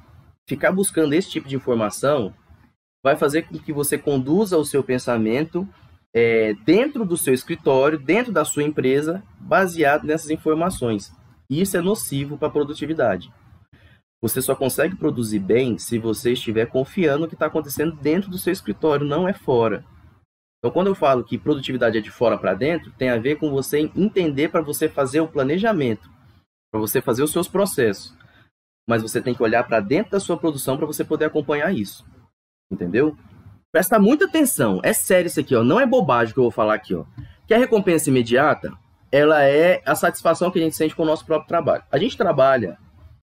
ficar 0.47 0.73
buscando 0.73 1.15
esse 1.15 1.31
tipo 1.31 1.49
de 1.49 1.57
informação 1.57 2.35
vai 3.03 3.17
fazer 3.17 3.43
com 3.43 3.59
que 3.59 3.73
você 3.73 3.99
conduza 3.99 4.57
o 4.57 4.65
seu 4.65 4.83
pensamento 4.83 5.69
é, 6.15 6.55
dentro 6.65 7.05
do 7.05 7.17
seu 7.17 7.35
escritório, 7.35 7.99
dentro 7.99 8.33
da 8.33 8.45
sua 8.45 8.62
empresa, 8.62 9.23
baseado 9.41 10.05
nessas 10.05 10.31
informações. 10.31 11.12
Isso 11.51 11.77
é 11.77 11.81
nocivo 11.81 12.38
para 12.38 12.49
a 12.49 12.53
produtividade. 12.53 13.33
Você 14.23 14.41
só 14.41 14.55
consegue 14.55 14.95
produzir 14.95 15.41
bem 15.41 15.79
se 15.79 15.99
você 15.99 16.33
estiver 16.33 16.67
confiando 16.67 17.23
no 17.23 17.29
que 17.29 17.35
está 17.35 17.47
acontecendo 17.47 17.97
dentro 17.97 18.31
do 18.31 18.38
seu 18.38 18.53
escritório, 18.53 19.05
não 19.05 19.29
é 19.29 19.33
fora. 19.33 19.85
Então, 20.59 20.71
quando 20.71 20.87
eu 20.87 20.95
falo 20.95 21.25
que 21.25 21.37
produtividade 21.37 21.99
é 21.99 22.01
de 22.01 22.11
fora 22.11 22.38
para 22.38 22.55
dentro, 22.55 22.93
tem 22.93 23.11
a 23.11 23.19
ver 23.19 23.37
com 23.37 23.51
você 23.51 23.81
entender 23.81 24.49
para 24.49 24.62
você 24.62 24.88
fazer 24.88 25.21
o 25.21 25.27
planejamento, 25.27 26.09
para 26.71 26.81
você 26.81 27.03
fazer 27.03 27.25
os 27.25 27.33
seus 27.33 27.49
processos. 27.49 28.17
Mas 28.88 29.03
você 29.03 29.21
tem 29.21 29.35
que 29.35 29.43
olhar 29.43 29.65
para 29.65 29.81
dentro 29.81 30.12
da 30.12 30.21
sua 30.21 30.37
produção 30.37 30.77
para 30.77 30.87
você 30.87 31.05
poder 31.05 31.25
acompanhar 31.25 31.75
isso. 31.75 32.05
Entendeu? 32.73 33.15
Presta 33.71 33.99
muita 33.99 34.25
atenção. 34.25 34.81
É 34.83 34.93
sério 34.93 35.27
isso 35.27 35.39
aqui, 35.39 35.55
ó. 35.55 35.63
Não 35.63 35.79
é 35.79 35.87
bobagem 35.87 36.33
que 36.33 36.41
eu 36.41 36.45
vou 36.45 36.51
falar 36.51 36.75
aqui, 36.75 36.95
ó. 36.95 37.05
Que 37.47 37.53
a 37.53 37.59
recompensa 37.59 38.09
imediata, 38.09 38.73
ela 39.11 39.45
é 39.45 39.83
a 39.85 39.95
satisfação 39.95 40.51
que 40.51 40.59
a 40.59 40.63
gente 40.63 40.75
sente 40.75 40.97
com 40.97 41.03
o 41.03 41.07
nosso 41.07 41.27
próprio 41.27 41.49
trabalho. 41.49 41.83
A 41.93 41.99
gente 41.99 42.17
trabalha 42.17 42.79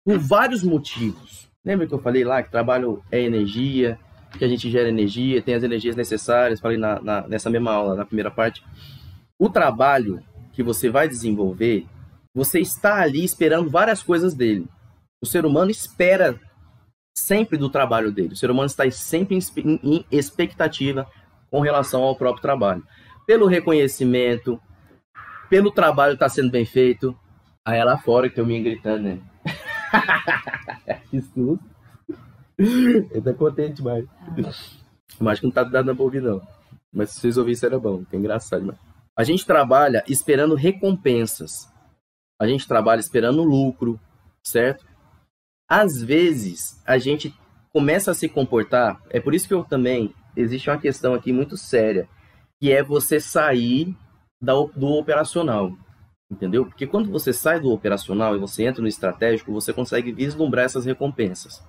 por 0.06 0.18
vários 0.20 0.64
motivos. 0.64 1.50
Lembra 1.66 1.88
que 1.88 1.94
eu 1.94 2.00
falei 2.00 2.24
lá 2.24 2.42
que 2.44 2.52
trabalho 2.52 3.04
é 3.12 3.22
energia, 3.22 3.98
que 4.38 4.46
a 4.46 4.48
gente 4.48 4.70
gera 4.70 4.90
energia, 4.90 5.42
tem 5.42 5.56
as 5.56 5.64
energias 5.64 5.96
necessárias, 5.96 6.60
falei 6.60 6.78
na, 6.78 7.02
na, 7.02 7.28
nessa 7.28 7.50
mesma 7.50 7.74
aula, 7.74 7.96
na 7.96 8.06
primeira 8.06 8.30
parte. 8.30 8.64
O 9.38 9.50
trabalho 9.50 10.24
que 10.54 10.62
você 10.62 10.90
vai 10.90 11.08
desenvolver, 11.08 11.86
você 12.34 12.60
está 12.60 13.02
ali 13.02 13.24
esperando 13.24 13.70
várias 13.70 14.04
coisas 14.04 14.34
dele. 14.34 14.68
O 15.22 15.26
ser 15.26 15.46
humano 15.46 15.72
espera 15.72 16.40
sempre 17.20 17.58
do 17.58 17.70
trabalho 17.70 18.12
dele. 18.12 18.34
O 18.34 18.38
ser 18.38 18.50
humano 18.50 18.68
está 18.68 18.90
sempre 18.92 19.38
em, 19.58 20.06
expectativa 20.12 21.08
com 21.52 21.60
relação 21.60 22.04
ao 22.04 22.16
próprio 22.16 22.42
trabalho. 22.42 22.84
Pelo 23.26 23.48
reconhecimento, 23.48 24.60
pelo 25.50 25.72
trabalho 25.72 26.14
estar 26.14 26.30
sendo 26.30 26.52
bem 26.52 26.66
feito. 26.66 27.18
Aí 27.66 27.80
é 27.80 27.84
lá 27.84 27.98
fora 27.98 28.30
que 28.30 28.40
eu 28.40 28.46
me 28.46 28.62
gritando, 28.62 29.04
né? 29.04 29.20
que 31.10 31.22
susto. 31.22 31.64
Ele 32.58 33.22
tá 33.22 33.34
contente 33.34 33.76
demais. 33.76 34.06
Mas 35.20 35.40
que 35.40 35.46
não 35.46 35.52
tá 35.52 35.64
dando 35.64 35.96
pra 35.96 36.04
ouvir, 36.04 36.22
não. 36.22 36.42
Mas 36.92 37.12
se 37.12 37.20
vocês 37.20 37.38
ouvissem, 37.38 37.68
era 37.68 37.80
bom. 37.80 38.04
Que 38.06 38.16
é 38.16 38.20
engraçado, 38.20 38.66
mano. 38.66 38.78
A 39.16 39.24
gente 39.24 39.46
trabalha 39.46 40.04
esperando 40.08 40.56
recompensas. 40.56 41.72
A 42.40 42.48
gente 42.48 42.68
trabalha 42.68 43.00
esperando 43.00 43.44
lucro, 43.44 44.00
certo? 44.42 44.86
Às 45.70 46.02
vezes, 46.02 46.82
a 46.86 46.98
gente 46.98 47.34
começa 47.72 48.12
a 48.12 48.16
se 48.16 48.28
comportar. 48.28 49.00
É 49.10 49.20
por 49.20 49.36
isso 49.36 49.48
que 49.48 49.54
eu 49.54 49.64
também. 49.64 50.14
Existe 50.36 50.70
uma 50.70 50.80
questão 50.80 51.14
aqui 51.14 51.32
muito 51.32 51.56
séria. 51.56 52.10
Que 52.60 52.72
é 52.72 52.84
você 52.84 53.20
sair 53.20 53.96
do 54.42 54.88
operacional 54.88 55.78
entendeu? 56.32 56.66
Porque 56.66 56.86
quando 56.86 57.10
você 57.12 57.34
sai 57.34 57.60
do 57.60 57.72
operacional 57.72 58.36
e 58.36 58.40
você 58.40 58.64
entra 58.64 58.82
no 58.82 58.88
estratégico, 58.88 59.52
você 59.52 59.74
consegue 59.74 60.12
vislumbrar 60.12 60.66
essas 60.66 60.86
recompensas. 60.86 61.64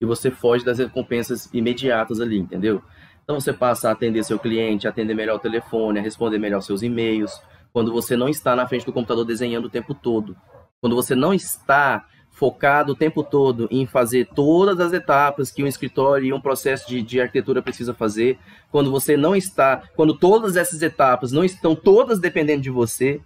E 0.00 0.06
você 0.06 0.30
foge 0.30 0.64
das 0.64 0.78
recompensas 0.78 1.48
imediatas 1.52 2.20
ali, 2.20 2.38
entendeu? 2.38 2.82
Então 3.22 3.38
você 3.38 3.52
passa 3.52 3.88
a 3.88 3.92
atender 3.92 4.24
seu 4.24 4.38
cliente, 4.38 4.88
atender 4.88 5.14
melhor 5.14 5.36
o 5.36 5.40
telefone, 5.40 6.00
a 6.00 6.02
responder 6.02 6.38
melhor 6.38 6.60
seus 6.62 6.82
e-mails, 6.82 7.40
quando 7.72 7.92
você 7.92 8.16
não 8.16 8.28
está 8.28 8.56
na 8.56 8.66
frente 8.66 8.84
do 8.84 8.92
computador 8.92 9.24
desenhando 9.24 9.66
o 9.66 9.70
tempo 9.70 9.94
todo. 9.94 10.36
Quando 10.80 10.96
você 10.96 11.14
não 11.14 11.32
está 11.32 12.04
focado 12.30 12.92
o 12.92 12.96
tempo 12.96 13.22
todo 13.22 13.68
em 13.70 13.86
fazer 13.86 14.26
todas 14.34 14.80
as 14.80 14.92
etapas 14.92 15.50
que 15.50 15.62
um 15.62 15.66
escritório 15.66 16.26
e 16.26 16.32
um 16.32 16.40
processo 16.40 16.88
de, 16.88 17.02
de 17.02 17.20
arquitetura 17.20 17.60
precisa 17.60 17.92
fazer, 17.92 18.38
quando 18.70 18.90
você 18.90 19.16
não 19.16 19.36
está, 19.36 19.82
quando 19.94 20.16
todas 20.16 20.56
essas 20.56 20.80
etapas 20.80 21.32
não 21.32 21.44
estão 21.44 21.74
todas 21.74 22.18
dependendo 22.18 22.62
de 22.62 22.70
você, 22.70 23.20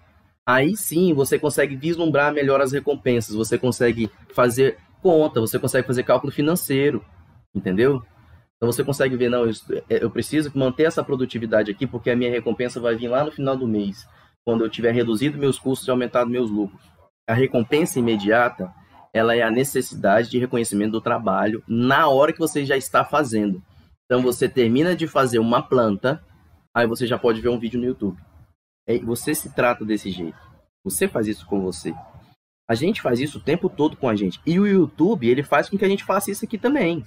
aí 0.44 0.76
sim 0.76 1.14
você 1.14 1.38
consegue 1.38 1.76
vislumbrar 1.76 2.32
melhor 2.32 2.60
as 2.60 2.72
recompensas, 2.72 3.34
você 3.34 3.56
consegue 3.56 4.10
fazer 4.32 4.78
conta, 5.00 5.40
você 5.40 5.58
consegue 5.58 5.86
fazer 5.86 6.02
cálculo 6.02 6.32
financeiro, 6.32 7.04
entendeu? 7.54 8.02
Então 8.56 8.72
você 8.72 8.82
consegue 8.82 9.16
ver, 9.16 9.28
não, 9.28 9.44
eu, 9.44 9.52
eu 9.88 10.10
preciso 10.10 10.50
manter 10.54 10.84
essa 10.84 11.04
produtividade 11.04 11.70
aqui 11.70 11.86
porque 11.86 12.10
a 12.10 12.16
minha 12.16 12.30
recompensa 12.30 12.80
vai 12.80 12.96
vir 12.96 13.08
lá 13.08 13.22
no 13.22 13.30
final 13.30 13.56
do 13.56 13.68
mês, 13.68 14.06
quando 14.44 14.64
eu 14.64 14.70
tiver 14.70 14.92
reduzido 14.92 15.38
meus 15.38 15.58
custos 15.58 15.86
e 15.86 15.90
aumentado 15.90 16.30
meus 16.30 16.50
lucros. 16.50 16.82
A 17.28 17.34
recompensa 17.34 17.98
imediata, 17.98 18.72
ela 19.14 19.36
é 19.36 19.42
a 19.42 19.50
necessidade 19.50 20.28
de 20.28 20.40
reconhecimento 20.40 20.90
do 20.90 21.00
trabalho 21.00 21.62
na 21.68 22.08
hora 22.08 22.32
que 22.32 22.38
você 22.40 22.64
já 22.64 22.76
está 22.76 23.04
fazendo. 23.04 23.62
Então 24.04 24.20
você 24.20 24.48
termina 24.48 24.96
de 24.96 25.06
fazer 25.06 25.38
uma 25.38 25.62
planta, 25.62 26.20
aí 26.74 26.84
você 26.84 27.06
já 27.06 27.16
pode 27.16 27.40
ver 27.40 27.48
um 27.48 27.58
vídeo 27.58 27.78
no 27.78 27.86
YouTube. 27.86 28.20
É, 28.88 28.98
você 28.98 29.32
se 29.32 29.54
trata 29.54 29.84
desse 29.84 30.10
jeito. 30.10 30.36
Você 30.84 31.06
faz 31.06 31.28
isso 31.28 31.46
com 31.46 31.60
você. 31.60 31.94
A 32.68 32.74
gente 32.74 33.00
faz 33.00 33.20
isso 33.20 33.38
o 33.38 33.40
tempo 33.40 33.70
todo 33.70 33.96
com 33.96 34.08
a 34.08 34.16
gente. 34.16 34.40
E 34.44 34.58
o 34.58 34.66
YouTube, 34.66 35.28
ele 35.28 35.44
faz 35.44 35.68
com 35.68 35.78
que 35.78 35.84
a 35.84 35.88
gente 35.88 36.04
faça 36.04 36.30
isso 36.30 36.44
aqui 36.44 36.58
também. 36.58 37.04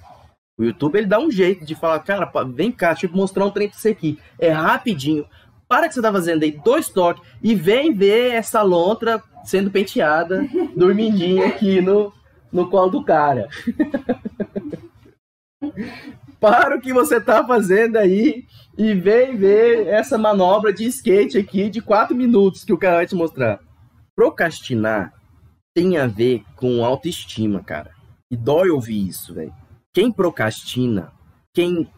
O 0.58 0.64
YouTube, 0.64 0.96
ele 0.96 1.06
dá 1.06 1.20
um 1.20 1.30
jeito 1.30 1.64
de 1.64 1.74
falar, 1.74 2.00
cara, 2.00 2.30
vem 2.46 2.72
cá, 2.72 2.92
deixa 2.92 3.06
eu 3.06 3.12
mostrar 3.12 3.44
um 3.44 3.50
trem 3.50 3.68
pra 3.68 3.78
você 3.78 3.90
aqui. 3.90 4.18
É 4.38 4.50
rapidinho. 4.50 5.26
Para 5.68 5.86
que 5.86 5.94
você 5.94 6.00
tá 6.00 6.10
fazendo 6.10 6.42
aí 6.42 6.52
dois 6.52 6.88
toques 6.88 7.22
e 7.42 7.54
vem 7.54 7.92
ver 7.92 8.32
essa 8.32 8.62
lontra 8.62 9.22
sendo 9.48 9.70
penteada, 9.70 10.46
dormindinha 10.76 11.46
aqui 11.46 11.80
no, 11.80 12.12
no 12.52 12.68
colo 12.68 12.90
do 12.90 13.02
cara. 13.02 13.48
Para 16.38 16.76
o 16.76 16.80
que 16.80 16.92
você 16.92 17.18
tá 17.18 17.42
fazendo 17.46 17.96
aí 17.96 18.44
e 18.76 18.92
vem 18.92 19.36
ver 19.36 19.86
essa 19.86 20.18
manobra 20.18 20.70
de 20.70 20.84
skate 20.84 21.38
aqui 21.38 21.70
de 21.70 21.80
quatro 21.80 22.14
minutos 22.14 22.62
que 22.62 22.74
o 22.74 22.78
cara 22.78 22.96
vai 22.96 23.06
te 23.06 23.14
mostrar. 23.14 23.58
Procrastinar 24.14 25.14
tem 25.74 25.96
a 25.96 26.06
ver 26.06 26.42
com 26.54 26.84
autoestima, 26.84 27.64
cara. 27.64 27.90
E 28.30 28.36
dói 28.36 28.68
ouvir 28.68 29.08
isso, 29.08 29.32
velho. 29.34 29.54
Quem 29.94 30.12
procrastina, 30.12 31.10
quem 31.54 31.90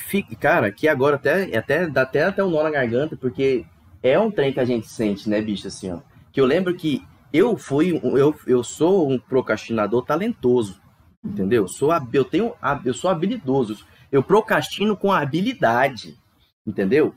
fica. 0.00 0.34
Cara, 0.36 0.72
que 0.72 0.88
agora 0.88 1.16
até, 1.16 1.54
até 1.54 1.86
dá 1.86 2.02
até, 2.02 2.24
até 2.24 2.42
um 2.42 2.50
nó 2.50 2.62
na 2.62 2.70
garganta, 2.70 3.14
porque 3.14 3.66
é 4.02 4.18
um 4.18 4.30
trem 4.30 4.54
que 4.54 4.60
a 4.60 4.64
gente 4.64 4.88
sente, 4.88 5.28
né, 5.28 5.42
bicho, 5.42 5.68
assim, 5.68 5.92
ó. 5.92 6.00
Que 6.34 6.40
eu 6.40 6.44
lembro 6.44 6.74
que 6.74 7.02
eu 7.32 7.56
fui. 7.56 7.98
Eu, 8.02 8.34
eu 8.46 8.62
sou 8.62 9.10
um 9.10 9.18
procrastinador 9.18 10.04
talentoso. 10.04 10.78
Entendeu? 11.24 11.62
Eu 11.62 11.68
sou, 11.68 11.88
eu 12.12 12.24
tenho, 12.26 12.52
eu 12.84 12.92
sou 12.92 13.08
habilidoso. 13.08 13.86
Eu 14.12 14.22
procrastino 14.22 14.94
com 14.94 15.10
habilidade. 15.10 16.18
Entendeu? 16.66 17.14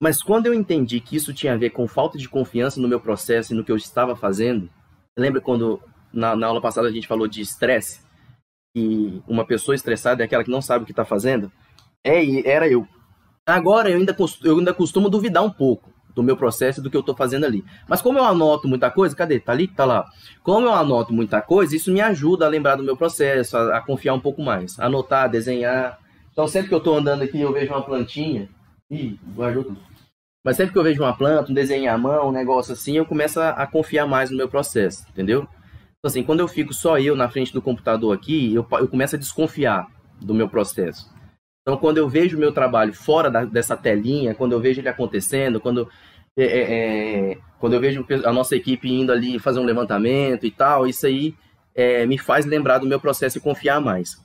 Mas 0.00 0.22
quando 0.22 0.46
eu 0.46 0.54
entendi 0.54 1.00
que 1.00 1.16
isso 1.16 1.34
tinha 1.34 1.54
a 1.54 1.56
ver 1.56 1.70
com 1.70 1.88
falta 1.88 2.16
de 2.16 2.28
confiança 2.28 2.80
no 2.80 2.86
meu 2.86 3.00
processo 3.00 3.52
e 3.52 3.56
no 3.56 3.64
que 3.64 3.72
eu 3.72 3.76
estava 3.76 4.14
fazendo, 4.14 4.70
Lembra 5.20 5.40
quando 5.40 5.80
na, 6.12 6.34
na 6.36 6.46
aula 6.46 6.60
passada 6.60 6.88
a 6.88 6.90
gente 6.90 7.06
falou 7.06 7.28
de 7.28 7.40
estresse? 7.40 8.00
E 8.74 9.20
uma 9.26 9.44
pessoa 9.44 9.74
estressada 9.74 10.22
é 10.22 10.24
aquela 10.24 10.44
que 10.44 10.50
não 10.50 10.62
sabe 10.62 10.82
o 10.82 10.86
que 10.86 10.92
está 10.92 11.04
fazendo? 11.04 11.50
É, 12.04 12.48
era 12.48 12.68
eu. 12.68 12.86
Agora 13.46 13.90
eu 13.90 13.98
ainda, 13.98 14.16
eu 14.44 14.58
ainda 14.58 14.72
costumo 14.72 15.10
duvidar 15.10 15.42
um 15.42 15.50
pouco 15.50 15.92
do 16.20 16.24
meu 16.24 16.36
processo 16.36 16.82
do 16.82 16.90
que 16.90 16.96
eu 16.96 17.00
estou 17.00 17.16
fazendo 17.16 17.44
ali. 17.44 17.64
Mas 17.88 18.02
como 18.02 18.18
eu 18.18 18.24
anoto 18.24 18.68
muita 18.68 18.90
coisa, 18.90 19.16
cadê? 19.16 19.40
Tá 19.40 19.52
ali? 19.52 19.66
Tá 19.66 19.84
lá. 19.84 20.06
Como 20.42 20.66
eu 20.66 20.74
anoto 20.74 21.12
muita 21.12 21.40
coisa, 21.40 21.74
isso 21.74 21.90
me 21.90 22.00
ajuda 22.00 22.46
a 22.46 22.48
lembrar 22.48 22.76
do 22.76 22.82
meu 22.82 22.96
processo, 22.96 23.56
a, 23.56 23.78
a 23.78 23.80
confiar 23.80 24.14
um 24.14 24.20
pouco 24.20 24.42
mais. 24.42 24.78
Anotar, 24.78 25.28
desenhar. 25.28 25.98
Então 26.32 26.46
sempre 26.46 26.68
que 26.68 26.74
eu 26.74 26.78
estou 26.78 26.96
andando 26.96 27.22
aqui 27.22 27.40
eu 27.40 27.52
vejo 27.52 27.72
uma 27.72 27.82
plantinha. 27.82 28.48
Ih, 28.90 29.18
guardou 29.34 29.64
tudo. 29.64 29.78
Mas 30.44 30.56
sempre 30.56 30.72
que 30.72 30.78
eu 30.78 30.82
vejo 30.82 31.02
uma 31.02 31.16
planta, 31.16 31.50
um 31.50 31.54
desenho 31.54 31.92
à 31.92 31.98
mão, 31.98 32.28
um 32.28 32.32
negócio 32.32 32.72
assim, 32.72 32.96
eu 32.96 33.04
começo 33.04 33.38
a, 33.40 33.50
a 33.50 33.66
confiar 33.66 34.06
mais 34.06 34.30
no 34.30 34.36
meu 34.36 34.48
processo, 34.48 35.06
entendeu? 35.10 35.40
Então, 35.98 36.08
assim, 36.08 36.22
quando 36.22 36.40
eu 36.40 36.48
fico 36.48 36.72
só 36.72 36.98
eu 36.98 37.14
na 37.14 37.28
frente 37.28 37.52
do 37.52 37.60
computador 37.60 38.14
aqui, 38.14 38.54
eu, 38.54 38.66
eu 38.72 38.88
começo 38.88 39.16
a 39.16 39.18
desconfiar 39.18 39.86
do 40.18 40.34
meu 40.34 40.48
processo. 40.48 41.10
Então, 41.62 41.76
quando 41.76 41.98
eu 41.98 42.08
vejo 42.08 42.36
o 42.36 42.40
meu 42.40 42.52
trabalho 42.52 42.94
fora 42.94 43.30
da, 43.30 43.44
dessa 43.44 43.76
telinha, 43.76 44.34
quando 44.34 44.52
eu 44.52 44.60
vejo 44.60 44.80
ele 44.80 44.88
acontecendo, 44.88 45.60
quando, 45.60 45.88
é, 46.42 46.46
é, 46.46 47.32
é, 47.32 47.38
quando 47.58 47.74
eu 47.74 47.80
vejo 47.80 48.06
a 48.24 48.32
nossa 48.32 48.56
equipe 48.56 48.88
indo 48.88 49.12
ali 49.12 49.38
fazer 49.38 49.60
um 49.60 49.64
levantamento 49.64 50.46
e 50.46 50.50
tal, 50.50 50.86
isso 50.86 51.06
aí 51.06 51.34
é, 51.74 52.06
me 52.06 52.18
faz 52.18 52.46
lembrar 52.46 52.78
do 52.78 52.86
meu 52.86 53.00
processo 53.00 53.38
e 53.38 53.40
confiar 53.40 53.80
mais. 53.80 54.20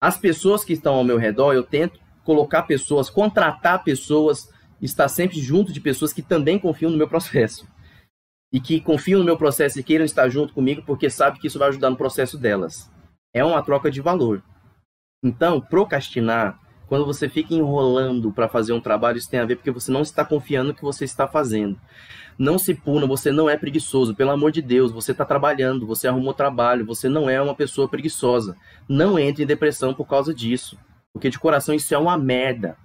As 0.00 0.16
pessoas 0.16 0.64
que 0.64 0.72
estão 0.72 0.94
ao 0.94 1.04
meu 1.04 1.16
redor, 1.16 1.52
eu 1.52 1.62
tento 1.62 1.98
colocar 2.24 2.62
pessoas, 2.62 3.10
contratar 3.10 3.82
pessoas 3.82 4.48
estar 4.80 5.08
sempre 5.08 5.40
junto 5.40 5.72
de 5.72 5.80
pessoas 5.80 6.12
que 6.12 6.22
também 6.22 6.58
confiam 6.58 6.90
no 6.90 6.96
meu 6.96 7.08
processo. 7.08 7.66
E 8.52 8.60
que 8.60 8.80
confiam 8.80 9.18
no 9.18 9.24
meu 9.24 9.36
processo 9.36 9.78
e 9.78 9.82
queiram 9.82 10.04
estar 10.04 10.28
junto 10.28 10.54
comigo 10.54 10.82
porque 10.86 11.10
sabem 11.10 11.40
que 11.40 11.46
isso 11.46 11.58
vai 11.58 11.68
ajudar 11.68 11.90
no 11.90 11.96
processo 11.96 12.38
delas. 12.38 12.90
É 13.34 13.44
uma 13.44 13.62
troca 13.62 13.90
de 13.90 14.00
valor. 14.00 14.42
Então, 15.22 15.60
procrastinar, 15.60 16.58
quando 16.88 17.04
você 17.04 17.28
fica 17.28 17.54
enrolando 17.54 18.32
para 18.32 18.48
fazer 18.48 18.72
um 18.72 18.80
trabalho, 18.80 19.18
isso 19.18 19.30
tem 19.30 19.40
a 19.40 19.44
ver 19.44 19.56
porque 19.56 19.70
você 19.70 19.92
não 19.92 20.00
está 20.00 20.24
confiando 20.24 20.68
no 20.68 20.74
que 20.74 20.82
você 20.82 21.04
está 21.04 21.28
fazendo. 21.28 21.78
Não 22.38 22.56
se 22.58 22.72
puna, 22.72 23.06
você 23.06 23.30
não 23.30 23.50
é 23.50 23.56
preguiçoso, 23.56 24.14
pelo 24.14 24.30
amor 24.30 24.52
de 24.52 24.62
Deus, 24.62 24.92
você 24.92 25.12
está 25.12 25.24
trabalhando, 25.24 25.86
você 25.86 26.08
arrumou 26.08 26.32
trabalho, 26.32 26.86
você 26.86 27.08
não 27.08 27.28
é 27.28 27.40
uma 27.42 27.54
pessoa 27.54 27.88
preguiçosa. 27.88 28.56
Não 28.88 29.18
entre 29.18 29.42
em 29.42 29.46
depressão 29.46 29.92
por 29.92 30.06
causa 30.06 30.32
disso, 30.32 30.78
porque 31.12 31.28
de 31.28 31.38
coração 31.38 31.74
isso 31.74 31.92
é 31.94 31.98
uma 31.98 32.16
merda. 32.16 32.76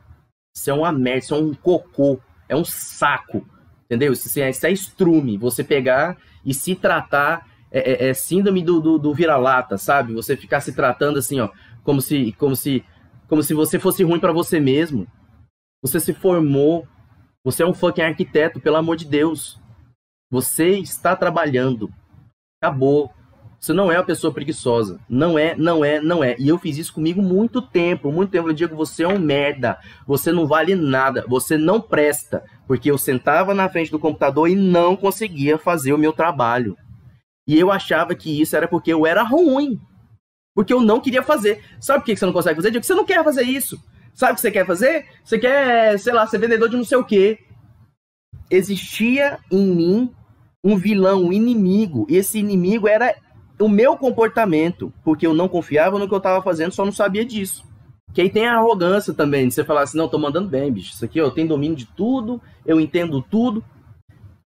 Isso 0.56 0.70
é 0.70 0.74
uma 0.74 0.92
merda, 0.92 1.20
isso 1.20 1.36
é 1.36 1.38
um 1.38 1.54
cocô, 1.54 2.20
é 2.50 2.56
um 2.56 2.66
saco, 2.66 3.48
entendeu? 3.86 4.12
Isso, 4.12 4.40
é, 4.40 4.50
isso 4.50 4.66
é 4.66 4.72
estrume, 4.72 5.38
você 5.38 5.64
pegar 5.64 6.18
e 6.46 6.54
se 6.54 6.76
tratar, 6.76 7.48
é, 7.72 8.08
é, 8.08 8.10
é 8.10 8.14
síndrome 8.14 8.64
do, 8.64 8.82
do, 8.82 8.98
do 8.98 9.14
vira-lata, 9.14 9.78
sabe? 9.78 10.14
Você 10.14 10.36
ficar 10.36 10.62
se 10.62 10.74
tratando 10.74 11.20
assim, 11.20 11.40
ó, 11.40 11.50
como 11.84 12.02
se, 12.02 12.34
como 12.34 12.56
se, 12.56 12.84
como 13.34 13.42
se 13.42 13.56
você 13.56 13.80
fosse 13.80 14.04
ruim 14.04 14.20
para 14.20 14.32
você 14.32 14.60
mesmo. 14.60 15.08
Você 15.82 16.00
se 16.00 16.14
formou, 16.14 16.88
você 17.44 17.64
é 17.64 17.66
um 17.66 17.74
fucking 17.74 18.04
arquiteto, 18.04 18.60
pelo 18.60 18.76
amor 18.76 18.96
de 18.96 19.06
Deus. 19.06 19.60
Você 20.30 20.78
está 20.78 21.16
trabalhando. 21.16 21.92
Acabou. 22.62 23.12
Você 23.60 23.74
não 23.74 23.92
é 23.92 23.98
uma 23.98 24.06
pessoa 24.06 24.32
preguiçosa. 24.32 25.00
Não 25.10 25.36
é, 25.36 25.56
não 25.56 25.84
é, 25.84 26.00
não 26.00 26.24
é. 26.24 26.36
E 26.38 26.48
eu 26.48 26.60
fiz 26.60 26.78
isso 26.78 26.94
comigo 26.94 27.24
muito 27.24 27.60
tempo, 27.60 28.12
muito 28.12 28.30
tempo. 28.30 28.50
Eu 28.50 28.54
digo, 28.54 28.76
você 28.76 29.02
é 29.02 29.08
um 29.08 29.18
merda. 29.18 29.80
Você 30.06 30.32
não 30.32 30.46
vale 30.46 30.76
nada. 30.76 31.26
Você 31.28 31.58
não 31.58 31.82
presta. 31.82 32.44
Porque 32.68 32.92
eu 32.92 33.00
sentava 33.00 33.56
na 33.56 33.68
frente 33.68 33.90
do 33.90 33.98
computador 33.98 34.48
e 34.48 34.54
não 34.54 34.96
conseguia 34.96 35.58
fazer 35.58 35.92
o 35.92 35.98
meu 35.98 36.14
trabalho. 36.14 36.78
E 37.48 37.60
eu 37.60 37.72
achava 37.72 38.14
que 38.14 38.40
isso 38.40 38.56
era 38.56 38.68
porque 38.68 38.94
eu 38.94 39.08
era 39.08 39.24
ruim. 39.24 39.82
Porque 40.56 40.74
eu 40.74 40.82
não 40.82 41.00
queria 41.00 41.24
fazer. 41.24 41.64
Sabe 41.80 42.00
por 42.00 42.06
que 42.06 42.16
você 42.16 42.26
não 42.26 42.34
consegue 42.34 42.56
fazer? 42.56 42.72
Porque 42.72 42.86
você 42.86 42.94
não 42.94 43.06
quer 43.06 43.24
fazer 43.24 43.44
isso. 43.44 43.82
Sabe 44.14 44.34
o 44.34 44.36
que 44.36 44.42
você 44.42 44.52
quer 44.52 44.66
fazer? 44.66 45.06
Você 45.24 45.40
quer, 45.40 45.98
sei 46.00 46.14
lá, 46.14 46.28
ser 46.28 46.38
vendedor 46.38 46.70
de 46.70 46.78
não 46.78 46.84
sei 46.84 46.98
o 46.98 47.04
quê. 47.04 47.40
Existia 48.50 49.40
em 49.52 49.66
mim 49.66 50.12
um 50.64 50.78
vilão, 50.78 51.26
um 51.26 51.34
inimigo. 51.34 52.06
E 52.10 52.18
esse 52.18 52.38
inimigo 52.38 52.88
era 52.88 53.16
o 53.60 53.68
meu 53.68 53.98
comportamento, 53.98 54.94
porque 55.04 55.26
eu 55.26 55.34
não 55.34 55.48
confiava 55.48 55.98
no 55.98 56.08
que 56.08 56.14
eu 56.14 56.20
estava 56.20 56.42
fazendo, 56.44 56.72
só 56.72 56.86
não 56.86 56.92
sabia 56.92 57.26
disso. 57.26 57.64
Que 58.14 58.22
aí 58.22 58.30
tem 58.30 58.46
a 58.48 58.58
arrogância 58.58 59.14
também, 59.14 59.48
de 59.48 59.54
você 59.54 59.64
falar 59.64 59.82
assim, 59.82 59.98
não, 59.98 60.08
tô 60.08 60.20
mandando 60.20 60.48
bem, 60.48 60.72
bicho. 60.72 60.94
Isso 60.94 61.04
aqui 61.04 61.18
eu 61.18 61.32
tenho 61.32 61.48
domínio 61.48 61.76
de 61.76 61.86
tudo, 61.86 62.40
eu 62.66 62.80
entendo 62.80 63.22
tudo. 63.22 63.64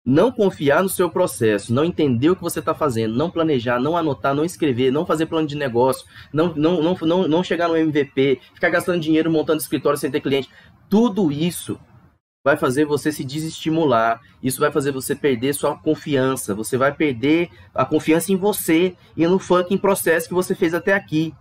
Não 0.05 0.31
confiar 0.31 0.83
no 0.83 0.89
seu 0.89 1.09
processo, 1.09 1.73
não 1.73 1.83
entender 1.83 2.29
o 2.29 2.35
que 2.35 2.41
você 2.43 2.59
está 2.59 2.75
fazendo, 2.75 3.15
não 3.15 3.31
planejar, 3.31 3.79
não 3.79 3.97
anotar, 3.97 4.35
não 4.35 4.45
escrever, 4.45 4.91
não 4.91 5.05
fazer 5.05 5.25
plano 5.25 5.47
de 5.47 5.55
negócio, 5.55 6.05
não, 6.31 6.53
não, 6.55 6.81
não, 6.81 6.95
não, 7.01 7.27
não 7.27 7.43
chegar 7.43 7.67
no 7.67 7.75
MVP, 7.75 8.39
ficar 8.53 8.69
gastando 8.69 9.01
dinheiro 9.01 9.31
montando 9.31 9.59
escritório 9.59 9.97
sem 9.97 10.11
ter 10.11 10.21
cliente. 10.21 10.49
Tudo 10.87 11.31
isso 11.31 11.79
vai 12.45 12.55
fazer 12.55 12.85
você 12.85 13.11
se 13.11 13.23
desestimular, 13.23 14.21
isso 14.43 14.59
vai 14.59 14.71
fazer 14.71 14.91
você 14.91 15.15
perder 15.15 15.55
sua 15.55 15.75
confiança, 15.75 16.53
você 16.53 16.77
vai 16.77 16.93
perder 16.93 17.49
a 17.73 17.83
confiança 17.83 18.31
em 18.31 18.35
você 18.35 18.95
e 19.17 19.25
no 19.25 19.39
fucking 19.39 19.79
processo 19.79 20.27
que 20.27 20.35
você 20.35 20.53
fez 20.53 20.75
até 20.75 20.93
aqui. 20.93 21.33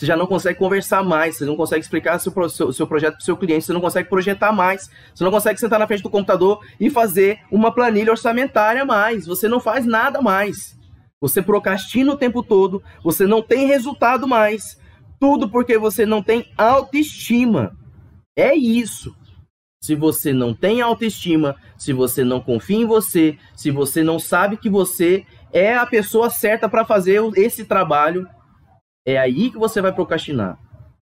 Você 0.00 0.06
já 0.06 0.16
não 0.16 0.26
consegue 0.26 0.58
conversar 0.58 1.04
mais, 1.04 1.36
você 1.36 1.44
não 1.44 1.54
consegue 1.54 1.82
explicar 1.82 2.18
seu, 2.18 2.32
seu, 2.48 2.72
seu 2.72 2.86
projeto 2.86 3.16
para 3.16 3.20
o 3.20 3.22
seu 3.22 3.36
cliente, 3.36 3.66
você 3.66 3.72
não 3.74 3.82
consegue 3.82 4.08
projetar 4.08 4.50
mais, 4.50 4.90
você 5.14 5.22
não 5.22 5.30
consegue 5.30 5.60
sentar 5.60 5.78
na 5.78 5.86
frente 5.86 6.02
do 6.02 6.08
computador 6.08 6.64
e 6.80 6.88
fazer 6.88 7.40
uma 7.52 7.70
planilha 7.70 8.10
orçamentária 8.10 8.82
mais, 8.82 9.26
você 9.26 9.46
não 9.46 9.60
faz 9.60 9.84
nada 9.84 10.22
mais. 10.22 10.74
Você 11.20 11.42
procrastina 11.42 12.14
o 12.14 12.16
tempo 12.16 12.42
todo, 12.42 12.82
você 13.04 13.26
não 13.26 13.42
tem 13.42 13.66
resultado 13.66 14.26
mais. 14.26 14.80
Tudo 15.20 15.50
porque 15.50 15.76
você 15.76 16.06
não 16.06 16.22
tem 16.22 16.50
autoestima. 16.56 17.76
É 18.34 18.54
isso. 18.54 19.14
Se 19.82 19.94
você 19.94 20.32
não 20.32 20.54
tem 20.54 20.80
autoestima, 20.80 21.56
se 21.76 21.92
você 21.92 22.24
não 22.24 22.40
confia 22.40 22.78
em 22.78 22.86
você, 22.86 23.36
se 23.54 23.70
você 23.70 24.02
não 24.02 24.18
sabe 24.18 24.56
que 24.56 24.70
você 24.70 25.26
é 25.52 25.74
a 25.74 25.84
pessoa 25.84 26.30
certa 26.30 26.70
para 26.70 26.86
fazer 26.86 27.20
esse 27.36 27.66
trabalho, 27.66 28.26
é 29.06 29.18
aí 29.18 29.50
que 29.50 29.58
você 29.58 29.80
vai 29.80 29.92
procrastinar. 29.92 30.58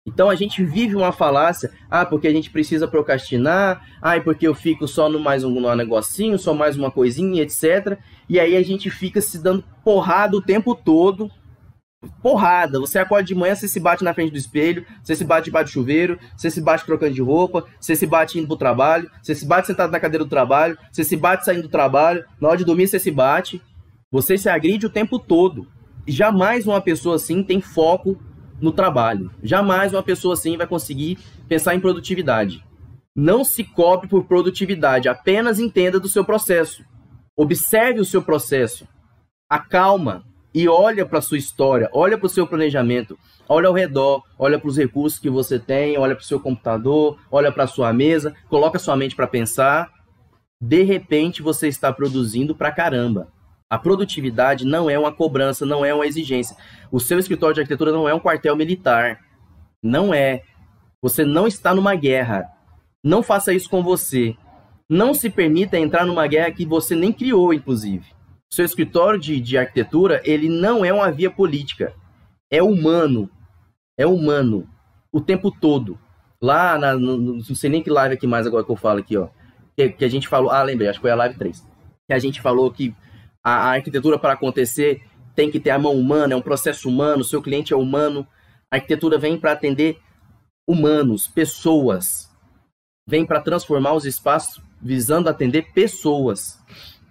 Então 0.06 0.30
a 0.30 0.34
gente 0.34 0.64
vive 0.64 0.96
uma 0.96 1.12
falácia, 1.12 1.70
ah, 1.90 2.06
porque 2.06 2.26
a 2.26 2.32
gente 2.32 2.50
precisa 2.50 2.88
procrastinar, 2.88 3.84
ah, 4.00 4.18
porque 4.20 4.48
eu 4.48 4.54
fico 4.54 4.88
só 4.88 5.08
no 5.08 5.20
mais 5.20 5.44
um 5.44 5.60
no 5.60 5.74
negocinho, 5.74 6.38
só 6.38 6.54
mais 6.54 6.76
uma 6.76 6.90
coisinha, 6.90 7.42
etc. 7.42 7.98
E 8.28 8.40
aí 8.40 8.56
a 8.56 8.62
gente 8.62 8.88
fica 8.88 9.20
se 9.20 9.42
dando 9.42 9.62
porrada 9.84 10.36
o 10.36 10.42
tempo 10.42 10.74
todo 10.74 11.30
porrada. 12.22 12.78
Você 12.78 12.98
acorda 12.98 13.24
de 13.24 13.34
manhã, 13.34 13.54
você 13.54 13.66
se 13.66 13.80
bate 13.80 14.04
na 14.04 14.14
frente 14.14 14.30
do 14.30 14.38
espelho, 14.38 14.86
você 15.02 15.16
se 15.16 15.24
bate 15.24 15.46
debaixo 15.46 15.70
do 15.70 15.72
chuveiro, 15.72 16.18
você 16.36 16.50
se 16.50 16.60
bate 16.60 16.84
trocando 16.84 17.14
de 17.14 17.22
roupa, 17.22 17.64
você 17.80 17.96
se 17.96 18.06
bate 18.06 18.38
indo 18.38 18.46
pro 18.46 18.56
trabalho, 18.56 19.10
você 19.22 19.34
se 19.34 19.44
bate 19.44 19.66
sentado 19.66 19.90
na 19.90 20.00
cadeira 20.00 20.24
do 20.24 20.30
trabalho, 20.30 20.78
você 20.92 21.02
se 21.02 21.16
bate 21.16 21.44
saindo 21.44 21.62
do 21.62 21.68
trabalho, 21.68 22.24
na 22.40 22.48
hora 22.48 22.56
de 22.56 22.64
dormir 22.64 22.86
você 22.86 22.98
se 22.98 23.10
bate. 23.10 23.60
Você 24.10 24.38
se 24.38 24.48
agride 24.48 24.86
o 24.86 24.90
tempo 24.90 25.18
todo. 25.18 25.66
Jamais 26.08 26.66
uma 26.66 26.80
pessoa 26.80 27.16
assim 27.16 27.42
tem 27.42 27.60
foco 27.60 28.18
no 28.60 28.72
trabalho. 28.72 29.30
Jamais 29.42 29.92
uma 29.92 30.02
pessoa 30.02 30.34
assim 30.34 30.56
vai 30.56 30.66
conseguir 30.66 31.18
pensar 31.48 31.74
em 31.74 31.80
produtividade. 31.80 32.64
Não 33.14 33.44
se 33.44 33.64
cobre 33.64 34.08
por 34.08 34.24
produtividade, 34.24 35.08
apenas 35.08 35.58
entenda 35.58 35.98
do 35.98 36.08
seu 36.08 36.24
processo. 36.24 36.84
Observe 37.36 38.00
o 38.00 38.04
seu 38.04 38.22
processo. 38.22 38.86
Acalma 39.48 40.24
e 40.54 40.68
olha 40.68 41.04
para 41.06 41.18
a 41.18 41.22
sua 41.22 41.38
história, 41.38 41.88
olha 41.92 42.16
para 42.16 42.26
o 42.26 42.30
seu 42.30 42.46
planejamento, 42.46 43.18
olha 43.48 43.68
ao 43.68 43.74
redor, 43.74 44.22
olha 44.38 44.58
para 44.58 44.68
os 44.68 44.76
recursos 44.76 45.18
que 45.18 45.30
você 45.30 45.58
tem, 45.58 45.96
olha 45.98 46.14
para 46.14 46.22
o 46.22 46.26
seu 46.26 46.40
computador, 46.40 47.18
olha 47.30 47.52
para 47.52 47.64
a 47.64 47.68
sua 47.68 47.92
mesa, 47.92 48.34
coloca 48.48 48.78
sua 48.78 48.96
mente 48.96 49.14
para 49.14 49.26
pensar. 49.26 49.90
De 50.60 50.82
repente 50.82 51.42
você 51.42 51.68
está 51.68 51.92
produzindo 51.92 52.54
para 52.54 52.72
caramba. 52.72 53.28
A 53.70 53.78
produtividade 53.78 54.64
não 54.64 54.88
é 54.88 54.98
uma 54.98 55.12
cobrança, 55.12 55.66
não 55.66 55.84
é 55.84 55.92
uma 55.92 56.06
exigência. 56.06 56.56
O 56.90 56.98
seu 56.98 57.18
escritório 57.18 57.54
de 57.54 57.60
arquitetura 57.60 57.92
não 57.92 58.08
é 58.08 58.14
um 58.14 58.20
quartel 58.20 58.56
militar. 58.56 59.20
Não 59.82 60.14
é. 60.14 60.42
Você 61.02 61.24
não 61.24 61.46
está 61.46 61.74
numa 61.74 61.94
guerra. 61.94 62.50
Não 63.04 63.22
faça 63.22 63.52
isso 63.52 63.68
com 63.68 63.82
você. 63.82 64.34
Não 64.88 65.12
se 65.12 65.28
permita 65.28 65.78
entrar 65.78 66.06
numa 66.06 66.26
guerra 66.26 66.50
que 66.50 66.64
você 66.64 66.94
nem 66.94 67.12
criou, 67.12 67.52
inclusive. 67.52 68.06
Seu 68.50 68.64
escritório 68.64 69.20
de, 69.20 69.38
de 69.38 69.58
arquitetura, 69.58 70.22
ele 70.24 70.48
não 70.48 70.82
é 70.82 70.90
uma 70.90 71.10
via 71.10 71.30
política. 71.30 71.92
É 72.50 72.62
humano. 72.62 73.30
É 73.98 74.06
humano. 74.06 74.66
O 75.12 75.20
tempo 75.20 75.50
todo. 75.50 75.98
Lá, 76.40 76.78
na, 76.78 76.94
no, 76.94 77.18
não 77.18 77.42
sei 77.42 77.68
nem 77.68 77.82
que 77.82 77.90
live 77.90 78.14
aqui 78.14 78.26
mais 78.26 78.46
agora 78.46 78.64
que 78.64 78.70
eu 78.70 78.76
falo 78.76 79.00
aqui, 79.00 79.16
ó. 79.16 79.28
Que, 79.76 79.90
que 79.90 80.04
a 80.04 80.08
gente 80.08 80.26
falou. 80.26 80.50
Ah, 80.50 80.62
lembrei, 80.62 80.88
acho 80.88 80.98
que 80.98 81.02
foi 81.02 81.10
a 81.10 81.16
live 81.16 81.36
3. 81.36 81.66
Que 82.06 82.14
a 82.14 82.18
gente 82.18 82.40
falou 82.40 82.70
que 82.70 82.94
a, 83.44 83.52
a 83.52 83.72
arquitetura 83.72 84.18
para 84.18 84.32
acontecer 84.32 85.02
tem 85.34 85.50
que 85.50 85.60
ter 85.60 85.70
a 85.70 85.78
mão 85.78 85.94
humana, 85.94 86.34
é 86.34 86.36
um 86.36 86.42
processo 86.42 86.88
humano, 86.88 87.22
seu 87.22 87.40
cliente 87.40 87.72
é 87.72 87.76
humano. 87.76 88.26
A 88.70 88.76
arquitetura 88.76 89.18
vem 89.18 89.38
para 89.38 89.52
atender 89.52 90.00
humanos, 90.68 91.28
pessoas. 91.28 92.28
Vem 93.08 93.24
para 93.24 93.40
transformar 93.40 93.94
os 93.94 94.04
espaços 94.04 94.62
visando 94.80 95.28
atender 95.28 95.72
pessoas. 95.72 96.58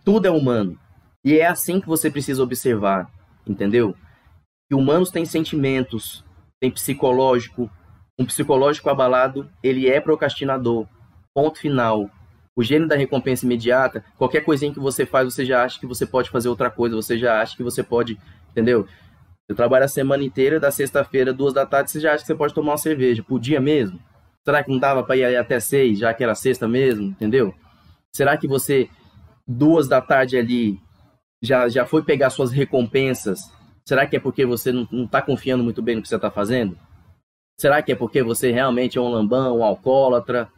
Tudo 0.04 0.28
é 0.28 0.30
humano. 0.30 0.78
E 1.24 1.40
é 1.40 1.48
assim 1.48 1.80
que 1.82 1.88
você 1.88 2.12
precisa 2.12 2.44
observar, 2.44 3.12
entendeu? 3.46 3.96
Que 4.70 4.76
humanos 4.76 5.10
têm 5.10 5.26
sentimentos, 5.26 6.24
tem 6.60 6.70
psicológico. 6.70 7.70
Um 8.20 8.26
psicológico 8.26 8.90
abalado, 8.90 9.50
ele 9.63 9.90
é 9.90 10.00
procrastinador. 10.02 10.88
Ponto 11.34 11.60
final 11.60 12.10
o 12.58 12.63
gênio 12.63 12.88
da 12.88 12.96
recompensa 12.96 13.46
imediata, 13.46 14.04
qualquer 14.17 14.43
coisinha 14.43 14.74
que 14.74 14.80
você 14.80 15.06
faz, 15.06 15.32
você 15.32 15.46
já 15.46 15.63
acha 15.63 15.80
que 15.80 15.86
você 15.86 16.08
pode 16.08 16.32
fazer 16.32 16.50
outra 16.50 16.72
coisa, 16.72 16.96
você 16.96 17.15
já 17.15 17.39
acha 17.39 17.56
que 17.56 17.62
você 17.62 17.84
pode, 17.84 18.17
entendeu? 18.50 18.88
Você 19.48 19.56
trabalha 19.56 19.86
a 19.86 19.88
semana 19.88 20.24
inteira, 20.24 20.60
da 20.60 20.72
sexta-feira, 20.72 21.32
duas 21.32 21.54
da 21.54 21.67
tarde, 21.67 21.91
você 21.91 22.00
já 22.00 22.13
acha 22.13 22.24
que 22.24 22.28
você 22.28 22.36
pode 22.36 22.56
tomar 22.56 22.72
uma 22.72 22.78
cerveja. 22.80 23.22
Podia 23.22 23.62
mesmo? 23.62 24.00
Será 24.43 24.63
que 24.63 24.72
não 24.72 24.80
dava 24.80 25.04
para 25.04 25.15
ir 25.15 25.38
até 25.38 25.60
seis, 25.60 26.00
já 26.00 26.12
que 26.15 26.24
era 26.24 26.34
sexta 26.34 26.67
mesmo, 26.67 27.10
entendeu? 27.10 27.54
Será 28.12 28.36
que 28.36 28.48
você, 28.48 28.89
duas 29.48 29.88
da 29.88 30.02
tarde 30.02 30.36
ali, 30.36 30.80
já, 31.39 31.70
já 31.70 31.86
foi 31.86 32.02
pegar 32.02 32.32
suas 32.32 32.52
recompensas? 32.52 33.39
Será 33.86 34.08
que 34.08 34.15
é 34.15 34.20
porque 34.20 34.48
você 34.48 34.72
não, 34.72 34.88
não 34.91 35.06
tá 35.06 35.22
confiando 35.22 35.63
muito 35.63 35.84
bem 35.84 35.96
no 35.96 36.02
que 36.02 36.08
você 36.08 36.15
está 36.15 36.32
fazendo? 36.32 36.76
Será 37.60 37.84
que 37.84 37.91
é 37.91 37.96
porque 37.96 38.24
você 38.24 38.52
realmente 38.52 38.98
é 38.98 39.02
um 39.02 39.10
lambão, 39.10 39.60
um 39.60 39.63
alcoólatra? 39.63 40.50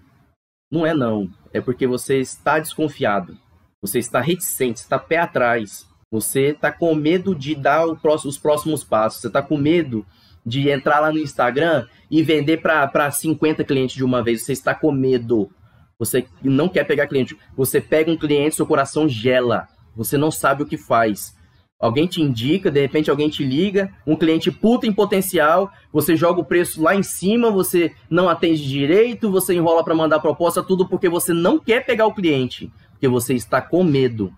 Não 0.71 0.85
é 0.85 0.93
não. 0.93 1.29
É 1.51 1.59
porque 1.59 1.87
você 1.87 2.19
está 2.19 2.59
desconfiado, 2.59 3.37
você 3.81 3.97
está 3.97 4.21
reticente, 4.21 4.79
está 4.79 4.99
pé 4.99 5.17
atrás, 5.17 5.87
você 6.11 6.49
está 6.49 6.71
com 6.71 6.93
medo 6.93 7.33
de 7.33 7.55
dar 7.55 7.87
próximo, 7.95 8.29
os 8.29 8.37
próximos 8.37 8.83
passos, 8.83 9.21
você 9.21 9.27
está 9.27 9.41
com 9.41 9.57
medo 9.57 10.05
de 10.45 10.69
entrar 10.69 10.99
lá 10.99 11.11
no 11.11 11.19
Instagram 11.19 11.87
e 12.09 12.23
vender 12.23 12.57
para 12.57 13.11
50 13.11 13.63
clientes 13.63 13.95
de 13.95 14.03
uma 14.03 14.23
vez, 14.23 14.43
você 14.43 14.53
está 14.53 14.73
com 14.73 14.91
medo. 14.91 15.49
Você 15.97 16.25
não 16.41 16.69
quer 16.69 16.85
pegar 16.85 17.07
cliente, 17.07 17.37
você 17.57 17.81
pega 17.81 18.09
um 18.09 18.17
cliente, 18.17 18.55
seu 18.55 18.65
coração 18.65 19.07
gela, 19.07 19.67
você 19.95 20.17
não 20.17 20.31
sabe 20.31 20.63
o 20.63 20.65
que 20.65 20.77
faz. 20.77 21.35
Alguém 21.79 22.07
te 22.07 22.21
indica, 22.21 22.69
de 22.69 22.81
repente 22.81 23.09
alguém 23.09 23.29
te 23.29 23.41
liga, 23.41 23.89
um 24.05 24.13
cliente 24.13 24.51
puta 24.51 24.85
em 24.85 24.91
potencial, 24.91 25.71
você 25.93 26.13
joga 26.13 26.41
o 26.41 26.43
preço 26.43 26.83
lá 26.83 26.93
em 26.93 27.01
cima, 27.01 27.49
você 27.49 27.93
não 28.09 28.27
atende 28.27 28.67
direito, 28.67 29.31
você 29.31 29.53
enrola 29.53 29.81
para 29.81 29.95
mandar 29.95 30.19
proposta, 30.19 30.61
tudo 30.61 30.85
porque 30.85 31.07
você 31.07 31.31
não 31.31 31.57
quer 31.57 31.85
pegar 31.85 32.05
o 32.05 32.13
cliente, 32.13 32.69
porque 32.91 33.07
você 33.07 33.33
está 33.33 33.61
com 33.61 33.81
medo. 33.81 34.33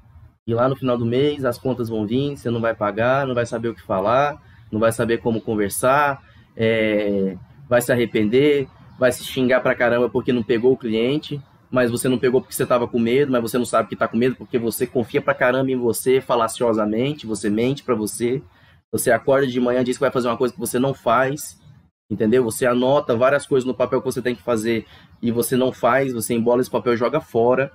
E 0.46 0.54
lá 0.54 0.70
no 0.70 0.76
final 0.76 0.96
do 0.96 1.06
mês 1.06 1.44
as 1.44 1.58
contas 1.58 1.90
vão 1.90 2.06
vir, 2.06 2.38
você 2.38 2.52
não 2.52 2.62
vai 2.62 2.76
pagar, 2.76 3.26
não 3.26 3.34
vai 3.34 3.48
saber 3.48 3.70
o 3.70 3.76
que 3.76 3.82
falar, 3.82 4.40
não 4.72 4.80
vai 4.80 4.92
saber 4.92 5.18
como 5.18 5.42
conversar, 5.42 6.22
é, 6.56 7.36
vai 7.68 7.82
se 7.82 7.92
arrepender, 7.92 8.68
vai 9.00 9.12
se 9.12 9.24
xingar 9.24 9.62
pra 9.62 9.74
caramba 9.74 10.08
porque 10.08 10.32
não 10.32 10.44
pegou 10.44 10.74
o 10.74 10.78
cliente 10.78 11.42
mas 11.72 11.90
você 11.90 12.10
não 12.10 12.20
pegou 12.20 12.42
porque 12.42 12.54
você 12.54 12.64
estava 12.64 12.86
com 12.86 13.00
medo, 13.00 13.32
mas 13.32 13.42
você 13.42 13.58
não 13.58 13.66
sabe 13.66 13.88
que 13.88 13.96
está 13.96 14.08
com 14.08 14.18
medo 14.18 14.36
porque 14.36 14.60
você 14.60 14.86
confia 14.86 15.22
pra 15.22 15.34
caramba 15.34 15.72
em 15.72 15.78
você 15.78 16.20
falaciosamente, 16.20 17.26
você 17.26 17.50
mente 17.50 17.82
para 17.82 17.96
você. 17.96 18.44
Você 18.92 19.10
acorda 19.10 19.48
de 19.48 19.60
manhã, 19.60 19.82
diz 19.82 19.96
que 19.96 20.02
vai 20.02 20.12
fazer 20.12 20.28
uma 20.28 20.36
coisa 20.36 20.54
que 20.54 20.60
você 20.60 20.78
não 20.78 20.94
faz, 20.94 21.58
entendeu? 22.10 22.44
Você 22.44 22.66
anota 22.66 23.16
várias 23.16 23.48
coisas 23.48 23.66
no 23.66 23.74
papel 23.74 24.02
que 24.02 24.06
você 24.12 24.22
tem 24.22 24.36
que 24.36 24.42
fazer 24.42 24.86
e 25.22 25.32
você 25.32 25.56
não 25.56 25.72
faz, 25.72 26.12
você 26.12 26.34
embola 26.34 26.60
esse 26.60 26.70
papel 26.70 26.94
e 26.94 26.98
joga 26.98 27.22
fora. 27.22 27.72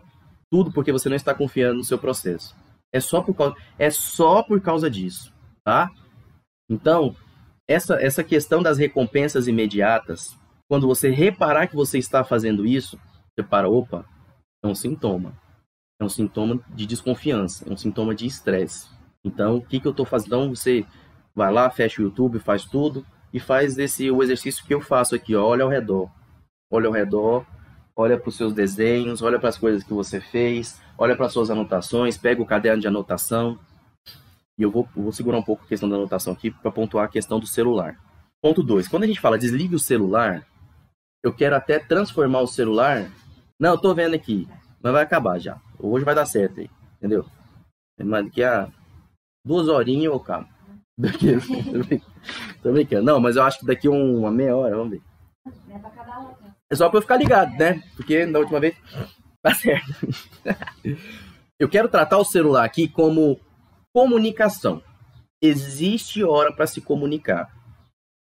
Tudo 0.50 0.70
porque 0.70 0.92
você 0.92 1.08
não 1.08 1.16
está 1.16 1.34
confiando 1.34 1.78
no 1.78 1.84
seu 1.84 1.98
processo. 1.98 2.54
É 2.92 3.00
só 3.00 3.22
por 3.22 3.34
causa, 3.34 3.56
é 3.78 3.88
só 3.90 4.42
por 4.42 4.60
causa 4.60 4.90
disso, 4.90 5.32
tá? 5.64 5.90
Então, 6.68 7.16
essa, 7.66 7.94
essa 8.00 8.22
questão 8.22 8.62
das 8.62 8.76
recompensas 8.76 9.48
imediatas, 9.48 10.36
quando 10.68 10.86
você 10.86 11.08
reparar 11.10 11.66
que 11.66 11.74
você 11.74 11.98
está 11.98 12.22
fazendo 12.22 12.66
isso, 12.66 12.98
você 13.36 13.42
para, 13.42 13.68
opa, 13.68 14.04
é 14.64 14.66
um 14.66 14.74
sintoma. 14.74 15.34
É 16.00 16.04
um 16.04 16.08
sintoma 16.08 16.60
de 16.74 16.86
desconfiança, 16.86 17.68
é 17.68 17.72
um 17.72 17.76
sintoma 17.76 18.14
de 18.14 18.26
estresse. 18.26 18.88
Então, 19.22 19.56
o 19.56 19.62
que, 19.62 19.78
que 19.78 19.86
eu 19.86 19.90
estou 19.90 20.06
fazendo? 20.06 20.28
Então, 20.28 20.54
você 20.54 20.86
vai 21.34 21.52
lá, 21.52 21.68
fecha 21.68 22.00
o 22.00 22.04
YouTube, 22.04 22.38
faz 22.38 22.64
tudo 22.64 23.04
e 23.32 23.38
faz 23.38 23.76
esse 23.78 24.10
o 24.10 24.22
exercício 24.22 24.64
que 24.64 24.72
eu 24.72 24.80
faço 24.80 25.14
aqui, 25.14 25.34
ó, 25.34 25.44
olha 25.44 25.64
ao 25.64 25.70
redor. 25.70 26.10
Olha 26.70 26.86
ao 26.86 26.92
redor, 26.92 27.46
olha 27.94 28.18
para 28.18 28.28
os 28.28 28.36
seus 28.36 28.52
desenhos, 28.52 29.22
olha 29.22 29.38
para 29.38 29.50
as 29.50 29.58
coisas 29.58 29.84
que 29.84 29.92
você 29.92 30.20
fez, 30.20 30.80
olha 30.96 31.16
para 31.16 31.26
as 31.26 31.32
suas 31.32 31.50
anotações, 31.50 32.16
pega 32.16 32.42
o 32.42 32.46
caderno 32.46 32.80
de 32.80 32.88
anotação. 32.88 33.58
E 34.58 34.62
eu 34.62 34.70
vou, 34.70 34.88
vou 34.94 35.12
segurar 35.12 35.38
um 35.38 35.42
pouco 35.42 35.64
a 35.64 35.68
questão 35.68 35.88
da 35.88 35.96
anotação 35.96 36.32
aqui 36.32 36.50
para 36.50 36.70
pontuar 36.70 37.04
a 37.04 37.08
questão 37.08 37.38
do 37.38 37.46
celular. 37.46 37.98
Ponto 38.42 38.62
2. 38.62 38.88
Quando 38.88 39.04
a 39.04 39.06
gente 39.06 39.20
fala 39.20 39.38
desligue 39.38 39.74
o 39.74 39.78
celular, 39.78 40.46
eu 41.22 41.32
quero 41.32 41.56
até 41.56 41.78
transformar 41.78 42.40
o 42.40 42.46
celular 42.46 43.10
não, 43.58 43.72
eu 43.72 43.78
tô 43.78 43.94
vendo 43.94 44.14
aqui. 44.14 44.48
Mas 44.82 44.92
vai 44.92 45.02
acabar 45.02 45.38
já. 45.38 45.60
Hoje 45.78 46.04
vai 46.04 46.14
dar 46.14 46.26
certo 46.26 46.60
aí. 46.60 46.70
Entendeu? 46.98 47.24
Mas 47.98 48.24
daqui 48.26 48.42
a 48.42 48.68
duas 49.44 49.68
horinhas 49.68 50.04
eu 50.04 50.16
acabo. 50.16 50.48
Daqui... 50.98 51.36
tô 52.62 52.72
brincando. 52.72 53.04
Não, 53.04 53.20
mas 53.20 53.36
eu 53.36 53.42
acho 53.42 53.60
que 53.60 53.66
daqui 53.66 53.88
uma 53.88 54.30
meia 54.30 54.56
hora, 54.56 54.76
vamos 54.76 54.90
ver. 54.90 55.02
É 56.70 56.74
só 56.74 56.88
pra 56.88 56.98
eu 56.98 57.02
ficar 57.02 57.16
ligado, 57.16 57.56
né? 57.56 57.82
Porque 57.96 58.26
na 58.26 58.38
última 58.38 58.60
vez. 58.60 58.76
Tá 59.42 59.54
certo. 59.54 59.86
eu 61.56 61.68
quero 61.68 61.88
tratar 61.88 62.18
o 62.18 62.24
celular 62.24 62.64
aqui 62.64 62.88
como 62.88 63.38
comunicação. 63.94 64.82
Existe 65.40 66.24
hora 66.24 66.52
para 66.52 66.66
se 66.66 66.80
comunicar. 66.80 67.54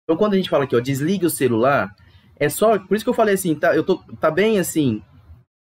Então, 0.03 0.17
quando 0.17 0.33
a 0.33 0.35
gente 0.35 0.49
fala 0.49 0.65
aqui, 0.65 0.75
ó, 0.75 0.81
desligue 0.81 1.25
o 1.25 1.29
celular, 1.29 1.95
é 2.35 2.49
só. 2.49 2.77
Por 2.77 2.95
isso 2.95 3.05
que 3.05 3.09
eu 3.09 3.13
falei 3.13 3.35
assim, 3.35 3.55
tá, 3.55 3.73
eu 3.73 3.85
tô, 3.85 3.99
tá 4.19 4.29
bem 4.29 4.59
assim, 4.59 5.01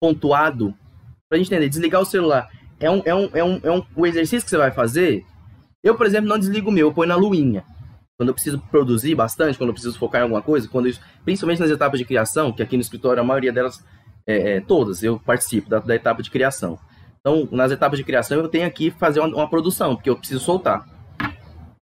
pontuado 0.01 0.75
pra 1.29 1.39
gente 1.39 1.49
entender. 1.49 1.69
Desligar 1.69 2.01
o 2.01 2.07
celular 2.07 2.49
é 2.79 2.91
um, 2.91 3.03
é 3.05 3.15
um, 3.15 3.31
é 3.33 3.45
um, 3.45 3.61
é 3.63 3.71
um, 3.71 3.83
o 3.95 4.07
exercício 4.07 4.45
que 4.45 4.51
você 4.51 4.57
vai 4.57 4.71
fazer. 4.71 5.25
Eu, 5.83 5.95
por 5.95 6.07
exemplo, 6.07 6.29
não 6.29 6.39
desligo 6.39 6.71
o 6.71 6.73
meu, 6.73 6.89
eu 6.89 6.95
ponho 6.95 7.09
na 7.09 7.17
luinha. 7.17 7.65
Quando 8.19 8.31
eu 8.31 8.35
preciso 8.35 8.59
produzir 8.71 9.15
bastante, 9.15 9.59
quando 9.59 9.69
eu 9.69 9.75
preciso 9.75 9.99
focar 9.99 10.20
em 10.20 10.25
alguma 10.25 10.43
coisa, 10.43 10.68
quando 10.68 10.89
isso, 10.89 11.01
principalmente 11.25 11.61
nas 11.61 11.70
etapas 11.70 11.99
de 11.99 12.05
criação, 12.05 12.51
que 12.51 12.62
aqui 12.62 12.77
no 12.77 12.81
escritório 12.81 13.20
a 13.20 13.25
maioria 13.25 13.53
delas, 13.53 13.85
é, 14.27 14.57
é, 14.57 14.61
todas, 14.61 15.03
eu 15.03 15.20
participo 15.20 15.68
da, 15.68 15.79
da, 15.79 15.95
etapa 15.95 16.23
de 16.23 16.31
criação. 16.31 16.79
Então, 17.20 17.47
nas 17.53 17.70
etapas 17.70 17.99
de 17.99 18.05
criação, 18.05 18.39
eu 18.39 18.49
tenho 18.49 18.66
aqui 18.66 18.91
fazer 18.91 19.20
uma, 19.20 19.29
uma 19.29 19.51
produção, 19.51 19.95
porque 19.95 20.09
eu 20.09 20.16
preciso 20.16 20.41
soltar. 20.41 20.87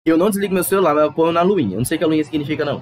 Eu 0.05 0.17
não 0.17 0.29
desligo 0.29 0.53
meu 0.53 0.63
celular, 0.63 0.95
mas 0.95 1.03
eu 1.03 1.13
ponho 1.13 1.31
na 1.31 1.41
luinha. 1.41 1.75
Eu 1.75 1.79
não 1.79 1.85
sei 1.85 1.95
o 1.95 1.99
que 1.99 2.03
a 2.03 2.07
luinha 2.07 2.23
significa, 2.23 2.65
não. 2.65 2.81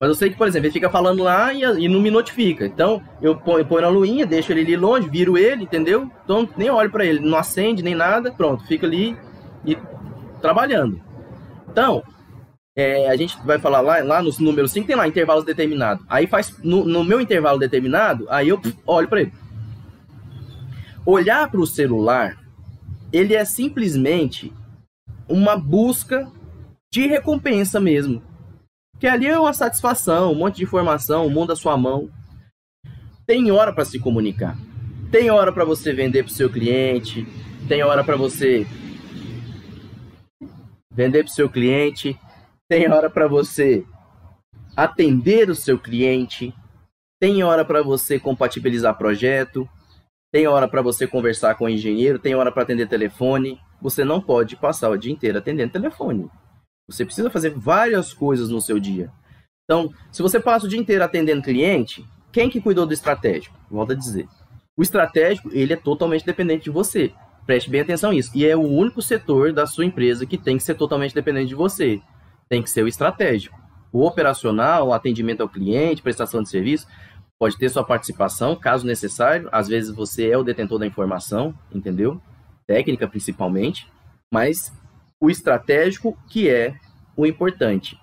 Mas 0.00 0.08
eu 0.08 0.14
sei 0.14 0.30
que, 0.30 0.36
por 0.38 0.48
exemplo, 0.48 0.66
ele 0.66 0.72
fica 0.72 0.88
falando 0.88 1.22
lá 1.22 1.52
e, 1.52 1.62
e 1.62 1.86
não 1.86 2.00
me 2.00 2.10
notifica. 2.10 2.64
Então, 2.64 3.02
eu 3.20 3.36
ponho, 3.36 3.66
ponho 3.66 3.82
na 3.82 3.88
luinha, 3.88 4.24
deixo 4.24 4.50
ele 4.50 4.62
ali 4.62 4.74
longe, 4.74 5.10
viro 5.10 5.36
ele, 5.36 5.64
entendeu? 5.64 6.10
Então, 6.24 6.48
nem 6.56 6.70
olho 6.70 6.90
para 6.90 7.04
ele, 7.04 7.20
não 7.20 7.36
acende 7.36 7.82
nem 7.82 7.94
nada, 7.94 8.32
pronto, 8.32 8.66
fica 8.66 8.86
ali 8.86 9.14
e 9.62 9.76
trabalhando. 10.40 10.98
Então, 11.70 12.02
é, 12.74 13.10
a 13.10 13.14
gente 13.14 13.36
vai 13.44 13.58
falar 13.58 13.82
lá, 13.82 14.02
lá 14.02 14.22
nos 14.22 14.38
números 14.38 14.72
5, 14.72 14.86
tem 14.86 14.96
lá 14.96 15.06
intervalos 15.06 15.44
determinados. 15.44 16.02
Aí 16.08 16.26
faz, 16.26 16.56
no, 16.64 16.86
no 16.86 17.04
meu 17.04 17.20
intervalo 17.20 17.58
determinado, 17.58 18.26
aí 18.30 18.48
eu 18.48 18.58
olho 18.86 19.06
para 19.06 19.20
ele. 19.20 19.32
Olhar 21.04 21.50
para 21.50 21.60
o 21.60 21.66
celular, 21.66 22.38
ele 23.12 23.34
é 23.34 23.44
simplesmente 23.44 24.50
uma 25.28 25.58
busca 25.58 26.26
de 26.90 27.06
recompensa 27.06 27.78
mesmo. 27.78 28.29
Que 29.00 29.08
ali 29.08 29.26
é 29.26 29.38
uma 29.38 29.54
satisfação, 29.54 30.30
um 30.30 30.34
monte 30.34 30.56
de 30.56 30.64
informação, 30.64 31.26
o 31.26 31.30
mundo 31.30 31.52
à 31.52 31.56
sua 31.56 31.74
mão. 31.74 32.10
Tem 33.26 33.50
hora 33.50 33.72
para 33.72 33.86
se 33.86 33.98
comunicar. 33.98 34.56
Tem 35.10 35.30
hora 35.30 35.50
para 35.50 35.64
você 35.64 35.92
vender 35.92 36.22
para 36.22 36.30
o 36.30 36.34
seu 36.34 36.50
cliente, 36.50 37.26
tem 37.66 37.82
hora 37.82 38.04
para 38.04 38.14
você 38.14 38.66
vender 40.92 41.24
para 41.24 41.30
o 41.30 41.34
seu 41.34 41.48
cliente, 41.48 42.18
tem 42.68 42.90
hora 42.90 43.08
para 43.08 43.26
você 43.26 43.84
atender 44.76 45.48
o 45.48 45.54
seu 45.54 45.78
cliente, 45.78 46.54
tem 47.18 47.42
hora 47.42 47.64
para 47.64 47.82
você 47.82 48.20
compatibilizar 48.20 48.98
projeto, 48.98 49.68
tem 50.30 50.46
hora 50.46 50.68
para 50.68 50.82
você 50.82 51.06
conversar 51.06 51.54
com 51.54 51.64
o 51.64 51.68
engenheiro, 51.68 52.18
tem 52.18 52.34
hora 52.34 52.52
para 52.52 52.62
atender 52.62 52.86
telefone. 52.86 53.58
Você 53.80 54.04
não 54.04 54.20
pode 54.20 54.56
passar 54.56 54.90
o 54.90 54.96
dia 54.96 55.12
inteiro 55.12 55.38
atendendo 55.38 55.72
telefone. 55.72 56.30
Você 56.90 57.04
precisa 57.04 57.30
fazer 57.30 57.50
várias 57.50 58.12
coisas 58.12 58.50
no 58.50 58.60
seu 58.60 58.78
dia. 58.78 59.10
Então, 59.64 59.92
se 60.10 60.20
você 60.20 60.40
passa 60.40 60.66
o 60.66 60.68
dia 60.68 60.78
inteiro 60.78 61.04
atendendo 61.04 61.42
cliente, 61.42 62.04
quem 62.32 62.50
que 62.50 62.60
cuidou 62.60 62.86
do 62.86 62.92
estratégico? 62.92 63.56
Volto 63.70 63.92
a 63.92 63.94
dizer. 63.94 64.26
O 64.76 64.82
estratégico, 64.82 65.50
ele 65.52 65.72
é 65.72 65.76
totalmente 65.76 66.26
dependente 66.26 66.64
de 66.64 66.70
você. 66.70 67.12
Preste 67.46 67.70
bem 67.70 67.80
atenção 67.80 68.12
nisso. 68.12 68.30
E 68.34 68.46
é 68.46 68.56
o 68.56 68.62
único 68.62 69.00
setor 69.00 69.52
da 69.52 69.66
sua 69.66 69.84
empresa 69.84 70.26
que 70.26 70.36
tem 70.36 70.56
que 70.56 70.62
ser 70.62 70.74
totalmente 70.74 71.14
dependente 71.14 71.48
de 71.48 71.54
você. 71.54 72.00
Tem 72.48 72.62
que 72.62 72.70
ser 72.70 72.82
o 72.82 72.88
estratégico. 72.88 73.58
O 73.92 74.04
operacional, 74.04 74.88
o 74.88 74.92
atendimento 74.92 75.40
ao 75.40 75.48
cliente, 75.48 76.02
prestação 76.02 76.42
de 76.42 76.48
serviço, 76.48 76.86
pode 77.38 77.56
ter 77.56 77.68
sua 77.68 77.84
participação, 77.84 78.56
caso 78.56 78.86
necessário. 78.86 79.48
Às 79.52 79.68
vezes 79.68 79.94
você 79.94 80.30
é 80.30 80.38
o 80.38 80.44
detentor 80.44 80.78
da 80.78 80.86
informação, 80.86 81.54
entendeu? 81.72 82.20
Técnica 82.66 83.08
principalmente. 83.08 83.86
Mas 84.32 84.72
o 85.20 85.28
estratégico 85.28 86.16
que 86.28 86.48
é 86.48 86.74
o 87.16 87.26
importante. 87.26 87.98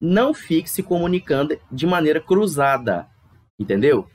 Não 0.00 0.32
fique 0.32 0.68
se 0.68 0.82
comunicando 0.82 1.56
de 1.70 1.86
maneira 1.86 2.20
cruzada, 2.20 3.06
entendeu? 3.58 4.08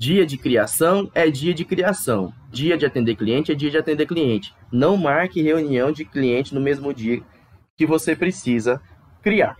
Dia 0.00 0.26
de 0.26 0.36
criação 0.36 1.10
é 1.14 1.30
dia 1.30 1.54
de 1.54 1.64
criação. 1.64 2.32
Dia 2.50 2.76
de 2.76 2.84
atender 2.84 3.16
cliente 3.16 3.52
é 3.52 3.54
dia 3.54 3.70
de 3.70 3.78
atender 3.78 4.06
cliente. 4.06 4.54
Não 4.70 4.96
marque 4.96 5.42
reunião 5.42 5.90
de 5.90 6.04
cliente 6.04 6.54
no 6.54 6.60
mesmo 6.60 6.92
dia 6.92 7.22
que 7.76 7.86
você 7.86 8.14
precisa 8.14 8.80
criar. 9.22 9.56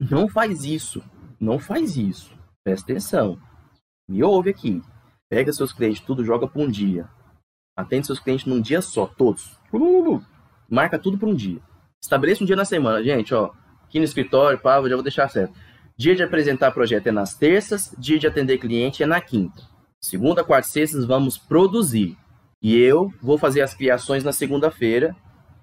Não 0.00 0.28
faz 0.28 0.64
isso. 0.64 1.02
Não 1.38 1.58
faz 1.58 1.96
isso. 1.96 2.36
Presta 2.64 2.92
atenção. 2.92 3.38
Me 4.08 4.22
ouve 4.22 4.50
aqui. 4.50 4.82
Pega 5.30 5.52
seus 5.52 5.72
clientes, 5.72 6.00
tudo 6.00 6.24
joga 6.24 6.46
para 6.46 6.60
um 6.60 6.68
dia. 6.68 7.08
Atende 7.74 8.06
seus 8.06 8.20
clientes 8.20 8.44
num 8.44 8.60
dia 8.60 8.82
só, 8.82 9.06
todos. 9.06 9.58
Marca 10.72 10.98
tudo 10.98 11.18
para 11.18 11.28
um 11.28 11.34
dia. 11.34 11.60
Estabeleça 12.02 12.42
um 12.42 12.46
dia 12.46 12.56
na 12.56 12.64
semana, 12.64 13.04
gente, 13.04 13.34
ó. 13.34 13.50
Aqui 13.84 13.98
no 13.98 14.06
escritório, 14.06 14.58
pá, 14.58 14.76
já 14.88 14.94
vou 14.94 15.02
deixar 15.02 15.28
certo. 15.28 15.52
Dia 15.98 16.16
de 16.16 16.22
apresentar 16.22 16.72
projeto 16.72 17.08
é 17.08 17.12
nas 17.12 17.34
terças, 17.34 17.94
dia 17.98 18.18
de 18.18 18.26
atender 18.26 18.56
cliente 18.56 19.02
é 19.02 19.06
na 19.06 19.20
quinta. 19.20 19.62
Segunda, 20.00 20.42
quarta 20.42 20.66
e 20.66 20.72
sexta 20.72 21.06
vamos 21.06 21.36
produzir. 21.36 22.16
E 22.62 22.74
eu 22.74 23.12
vou 23.20 23.36
fazer 23.36 23.60
as 23.60 23.74
criações 23.74 24.24
na 24.24 24.32
segunda-feira 24.32 25.14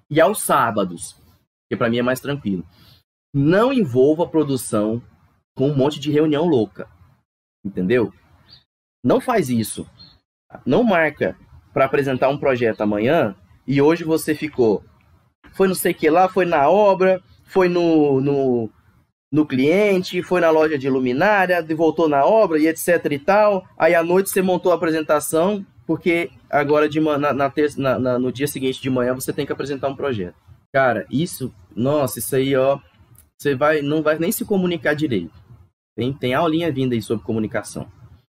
e 0.08 0.20
aos 0.20 0.42
sábados, 0.42 1.20
que 1.68 1.76
para 1.76 1.90
mim 1.90 1.98
é 1.98 2.02
mais 2.02 2.20
tranquilo. 2.20 2.64
Não 3.34 3.72
envolva 3.72 4.22
a 4.22 4.28
produção 4.28 5.02
com 5.56 5.70
um 5.70 5.76
monte 5.76 5.98
de 5.98 6.12
reunião 6.12 6.46
louca. 6.46 6.88
Entendeu? 7.64 8.12
Não 9.02 9.20
faz 9.20 9.50
isso. 9.50 9.90
Não 10.64 10.84
marca 10.84 11.36
para 11.72 11.84
apresentar 11.84 12.28
um 12.28 12.38
projeto 12.38 12.82
amanhã 12.82 13.34
e 13.66 13.82
hoje 13.82 14.04
você 14.04 14.36
ficou. 14.36 14.84
Foi 15.52 15.68
não 15.68 15.74
sei 15.74 15.92
que 15.92 16.08
lá, 16.08 16.28
foi 16.28 16.44
na 16.44 16.68
obra, 16.68 17.22
foi 17.44 17.68
no, 17.68 18.20
no, 18.20 18.70
no 19.32 19.46
cliente, 19.46 20.22
foi 20.22 20.40
na 20.40 20.50
loja 20.50 20.78
de 20.78 20.88
luminária, 20.88 21.64
voltou 21.74 22.08
na 22.08 22.24
obra 22.24 22.58
e 22.58 22.66
etc 22.66 23.04
e 23.10 23.18
tal. 23.18 23.64
Aí 23.78 23.94
à 23.94 24.02
noite 24.02 24.30
você 24.30 24.42
montou 24.42 24.72
a 24.72 24.74
apresentação, 24.74 25.64
porque 25.86 26.30
agora 26.48 26.88
de 26.88 27.00
na, 27.00 27.18
na, 27.18 27.32
na, 27.32 27.98
na, 27.98 28.18
no 28.18 28.32
dia 28.32 28.46
seguinte 28.46 28.80
de 28.80 28.90
manhã 28.90 29.14
você 29.14 29.32
tem 29.32 29.44
que 29.44 29.52
apresentar 29.52 29.88
um 29.88 29.96
projeto. 29.96 30.34
Cara, 30.72 31.04
isso, 31.10 31.52
nossa, 31.74 32.20
isso 32.20 32.36
aí, 32.36 32.54
ó, 32.54 32.78
você 33.36 33.54
vai, 33.54 33.82
não 33.82 34.02
vai 34.02 34.18
nem 34.18 34.30
se 34.30 34.44
comunicar 34.44 34.94
direito. 34.94 35.32
Tem, 35.96 36.12
tem 36.12 36.32
aulinha 36.32 36.70
vinda 36.70 36.94
aí 36.94 37.02
sobre 37.02 37.24
comunicação. 37.24 37.90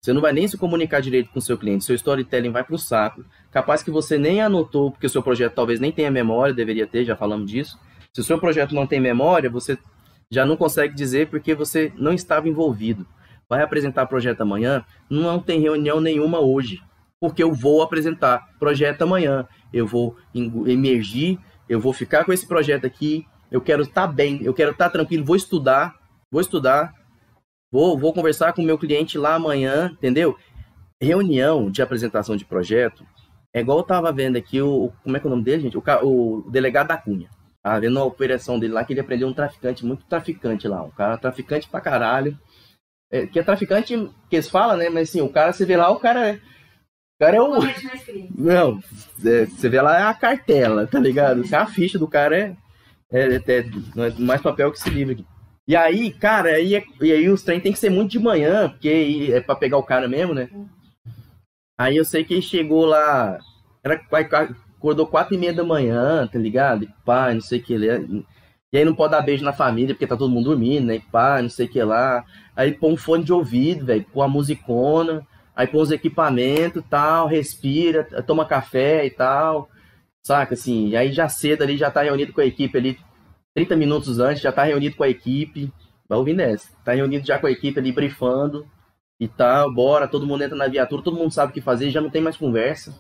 Você 0.07 0.13
não 0.13 0.21
vai 0.21 0.33
nem 0.33 0.47
se 0.47 0.57
comunicar 0.57 1.01
direito 1.01 1.31
com 1.31 1.41
o 1.41 1.43
seu 1.43 1.59
cliente, 1.59 1.85
seu 1.85 1.97
storytelling 1.97 2.53
vai 2.53 2.63
para 2.63 2.77
o 2.77 2.79
saco. 2.79 3.25
Capaz 3.51 3.83
que 3.83 3.91
você 3.91 4.17
nem 4.17 4.41
anotou, 4.41 4.93
porque 4.93 5.09
o 5.09 5.11
seu 5.11 5.21
projeto 5.21 5.55
talvez 5.55 5.81
nem 5.81 5.91
tenha 5.91 6.13
memória, 6.13 6.55
deveria 6.55 6.87
ter, 6.87 7.05
já 7.05 7.17
falamos 7.17 7.51
disso. 7.51 7.77
Se 8.13 8.21
o 8.21 8.23
seu 8.23 8.39
projeto 8.39 8.73
não 8.73 8.87
tem 8.87 9.01
memória, 9.01 9.51
você 9.51 9.77
já 10.31 10.47
não 10.47 10.57
consegue 10.57 10.95
dizer 10.95 11.27
porque 11.27 11.57
você 11.57 11.93
não 11.97 12.13
estava 12.13 12.49
envolvido. 12.49 13.05
Vai 13.49 13.65
apresentar 13.65 14.07
projeto 14.07 14.43
amanhã? 14.43 14.85
Não 15.11 15.41
tem 15.41 15.59
reunião 15.59 16.01
nenhuma 16.01 16.39
hoje, 16.39 16.81
porque 17.19 17.43
eu 17.43 17.53
vou 17.53 17.83
apresentar 17.83 18.47
projeto 18.61 19.03
amanhã. 19.03 19.45
Eu 19.73 19.89
vou 19.89 20.17
emergir, 20.33 21.37
eu 21.69 21.81
vou 21.81 21.93
ficar 21.93 22.25
com 22.25 22.33
esse 22.33 22.47
projeto 22.47 22.87
aqui. 22.87 23.27
Eu 23.51 23.61
quero 23.61 23.83
estar 23.83 24.07
tá 24.07 24.13
bem, 24.13 24.39
eu 24.41 24.55
quero 24.55 24.71
estar 24.71 24.85
tá 24.85 24.91
tranquilo, 24.91 25.25
vou 25.25 25.35
estudar, 25.35 25.97
vou 26.31 26.41
estudar, 26.41 26.95
vou, 27.71 27.99
vou 27.99 28.12
conversar 28.12 28.53
com 28.53 28.62
o 28.62 28.64
meu 28.64 28.79
cliente 28.79 29.19
lá 29.19 29.35
amanhã, 29.35 29.91
entendeu? 29.93 30.37
Reunião 31.01 31.71
de 31.71 31.83
apresentação 31.83 32.37
de 32.37 32.45
projeto 32.45 33.07
é 33.57 33.61
igual 33.61 33.79
eu 33.79 33.83
estava 33.83 34.12
vendo 34.12 34.37
aqui 34.37 34.61
o. 34.61 34.93
Como 35.03 35.17
é 35.17 35.21
que 35.21 35.27
é 35.27 35.29
o 35.29 35.31
nome 35.31 35.43
dele, 35.43 35.62
gente? 35.62 35.79
O, 35.79 35.83
o 36.03 36.51
delegado 36.51 36.89
da 36.89 36.99
Cunha. 36.99 37.31
Tava 37.62 37.81
vendo 37.81 37.99
a 37.99 38.05
operação 38.05 38.59
dele 38.59 38.75
lá 38.75 38.85
que 38.85 38.93
ele 38.93 39.01
aprendeu 39.01 39.27
um 39.27 39.33
traficante, 39.33 39.85
muito 39.85 40.05
traficante 40.05 40.69
lá. 40.69 40.83
Um 40.85 40.91
cara 40.91 41.17
traficante 41.17 41.69
pra 41.69 41.81
caralho. 41.81 42.39
É, 43.11 43.27
que 43.27 43.39
é 43.39 43.43
traficante, 43.43 43.97
que 44.29 44.37
eles 44.37 44.51
falam, 44.51 44.77
né? 44.77 44.91
Mas 44.91 45.09
assim, 45.09 45.21
o 45.21 45.29
cara, 45.29 45.53
você 45.53 45.64
vê 45.64 45.77
lá, 45.77 45.91
o 45.91 45.99
cara 45.99 46.29
é. 46.29 46.35
O 46.35 47.19
cara 47.19 47.37
é 47.37 47.41
o. 47.41 47.59
Não, 48.37 48.79
é, 49.25 49.47
você 49.47 49.69
vê 49.71 49.81
lá 49.81 50.01
é 50.01 50.03
a 50.03 50.12
cartela, 50.12 50.87
tá 50.87 50.99
ligado? 50.99 51.43
A 51.51 51.67
ficha 51.67 51.99
do 51.99 52.07
cara 52.07 52.37
é. 52.39 52.57
É, 53.11 53.37
é, 53.37 53.59
é 53.59 54.11
mais 54.19 54.43
papel 54.43 54.71
que 54.71 54.79
esse 54.79 54.91
livro 54.91 55.14
aqui. 55.14 55.27
E 55.69 55.75
aí, 55.75 56.12
cara, 56.12 56.51
aí, 56.51 56.77
é, 56.77 56.85
e 57.01 57.12
aí 57.12 57.29
os 57.29 57.43
trem 57.43 57.61
tem 57.61 57.73
que 57.73 57.79
ser 57.79 57.91
muito 57.91 58.12
de 58.12 58.19
manhã, 58.21 58.69
porque 58.69 59.31
é 59.33 59.41
pra 59.41 59.57
pegar 59.57 59.79
o 59.79 59.83
cara 59.83 60.07
mesmo, 60.09 60.33
né? 60.33 60.49
Aí 61.79 61.97
eu 61.97 62.05
sei 62.05 62.25
que 62.25 62.35
ele 62.35 62.43
chegou 62.43 62.85
lá. 62.85 63.39
Era 63.83 64.01
acordou 64.77 65.07
quatro 65.07 65.35
e 65.35 65.39
meia 65.39 65.53
da 65.53 65.64
manhã, 65.64 66.27
tá 66.27 66.39
ligado? 66.39 66.85
E 66.85 66.89
pá, 67.05 67.33
não 67.35 67.41
sei 67.41 67.59
o 67.59 67.62
que 67.62 67.75
ele 67.75 68.25
E 68.73 68.79
aí 68.79 68.85
não 68.85 68.95
pode 68.95 69.12
dar 69.12 69.23
beijo 69.23 69.45
na 69.45 69.53
família, 69.53 69.95
porque 69.95 70.07
tá 70.07 70.17
todo 70.17 70.31
mundo 70.31 70.47
dormindo, 70.51 70.87
né? 70.87 70.97
E 70.97 71.01
pá, 71.01 71.43
não 71.43 71.49
sei 71.51 71.67
o 71.67 71.69
que 71.69 71.83
lá. 71.83 72.25
Aí 72.55 72.73
põe 72.73 72.93
um 72.93 72.97
fone 72.97 73.25
de 73.25 73.33
ouvido, 73.33 73.87
velho, 73.87 74.07
põe 74.12 74.25
a 74.25 74.29
musicona, 74.29 75.27
aí 75.55 75.67
põe 75.67 75.83
os 75.83 75.91
equipamentos 75.91 76.85
tal, 76.89 77.27
respira, 77.27 78.05
toma 78.27 78.47
café 78.47 79.05
e 79.07 79.11
tal. 79.11 79.69
Saca, 80.23 80.55
assim, 80.55 80.89
e 80.89 80.97
aí 80.97 81.12
já 81.12 81.29
cedo 81.29 81.62
ali, 81.62 81.77
já 81.77 81.91
tá 81.91 82.03
reunido 82.03 82.33
com 82.33 82.41
a 82.41 82.47
equipe 82.47 82.77
ali, 82.79 82.99
30 83.57 83.75
minutos 83.75 84.21
antes, 84.21 84.41
já 84.41 84.53
tá 84.53 84.63
reunido 84.63 84.95
com 84.95 85.03
a 85.03 85.09
equipe. 85.09 85.73
Vai 86.09 86.17
ouvindo 86.17 86.41
essa. 86.41 86.69
Tá 86.85 86.93
reunido 86.93 87.27
já 87.27 87.41
com 87.41 87.49
a 87.49 87.51
equipe 87.51 87.81
ali, 87.81 87.91
brifando 87.91 88.65
e 89.19 89.27
tal, 89.27 89.73
bora, 89.73 90.07
todo 90.07 90.27
mundo 90.27 90.45
entra 90.45 90.57
na 90.57 90.69
viatura, 90.69 91.03
todo 91.03 91.17
mundo 91.17 91.33
sabe 91.33 91.51
o 91.51 91.55
que 91.55 91.61
fazer, 91.61 91.91
já 91.91 92.01
não 92.01 92.11
tem 92.11 92.21
mais 92.21 92.37
conversa 92.37 92.95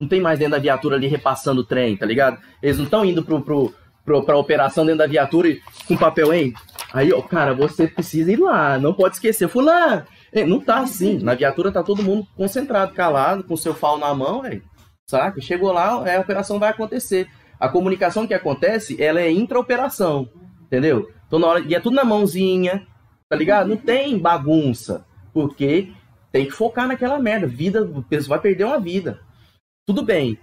não 0.00 0.08
tem 0.08 0.20
mais 0.20 0.38
dentro 0.38 0.52
da 0.52 0.58
viatura 0.58 0.96
ali 0.96 1.06
repassando 1.06 1.62
o 1.62 1.64
trem, 1.64 1.96
tá 1.96 2.06
ligado? 2.06 2.38
Eles 2.62 2.76
não 2.76 2.84
estão 2.84 3.04
indo 3.04 3.24
pro, 3.24 3.40
pro, 3.40 3.74
pro, 4.04 4.22
pra 4.24 4.36
operação 4.36 4.84
dentro 4.84 4.98
da 4.98 5.06
viatura 5.06 5.48
e, 5.48 5.60
com 5.86 5.96
papel, 5.96 6.32
hein? 6.32 6.52
Aí, 6.92 7.12
ó, 7.12 7.20
cara, 7.22 7.54
você 7.54 7.88
precisa 7.88 8.32
ir 8.32 8.36
lá, 8.36 8.78
não 8.78 8.92
pode 8.92 9.16
esquecer. 9.16 9.48
Fulano, 9.48 10.04
não 10.46 10.60
tá 10.60 10.80
assim. 10.80 11.18
Na 11.18 11.34
viatura 11.34 11.72
tá 11.72 11.82
todo 11.82 12.02
mundo 12.02 12.26
concentrado, 12.36 12.92
calado, 12.92 13.44
com 13.44 13.56
seu 13.56 13.74
fal 13.74 13.98
na 13.98 14.14
mão, 14.14 14.42
velho. 14.42 14.62
Saca? 15.08 15.40
Chegou 15.40 15.72
lá, 15.72 16.02
é, 16.08 16.16
a 16.16 16.20
operação 16.20 16.58
vai 16.58 16.70
acontecer. 16.70 17.28
A 17.64 17.68
comunicação 17.70 18.26
que 18.26 18.34
acontece, 18.34 19.02
ela 19.02 19.22
é 19.22 19.30
intra-operação, 19.30 20.28
entendeu? 20.66 21.10
Então, 21.26 21.38
na 21.38 21.46
hora, 21.46 21.60
e 21.60 21.74
é 21.74 21.80
tudo 21.80 21.96
na 21.96 22.04
mãozinha, 22.04 22.86
tá 23.26 23.34
ligado? 23.34 23.68
Não 23.68 23.76
tem 23.78 24.18
bagunça, 24.18 25.06
porque 25.32 25.90
tem 26.30 26.44
que 26.44 26.50
focar 26.50 26.86
naquela 26.86 27.18
merda. 27.18 27.46
Vida, 27.46 27.82
o 27.82 28.02
pessoal 28.02 28.36
vai 28.36 28.40
perder 28.40 28.64
uma 28.64 28.78
vida. 28.78 29.18
Tudo 29.86 30.02
bem. 30.02 30.38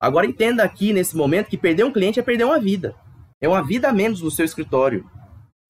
Agora 0.00 0.26
entenda 0.26 0.64
aqui 0.64 0.92
nesse 0.92 1.16
momento 1.16 1.48
que 1.48 1.56
perder 1.56 1.84
um 1.84 1.92
cliente 1.92 2.18
é 2.18 2.24
perder 2.24 2.42
uma 2.42 2.58
vida. 2.58 2.96
É 3.40 3.48
uma 3.48 3.62
vida 3.62 3.88
a 3.88 3.92
menos 3.92 4.20
no 4.20 4.28
seu 4.32 4.44
escritório. 4.44 5.08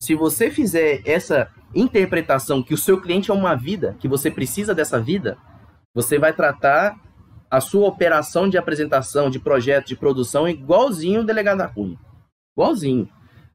Se 0.01 0.15
você 0.15 0.51
fizer 0.51 1.03
essa 1.05 1.51
interpretação 1.75 2.63
que 2.63 2.73
o 2.73 2.79
seu 2.79 2.99
cliente 2.99 3.31
é 3.31 3.35
uma 3.35 3.55
vida, 3.55 3.95
que 4.01 4.09
você 4.09 4.31
precisa 4.31 4.75
dessa 4.75 4.99
vida, 4.99 5.37
você 5.95 6.19
vai 6.19 6.33
tratar 6.33 6.99
a 7.55 7.61
sua 7.61 7.87
operação 7.87 8.49
de 8.49 8.59
apresentação, 8.59 9.31
de 9.31 9.39
projeto, 9.39 9.87
de 9.87 9.97
produção 9.97 10.49
igualzinho 10.49 11.21
o 11.21 11.25
delegado 11.25 11.59
da 11.59 11.69
Cunha. 11.69 11.97
Igualzinho. 12.57 13.09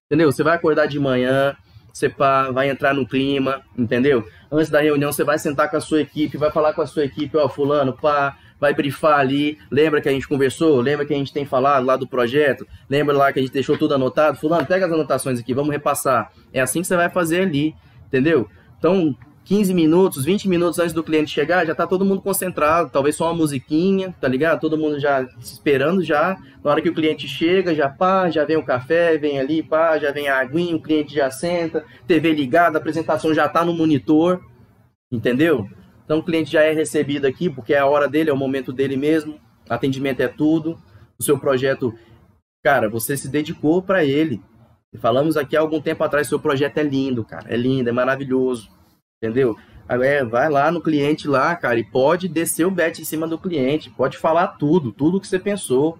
Entendeu? 0.06 0.32
Você 0.32 0.41
vai 0.41 0.56
acordar 0.56 0.88
de 0.88 0.97
manhã, 0.97 1.56
você 1.93 2.08
vai 2.54 2.70
entrar 2.70 2.93
no 2.93 3.06
clima, 3.06 3.62
entendeu? 3.78 4.26
Antes 4.50 4.70
da 4.70 4.80
reunião, 4.80 5.12
você 5.12 5.24
vai 5.26 5.38
sentar 5.38 5.70
com 5.70 5.76
a 5.76 5.82
sua 5.82 6.00
equipe, 6.00 6.38
vai 6.38 6.50
falar 6.50 6.72
com 6.74 6.82
a 6.82 6.88
sua 6.88 7.04
equipe, 7.04 7.36
ó, 7.36 7.50
fulano, 7.50 7.91
pá, 7.91 8.38
vai 8.58 8.74
brifar 8.74 9.20
ali. 9.20 9.58
Lembra 9.70 10.00
que 10.00 10.08
a 10.08 10.12
gente 10.14 10.28
conversou? 10.28 10.80
Lembra 10.80 11.06
que 11.06 11.14
a 11.14 11.18
gente 11.18 11.34
tem 11.34 11.45
falado 11.45 11.86
lá 11.86 11.97
do 11.97 12.08
projeto? 12.08 12.66
Lembra 12.89 13.18
lá 13.18 13.34
que 13.34 13.39
a 13.39 13.41
gente 13.41 13.52
deixou 13.52 13.78
tudo 13.78 13.95
anotado? 13.95 14.38
Fulano, 14.38 14.66
pega 14.66 14.86
as 14.86 14.91
anotações 14.93 15.39
aqui, 15.39 15.54
vamos 15.54 15.72
repassar. 15.72 16.32
É 16.54 16.62
assim 16.62 16.82
que 16.82 16.88
você 16.88 16.95
vai 16.95 17.10
fazer 17.10 17.41
ali, 17.41 17.76
entendeu? 18.08 18.50
Então, 18.78 19.14
15 19.50 19.74
minutos, 19.74 20.26
20 20.26 20.47
minutos 20.47 20.78
antes 20.78 20.93
do 20.93 21.04
cliente 21.04 21.32
chegar, 21.32 21.66
já 21.66 21.74
tá 21.74 21.88
todo 21.88 22.06
mundo 22.06 22.22
concentrado, 22.22 22.91
talvez 22.91 23.16
só 23.16 23.26
uma 23.26 23.34
musiquinha, 23.34 24.14
tá 24.22 24.28
ligado? 24.28 24.60
Todo 24.60 24.78
mundo 24.78 25.00
já 25.00 25.28
esperando 25.41 26.04
já. 26.04 26.38
Na 26.64 26.70
hora 26.70 26.84
que 26.84 26.89
o 26.89 26.93
cliente 26.93 27.28
chega, 27.28 27.74
já 27.74 27.89
pá, 27.89 28.30
já 28.30 28.45
vem 28.45 28.58
o 28.58 28.64
café, 28.64 29.18
vem 29.18 29.39
ali, 29.39 29.64
pá, 29.64 29.97
já 29.97 30.12
vem 30.12 30.28
a 30.28 30.39
aguinha, 30.39 30.76
o 30.76 30.80
cliente 30.80 31.16
já 31.16 31.32
senta, 31.32 31.84
TV 32.06 32.32
ligada, 32.32 32.78
a 32.78 32.80
apresentação 32.80 33.34
já 33.34 33.50
tá 33.50 33.66
no 33.66 33.74
monitor, 33.74 34.39
entendeu? 35.12 35.68
Então 36.06 36.20
o 36.20 36.24
cliente 36.24 36.52
já 36.52 36.62
é 36.62 36.72
recebido 36.72 37.26
aqui, 37.26 37.50
porque 37.50 37.74
é 37.74 37.80
a 37.80 37.88
hora 37.88 38.08
dele, 38.08 38.30
é 38.30 38.34
o 38.34 38.38
momento 38.38 38.72
dele 38.72 38.97
mesmo, 38.97 39.39
atendimento 39.68 40.22
é 40.22 40.28
tudo. 40.28 40.78
O 41.18 41.24
seu 41.24 41.39
projeto, 41.39 41.91
cara, 42.64 42.88
você 42.88 43.18
se 43.18 43.28
dedicou 43.28 43.82
para 43.82 44.06
ele. 44.06 44.39
Falamos 45.00 45.36
aqui 45.36 45.58
há 45.58 45.60
algum 45.60 45.82
tempo 45.82 46.04
atrás, 46.04 46.28
seu 46.28 46.39
projeto 46.39 46.78
é 46.78 46.84
lindo, 46.84 47.26
cara, 47.26 47.52
é 47.52 47.58
lindo, 47.58 47.89
é 47.89 47.91
maravilhoso 47.91 48.78
entendeu? 49.22 49.58
É, 49.88 50.24
vai 50.24 50.50
lá 50.50 50.72
no 50.72 50.82
cliente 50.82 51.28
lá, 51.28 51.56
cara, 51.56 51.80
e 51.80 51.84
pode 51.84 52.28
descer 52.28 52.66
o 52.66 52.72
bet 52.72 53.02
em 53.02 53.06
cima 53.06 53.28
do 53.28 53.40
cliente, 53.40 53.90
pode 53.90 54.18
falar 54.18 54.50
tudo, 54.50 54.92
tudo 54.92 55.20
que 55.20 55.28
você 55.28 55.40
pensou, 55.40 55.98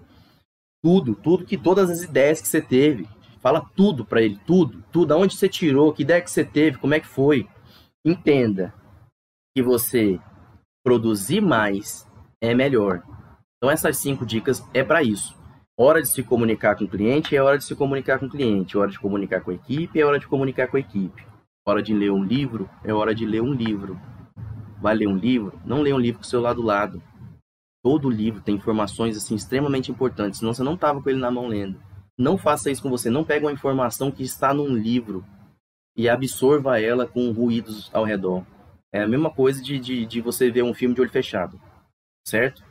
tudo, 0.82 1.14
tudo 1.14 1.44
que 1.44 1.58
todas 1.58 1.90
as 1.90 2.02
ideias 2.02 2.40
que 2.40 2.48
você 2.48 2.62
teve, 2.62 3.08
fala 3.40 3.64
tudo 3.76 4.04
para 4.04 4.22
ele, 4.22 4.38
tudo, 4.46 4.82
tudo, 4.92 5.12
aonde 5.12 5.36
você 5.36 5.48
tirou, 5.48 5.92
que 5.92 6.02
ideia 6.02 6.22
que 6.22 6.30
você 6.30 6.44
teve, 6.44 6.78
como 6.78 6.94
é 6.94 7.00
que 7.00 7.06
foi. 7.06 7.48
Entenda 8.04 8.72
que 9.54 9.62
você 9.62 10.18
produzir 10.84 11.40
mais 11.40 12.06
é 12.40 12.54
melhor. 12.54 13.02
Então 13.56 13.70
essas 13.70 13.96
cinco 13.98 14.24
dicas 14.24 14.64
é 14.72 14.82
para 14.82 15.02
isso. 15.02 15.36
Hora 15.78 16.00
de 16.00 16.08
se 16.08 16.22
comunicar 16.22 16.76
com 16.76 16.84
o 16.84 16.88
cliente 16.88 17.34
é 17.34 17.42
hora 17.42 17.58
de 17.58 17.64
se 17.64 17.74
comunicar 17.74 18.18
com 18.18 18.26
o 18.26 18.30
cliente, 18.30 18.78
hora 18.78 18.90
de 18.90 18.98
comunicar 18.98 19.40
com 19.40 19.50
a 19.50 19.54
equipe 19.54 19.98
é 19.98 20.04
hora 20.04 20.18
de 20.18 20.28
comunicar 20.28 20.68
com 20.68 20.76
a 20.76 20.80
equipe. 20.80 21.29
Hora 21.66 21.82
de 21.82 21.94
ler 21.94 22.10
um 22.10 22.24
livro, 22.24 22.68
é 22.84 22.92
hora 22.92 23.14
de 23.14 23.26
ler 23.26 23.42
um 23.42 23.52
livro. 23.52 24.00
Vai 24.80 24.94
ler 24.94 25.06
um 25.06 25.16
livro? 25.16 25.60
Não 25.64 25.82
lê 25.82 25.92
um 25.92 25.98
livro 25.98 26.20
com 26.20 26.24
o 26.24 26.28
celular 26.28 26.54
do 26.54 26.62
lado. 26.62 27.02
Todo 27.82 28.10
livro 28.10 28.40
tem 28.40 28.56
informações 28.56 29.16
assim 29.16 29.34
extremamente 29.34 29.90
importantes, 29.90 30.38
senão 30.38 30.52
você 30.52 30.62
não 30.62 30.74
estava 30.74 31.02
com 31.02 31.08
ele 31.08 31.18
na 31.18 31.30
mão 31.30 31.46
lendo. 31.46 31.80
Não 32.18 32.36
faça 32.36 32.70
isso 32.70 32.82
com 32.82 32.90
você, 32.90 33.08
não 33.08 33.24
pega 33.24 33.46
uma 33.46 33.52
informação 33.52 34.10
que 34.10 34.22
está 34.22 34.52
num 34.52 34.74
livro 34.74 35.24
e 35.96 36.08
absorva 36.08 36.80
ela 36.80 37.06
com 37.06 37.30
ruídos 37.32 37.90
ao 37.92 38.04
redor. 38.04 38.44
É 38.92 39.02
a 39.02 39.08
mesma 39.08 39.30
coisa 39.30 39.62
de, 39.62 39.78
de, 39.78 40.04
de 40.04 40.20
você 40.20 40.50
ver 40.50 40.62
um 40.62 40.74
filme 40.74 40.94
de 40.94 41.00
olho 41.00 41.10
fechado, 41.10 41.60
certo? 42.26 42.62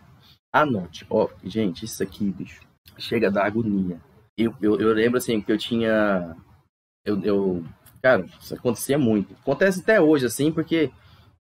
Anote. 0.52 1.06
Ó, 1.10 1.30
gente, 1.44 1.86
isso 1.86 2.04
aqui, 2.04 2.30
bicho, 2.30 2.62
chega 2.98 3.32
da 3.32 3.46
agonia. 3.46 4.00
Eu, 4.38 4.54
eu, 4.62 4.80
eu 4.80 4.94
lembro 4.94 5.18
assim 5.18 5.42
que 5.42 5.52
eu 5.52 5.58
tinha. 5.58 6.36
Eu, 7.06 7.24
eu 7.24 7.66
Cara, 8.02 8.26
isso 8.40 8.54
acontecia 8.54 8.98
muito. 8.98 9.36
Acontece 9.42 9.82
até 9.82 10.00
hoje, 10.00 10.26
assim, 10.26 10.52
porque 10.52 10.92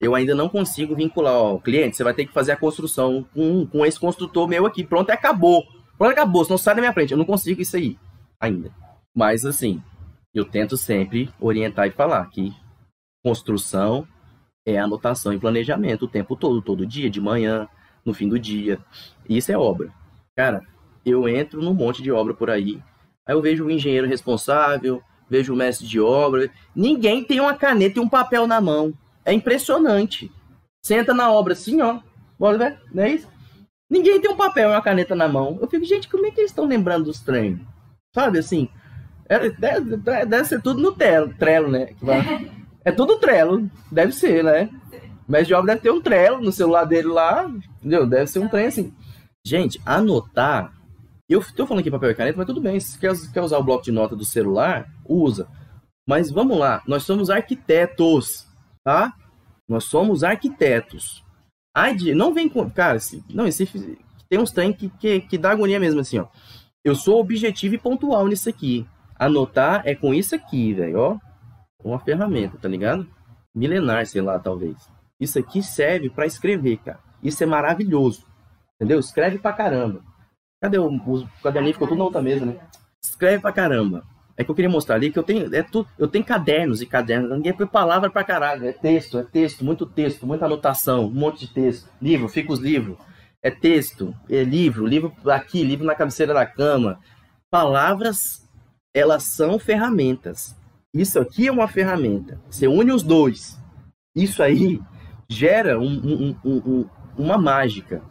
eu 0.01 0.15
ainda 0.15 0.35
não 0.35 0.49
consigo 0.49 0.95
vincular, 0.95 1.35
ó, 1.35 1.59
cliente, 1.59 1.97
você 1.97 2.05
vai 2.05 2.15
ter 2.15 2.27
que 2.27 2.33
fazer 2.33 2.53
a 2.53 2.57
construção 2.57 3.27
com, 3.35 3.67
com 3.67 3.85
esse 3.85 3.99
construtor 3.99 4.49
meu 4.49 4.65
aqui. 4.65 4.85
Pronto, 4.85 5.11
acabou. 5.11 5.65
Pronto, 5.97 6.13
acabou. 6.13 6.45
Senão 6.45 6.57
sai 6.57 6.75
da 6.75 6.81
minha 6.81 6.93
frente. 6.93 7.13
Eu 7.13 7.19
não 7.19 7.25
consigo 7.25 7.61
isso 7.61 7.77
aí 7.77 7.99
ainda. 8.41 8.71
Mas, 9.15 9.45
assim, 9.45 9.83
eu 10.33 10.45
tento 10.45 10.77
sempre 10.77 11.29
orientar 11.41 11.87
e 11.89 11.91
falar 11.91 12.25
que 12.31 12.55
construção 13.25 14.07
é 14.65 14.79
anotação 14.79 15.33
e 15.33 15.39
planejamento 15.39 16.05
o 16.05 16.09
tempo 16.09 16.37
todo, 16.37 16.63
todo 16.63 16.87
dia, 16.87 17.11
de 17.11 17.21
manhã, 17.21 17.69
no 18.05 18.15
fim 18.15 18.29
do 18.29 18.39
dia. 18.39 18.79
Isso 19.29 19.51
é 19.51 19.59
obra. 19.59 19.93
Cara, 20.37 20.63
eu 21.05 21.29
entro 21.29 21.63
num 21.63 21.75
monte 21.75 22.03
de 22.03 22.13
obra 22.13 22.35
por 22.35 22.51
aí, 22.51 22.83
aí 23.27 23.35
eu 23.35 23.43
vejo 23.43 23.65
o 23.65 23.71
engenheiro 23.71 24.07
responsável, 24.07 25.03
vejo 25.29 25.53
o 25.53 25.57
mestre 25.57 25.87
de 25.87 26.01
obra. 26.01 26.51
Ninguém 26.74 27.24
tem 27.24 27.41
uma 27.41 27.55
caneta 27.55 27.99
e 27.99 28.03
um 28.03 28.09
papel 28.09 28.47
na 28.47 28.61
mão. 28.61 28.93
É 29.24 29.33
impressionante. 29.33 30.31
Senta 30.83 31.12
na 31.12 31.31
obra 31.31 31.53
assim, 31.53 31.81
ó. 31.81 32.01
Bora 32.39 32.59
ver, 32.59 32.79
não 32.93 33.03
é 33.03 33.11
isso? 33.12 33.29
Ninguém 33.91 34.20
tem 34.20 34.31
um 34.31 34.37
papel 34.37 34.70
e 34.70 34.72
uma 34.72 34.83
caneta 34.83 35.14
na 35.14 35.29
mão. 35.29 35.59
Eu 35.61 35.68
fico, 35.68 35.85
gente, 35.85 36.09
como 36.09 36.26
é 36.26 36.31
que 36.31 36.41
eles 36.41 36.51
estão 36.51 36.66
lembrando 36.66 37.05
dos 37.05 37.20
treinos? 37.20 37.61
Sabe 38.14 38.39
assim? 38.39 38.68
É, 39.29 39.51
deve, 39.51 39.97
deve, 39.97 40.45
ser 40.45 40.62
tudo 40.62 40.81
no 40.81 40.93
trelo, 40.93 41.33
trelo 41.35 41.68
né? 41.68 41.91
É 42.85 42.93
tudo 42.93 43.18
trelo, 43.18 43.68
deve 43.93 44.12
ser, 44.12 44.43
né? 44.43 44.70
O 45.29 45.33
mestre 45.33 45.49
de 45.49 45.55
obra 45.55 45.74
deve 45.74 45.83
ter 45.83 45.91
um 45.91 46.01
trelo 46.01 46.41
no 46.41 46.51
celular 46.51 46.85
dele 46.85 47.09
lá, 47.09 47.45
entendeu? 47.79 48.07
Deve 48.07 48.29
ser 48.29 48.39
um 48.39 48.49
trem 48.49 48.66
assim. 48.66 48.95
Gente, 49.45 49.79
anotar 49.85 50.72
eu 51.35 51.41
estou 51.41 51.66
falando 51.66 51.81
aqui 51.81 51.91
papel 51.91 52.11
e 52.11 52.14
caneta, 52.14 52.39
mas 52.39 52.47
tudo 52.47 52.61
bem. 52.61 52.81
Se 52.81 52.99
quer, 52.99 53.12
quer 53.33 53.43
usar 53.43 53.59
o 53.59 53.62
bloco 53.62 53.85
de 53.85 53.93
nota 53.93 54.16
do 54.16 54.24
celular, 54.24 54.89
usa. 55.05 55.49
Mas 56.07 56.31
vamos 56.31 56.59
lá, 56.59 56.83
nós 56.87 57.03
somos 57.03 57.29
arquitetos, 57.29 58.47
tá? 58.83 59.14
Nós 59.68 59.85
somos 59.85 60.24
arquitetos. 60.24 61.22
Ai, 61.76 61.95
não 62.14 62.33
vem 62.33 62.49
com. 62.49 62.68
Cara, 62.70 62.97
esse, 62.97 63.22
não, 63.29 63.47
esse, 63.47 63.66
tem 64.29 64.39
uns 64.39 64.51
trem 64.51 64.72
que, 64.72 64.89
que, 64.89 65.20
que 65.20 65.39
dá 65.39 65.51
agonia 65.51 65.79
mesmo, 65.79 66.01
assim, 66.01 66.18
ó. 66.18 66.26
Eu 66.83 66.95
sou 66.95 67.20
objetivo 67.20 67.74
e 67.74 67.79
pontual 67.79 68.26
nisso 68.26 68.49
aqui. 68.49 68.87
Anotar 69.18 69.83
é 69.85 69.95
com 69.95 70.14
isso 70.14 70.35
aqui, 70.35 70.72
velho, 70.72 70.99
ó. 70.99 71.18
Uma 71.85 71.99
ferramenta, 71.99 72.57
tá 72.57 72.68
ligado? 72.68 73.07
Milenar, 73.55 74.07
sei 74.07 74.22
lá, 74.22 74.39
talvez. 74.39 74.76
Isso 75.20 75.39
aqui 75.39 75.62
serve 75.62 76.09
para 76.09 76.26
escrever, 76.26 76.79
cara. 76.79 77.01
Isso 77.22 77.43
é 77.43 77.47
maravilhoso. 77.47 78.24
Entendeu? 78.76 78.99
Escreve 78.99 79.39
pra 79.39 79.53
caramba. 79.53 80.03
Cadê 80.61 80.79
o, 80.79 80.87
o 80.87 81.29
caderninho? 81.43 81.75
Ficou 81.75 81.89
tudo 81.89 81.99
na 81.99 82.05
outra 82.05 82.23
mesa, 82.23 82.45
né? 82.45 82.57
Escreve 83.03 83.41
pra 83.41 83.53
caramba. 83.53 84.05
É 84.37 84.45
que 84.45 84.51
eu 84.51 84.55
queria 84.55 84.71
mostrar 84.71 84.95
ali 84.95 85.11
que 85.11 85.19
eu 85.19 85.25
tenho, 85.25 85.53
é 85.53 85.65
tu, 85.65 85.85
eu 85.99 86.07
tenho 86.07 86.25
cadernos 86.25 86.81
e 86.81 86.87
cadernos. 86.87 87.31
Ninguém 87.31 87.53
põe 87.53 87.67
palavra 87.67 88.09
pra 88.09 88.23
caralho. 88.23 88.69
É 88.69 88.73
texto, 88.73 89.19
é 89.19 89.25
texto, 89.25 89.65
muito 89.65 89.85
texto, 89.85 90.27
muita 90.27 90.47
anotação, 90.47 91.07
um 91.07 91.11
monte 91.11 91.41
de 91.41 91.53
texto. 91.53 91.91
Livro, 92.01 92.29
fica 92.29 92.53
os 92.53 92.61
livros. 92.61 92.97
É 93.43 93.51
texto, 93.51 94.15
é 94.31 94.45
livro, 94.45 94.87
livro 94.87 95.13
aqui, 95.27 95.65
livro 95.65 95.85
na 95.85 95.95
cabeceira 95.95 96.33
da 96.33 96.47
cama. 96.47 97.01
Palavras, 97.51 98.49
elas 98.95 99.25
são 99.25 99.59
ferramentas. 99.59 100.57
Isso 100.95 101.19
aqui 101.19 101.49
é 101.49 101.53
uma 101.53 101.67
ferramenta. 101.67 102.41
Você 102.49 102.69
une 102.69 102.93
os 102.93 103.03
dois. 103.03 103.59
Isso 104.15 104.43
aí 104.43 104.81
gera 105.29 105.79
um, 105.81 105.85
um, 105.85 106.37
um, 106.45 106.89
uma 107.17 107.37
mágica. 107.37 108.03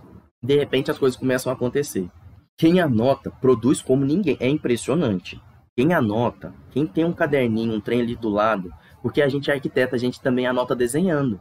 De 0.44 0.58
repente 0.58 0.92
as 0.92 0.98
coisas 0.98 1.18
começam 1.18 1.52
a 1.52 1.56
acontecer. 1.56 2.10
Quem 2.58 2.80
anota 2.80 3.30
produz 3.30 3.82
como 3.82 4.04
ninguém. 4.04 4.36
É 4.40 4.48
impressionante. 4.50 5.40
Quem 5.76 5.94
anota, 5.94 6.54
quem 6.72 6.88
tem 6.88 7.06
um 7.06 7.14
caderninho, 7.14 7.76
um 7.76 7.80
trem 7.80 8.02
ali 8.02 8.16
do 8.16 8.30
lado, 8.30 8.74
porque 9.00 9.22
a 9.22 9.30
gente 9.30 9.52
é 9.52 9.54
arquiteto, 9.54 9.94
a 9.94 9.98
gente 9.98 10.20
também 10.20 10.48
anota 10.48 10.76
desenhando. 10.76 11.40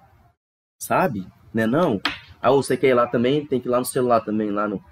Sabe? 0.79 1.27
Né 1.55 1.67
não? 1.67 1.99
Ah, 2.41 2.51
você 2.51 2.77
quer 2.77 2.89
ir 2.89 2.95
lá 2.95 3.07
também, 3.07 3.47
tem 3.47 3.59
que 3.59 3.67
ir 3.67 3.71
lá 3.71 3.79
no 3.79 3.87
celular 3.87 4.21
também, 4.21 4.51
lá 4.51 4.69
no. 4.69 4.85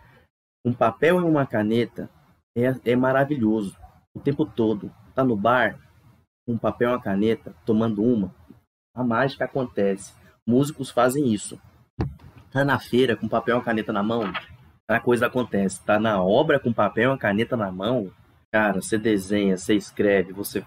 Um 0.65 0.73
papel 0.73 1.21
e 1.21 1.25
uma 1.25 1.47
caneta 1.47 2.09
é, 2.57 2.75
é 2.87 2.97
maravilhoso. 2.97 3.77
O 4.15 4.21
tempo 4.21 4.47
todo. 4.47 4.91
Tá 5.15 5.23
no 5.23 5.37
bar, 5.37 5.79
um 6.49 6.57
papel 6.57 6.91
e 6.91 6.93
uma 6.95 7.03
caneta, 7.03 7.55
tomando 7.67 8.03
uma. 8.03 8.35
A 8.95 9.05
mágica 9.05 9.45
acontece. 9.45 10.15
Músicos 10.47 10.91
fazem 10.91 11.33
isso. 11.33 11.61
Tá 12.51 12.65
na 12.65 12.79
feira 12.79 13.15
com 13.15 13.29
papel 13.29 13.57
e 13.57 13.59
uma 13.59 13.65
caneta 13.65 13.93
na 13.93 14.03
mão, 14.03 14.33
a 14.89 15.01
coisa 15.01 15.27
acontece. 15.27 15.83
Tá 15.85 15.99
na 15.99 16.23
obra 16.23 16.61
com 16.61 16.73
papel 16.73 17.05
e 17.05 17.13
uma 17.13 17.19
caneta 17.19 17.57
na 17.57 17.71
mão, 17.71 18.11
cara, 18.53 18.81
você 18.81 18.99
desenha, 18.99 19.57
você 19.57 19.75
escreve, 19.75 20.33
você, 20.33 20.65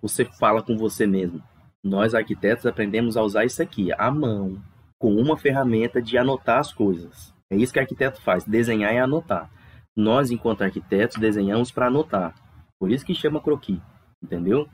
você 0.00 0.24
fala 0.24 0.62
com 0.62 0.76
você 0.76 1.06
mesmo. 1.06 1.42
Nós, 1.82 2.14
arquitetos, 2.14 2.66
aprendemos 2.66 3.16
a 3.16 3.22
usar 3.22 3.44
isso 3.44 3.62
aqui, 3.62 3.92
a 3.92 4.10
mão, 4.10 4.62
com 4.98 5.14
uma 5.14 5.36
ferramenta 5.36 6.00
de 6.00 6.16
anotar 6.16 6.58
as 6.58 6.72
coisas. 6.72 7.34
É 7.50 7.56
isso 7.56 7.72
que 7.72 7.78
o 7.78 7.82
arquiteto 7.82 8.20
faz, 8.22 8.44
desenhar 8.44 8.94
e 8.94 8.98
anotar. 8.98 9.50
Nós, 9.94 10.30
enquanto 10.30 10.62
arquitetos, 10.62 11.18
desenhamos 11.18 11.70
para 11.70 11.88
anotar. 11.88 12.34
Por 12.78 12.90
isso 12.90 13.04
que 13.04 13.14
chama 13.14 13.40
croquis, 13.40 13.80
entendeu? 14.22 14.68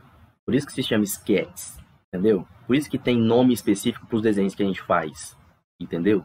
Por 0.45 0.55
isso 0.55 0.67
que 0.67 0.73
se 0.73 0.83
chama 0.83 1.05
sketches, 1.05 1.79
entendeu? 2.09 2.47
Por 2.67 2.77
isso 2.77 2.91
que 2.91 2.99
tem 2.99 3.19
nome 3.19 3.53
específico 3.53 4.07
para 4.07 4.17
os 4.17 4.23
desenhos 4.23 4.55
que 4.55 4.63
a 4.63 4.67
gente 4.67 4.83
faz, 4.83 5.37
entendeu? 5.81 6.25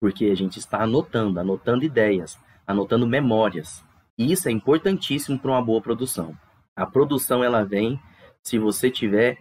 Porque 0.00 0.26
a 0.26 0.34
gente 0.34 0.58
está 0.58 0.82
anotando, 0.82 1.38
anotando 1.38 1.84
ideias, 1.84 2.38
anotando 2.66 3.06
memórias. 3.06 3.84
E 4.18 4.32
isso 4.32 4.48
é 4.48 4.52
importantíssimo 4.52 5.38
para 5.38 5.50
uma 5.50 5.62
boa 5.62 5.80
produção. 5.80 6.36
A 6.74 6.86
produção 6.86 7.44
ela 7.44 7.64
vem 7.64 8.00
se 8.42 8.58
você 8.58 8.90
tiver 8.90 9.38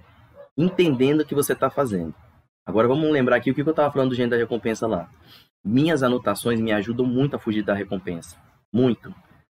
entendendo 0.57 1.21
o 1.21 1.25
que 1.25 1.33
você 1.33 1.53
está 1.53 1.69
fazendo. 1.69 2.13
Agora 2.65 2.87
vamos 2.87 3.09
lembrar 3.09 3.37
aqui 3.37 3.49
o 3.49 3.55
que 3.55 3.61
eu 3.61 3.69
estava 3.69 3.91
falando 3.91 4.09
do 4.09 4.15
gênero 4.15 4.31
da 4.31 4.37
recompensa 4.37 4.85
lá. 4.85 5.09
Minhas 5.63 6.03
anotações 6.03 6.59
me 6.59 6.71
ajudam 6.71 7.05
muito 7.05 7.35
a 7.35 7.39
fugir 7.39 7.63
da 7.63 7.73
recompensa, 7.73 8.37
muito, 8.71 9.13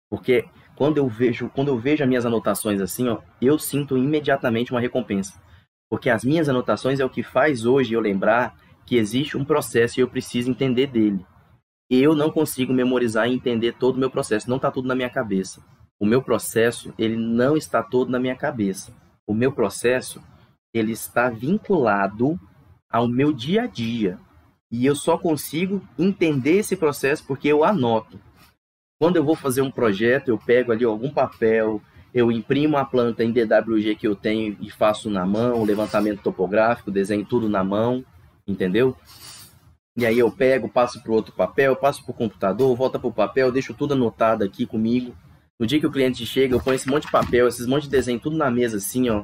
porque 0.09 0.45
quando 0.75 0.97
eu 0.97 1.07
vejo, 1.07 1.49
quando 1.49 1.69
eu 1.69 1.77
vejo 1.77 2.03
as 2.03 2.09
minhas 2.09 2.25
anotações 2.25 2.81
assim, 2.81 3.07
ó, 3.07 3.19
eu 3.41 3.57
sinto 3.59 3.97
imediatamente 3.97 4.71
uma 4.71 4.81
recompensa, 4.81 5.39
porque 5.89 6.09
as 6.09 6.23
minhas 6.23 6.49
anotações 6.49 6.99
é 6.99 7.05
o 7.05 7.09
que 7.09 7.23
faz 7.23 7.65
hoje 7.65 7.93
eu 7.93 8.01
lembrar 8.01 8.55
que 8.85 8.97
existe 8.97 9.37
um 9.37 9.45
processo 9.45 9.99
e 9.99 10.01
eu 10.01 10.07
preciso 10.07 10.49
entender 10.49 10.87
dele. 10.87 11.25
eu 11.89 12.15
não 12.15 12.31
consigo 12.31 12.73
memorizar 12.73 13.27
e 13.27 13.33
entender 13.33 13.73
todo 13.73 13.95
o 13.95 13.99
meu 13.99 14.09
processo. 14.09 14.49
Não 14.49 14.57
está 14.57 14.71
tudo 14.71 14.87
na 14.87 14.95
minha 14.95 15.09
cabeça. 15.09 15.61
O 15.99 16.05
meu 16.05 16.21
processo, 16.21 16.93
ele 16.97 17.15
não 17.15 17.55
está 17.55 17.83
todo 17.83 18.11
na 18.11 18.19
minha 18.19 18.35
cabeça. 18.35 18.91
O 19.27 19.33
meu 19.33 19.51
processo, 19.51 20.21
ele 20.73 20.91
está 20.91 21.29
vinculado 21.29 22.39
ao 22.89 23.07
meu 23.07 23.31
dia 23.31 23.63
a 23.63 23.67
dia. 23.67 24.17
E 24.71 24.85
eu 24.85 24.95
só 24.95 25.17
consigo 25.17 25.81
entender 25.97 26.57
esse 26.57 26.75
processo 26.75 27.23
porque 27.25 27.47
eu 27.47 27.63
anoto. 27.63 28.19
Quando 28.99 29.17
eu 29.17 29.23
vou 29.23 29.35
fazer 29.35 29.61
um 29.61 29.71
projeto, 29.71 30.29
eu 30.29 30.37
pego 30.37 30.71
ali 30.71 30.83
algum 30.83 31.11
papel, 31.11 31.81
eu 32.13 32.31
imprimo 32.31 32.77
a 32.77 32.85
planta 32.85 33.23
em 33.23 33.31
DWG 33.31 33.95
que 33.95 34.07
eu 34.07 34.15
tenho 34.15 34.55
e 34.61 34.69
faço 34.69 35.09
na 35.09 35.25
mão, 35.25 35.63
levantamento 35.63 36.21
topográfico, 36.21 36.91
desenho 36.91 37.25
tudo 37.25 37.49
na 37.49 37.63
mão, 37.63 38.05
entendeu? 38.47 38.95
E 39.95 40.05
aí 40.05 40.17
eu 40.17 40.31
pego, 40.31 40.67
passo 40.67 41.01
para 41.03 41.11
outro 41.11 41.33
papel, 41.33 41.75
passo 41.75 42.03
para 42.03 42.11
o 42.11 42.15
computador, 42.15 42.75
volta 42.75 42.97
para 42.97 43.07
o 43.07 43.13
papel, 43.13 43.51
deixo 43.51 43.73
tudo 43.73 43.93
anotado 43.93 44.43
aqui 44.43 44.65
comigo. 44.65 45.15
No 45.59 45.67
dia 45.67 45.79
que 45.79 45.85
o 45.85 45.91
cliente 45.91 46.25
chega, 46.25 46.55
eu 46.55 46.59
ponho 46.59 46.75
esse 46.75 46.89
monte 46.89 47.05
de 47.05 47.11
papel, 47.11 47.47
esses 47.47 47.67
monte 47.67 47.83
de 47.83 47.89
desenho, 47.89 48.19
tudo 48.19 48.35
na 48.35 48.49
mesa 48.49 48.77
assim, 48.77 49.09
ó. 49.09 49.23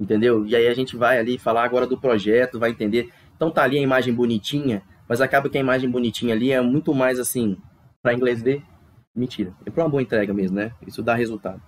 Entendeu? 0.00 0.46
E 0.46 0.56
aí 0.56 0.66
a 0.68 0.74
gente 0.74 0.96
vai 0.96 1.18
ali 1.18 1.38
falar 1.38 1.64
agora 1.64 1.86
do 1.86 1.98
projeto, 1.98 2.58
vai 2.58 2.70
entender. 2.70 3.10
Então 3.36 3.50
tá 3.50 3.62
ali 3.62 3.78
a 3.78 3.82
imagem 3.82 4.14
bonitinha, 4.14 4.82
mas 5.06 5.20
acaba 5.20 5.50
que 5.50 5.58
a 5.58 5.60
imagem 5.60 5.90
bonitinha 5.90 6.34
ali 6.34 6.50
é 6.50 6.60
muito 6.62 6.94
mais 6.94 7.18
assim, 7.18 7.58
para 8.02 8.14
inglês 8.14 8.42
ver, 8.42 8.62
mentira. 9.14 9.52
É 9.66 9.70
para 9.70 9.84
uma 9.84 9.90
boa 9.90 10.02
entrega 10.02 10.32
mesmo, 10.32 10.56
né? 10.56 10.72
Isso 10.86 11.02
dá 11.02 11.14
resultado. 11.14 11.60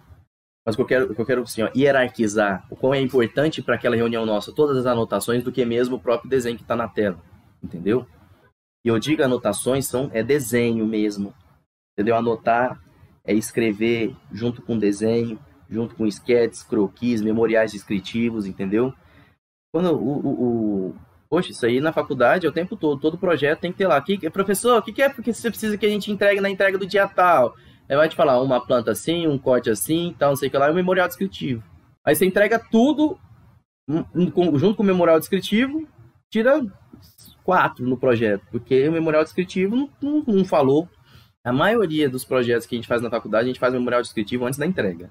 Mas 0.68 0.74
o 0.74 0.76
que 0.76 0.82
eu 0.82 0.86
quero, 0.86 1.14
que 1.14 1.20
eu 1.22 1.24
quero 1.24 1.42
assim, 1.44 1.62
ó, 1.62 1.70
hierarquizar 1.74 2.62
o 2.68 2.76
quão 2.76 2.92
é 2.92 3.00
importante 3.00 3.62
para 3.62 3.76
aquela 3.76 3.96
reunião 3.96 4.26
nossa 4.26 4.52
todas 4.52 4.76
as 4.76 4.84
anotações 4.84 5.42
do 5.42 5.50
que 5.50 5.64
mesmo 5.64 5.96
o 5.96 5.98
próprio 5.98 6.28
desenho 6.28 6.56
que 6.58 6.62
está 6.62 6.76
na 6.76 6.86
tela. 6.86 7.18
Entendeu? 7.62 8.06
E 8.84 8.88
eu 8.90 8.98
digo 8.98 9.22
anotações 9.22 9.86
são 9.86 10.10
é 10.12 10.22
desenho 10.22 10.86
mesmo. 10.86 11.32
Entendeu? 11.94 12.14
Anotar 12.14 12.78
é 13.24 13.32
escrever 13.32 14.14
junto 14.30 14.60
com 14.60 14.78
desenho, 14.78 15.38
junto 15.70 15.94
com 15.94 16.06
esquetes, 16.06 16.62
croquis, 16.62 17.22
memoriais 17.22 17.72
descritivos, 17.72 18.44
entendeu? 18.44 18.92
Quando 19.72 19.94
o, 19.94 20.18
o, 20.18 20.88
o, 20.88 20.94
Poxa, 21.30 21.50
isso 21.50 21.64
aí 21.64 21.80
na 21.80 21.94
faculdade 21.94 22.44
é 22.44 22.48
o 22.50 22.52
tempo 22.52 22.76
todo, 22.76 23.00
todo 23.00 23.16
projeto 23.16 23.60
tem 23.60 23.72
que 23.72 23.78
ter 23.78 23.86
lá. 23.86 23.98
Que, 24.02 24.28
professor, 24.28 24.76
o 24.76 24.82
que, 24.82 24.92
que 24.92 25.00
é 25.00 25.08
porque 25.08 25.32
você 25.32 25.48
precisa 25.48 25.78
que 25.78 25.86
a 25.86 25.90
gente 25.90 26.12
entregue 26.12 26.42
na 26.42 26.50
entrega 26.50 26.76
do 26.76 26.86
dia 26.86 27.08
tal? 27.08 27.54
Aí 27.88 27.96
vai 27.96 28.08
te 28.08 28.16
falar 28.16 28.40
uma 28.42 28.64
planta 28.64 28.90
assim, 28.90 29.26
um 29.26 29.38
corte 29.38 29.70
assim, 29.70 30.14
tal, 30.18 30.30
não 30.30 30.36
sei 30.36 30.48
o 30.48 30.50
que 30.50 30.58
lá, 30.58 30.68
e 30.68 30.72
um 30.72 30.74
memorial 30.74 31.08
descritivo. 31.08 31.62
Aí 32.04 32.14
você 32.14 32.26
entrega 32.26 32.58
tudo 32.58 33.18
junto 34.54 34.76
com 34.76 34.82
o 34.82 34.86
memorial 34.86 35.18
descritivo, 35.18 35.88
tira 36.30 36.60
quatro 37.42 37.86
no 37.86 37.96
projeto, 37.96 38.46
porque 38.50 38.86
o 38.86 38.92
memorial 38.92 39.24
descritivo 39.24 39.74
não, 39.74 39.90
não, 40.02 40.22
não 40.22 40.44
falou 40.44 40.88
a 41.42 41.52
maioria 41.52 42.10
dos 42.10 42.24
projetos 42.24 42.66
que 42.66 42.74
a 42.74 42.78
gente 42.78 42.88
faz 42.88 43.00
na 43.00 43.08
faculdade, 43.08 43.44
a 43.44 43.46
gente 43.48 43.60
faz 43.60 43.72
o 43.72 43.78
memorial 43.78 44.02
descritivo 44.02 44.44
antes 44.44 44.58
da 44.58 44.66
entrega. 44.66 45.10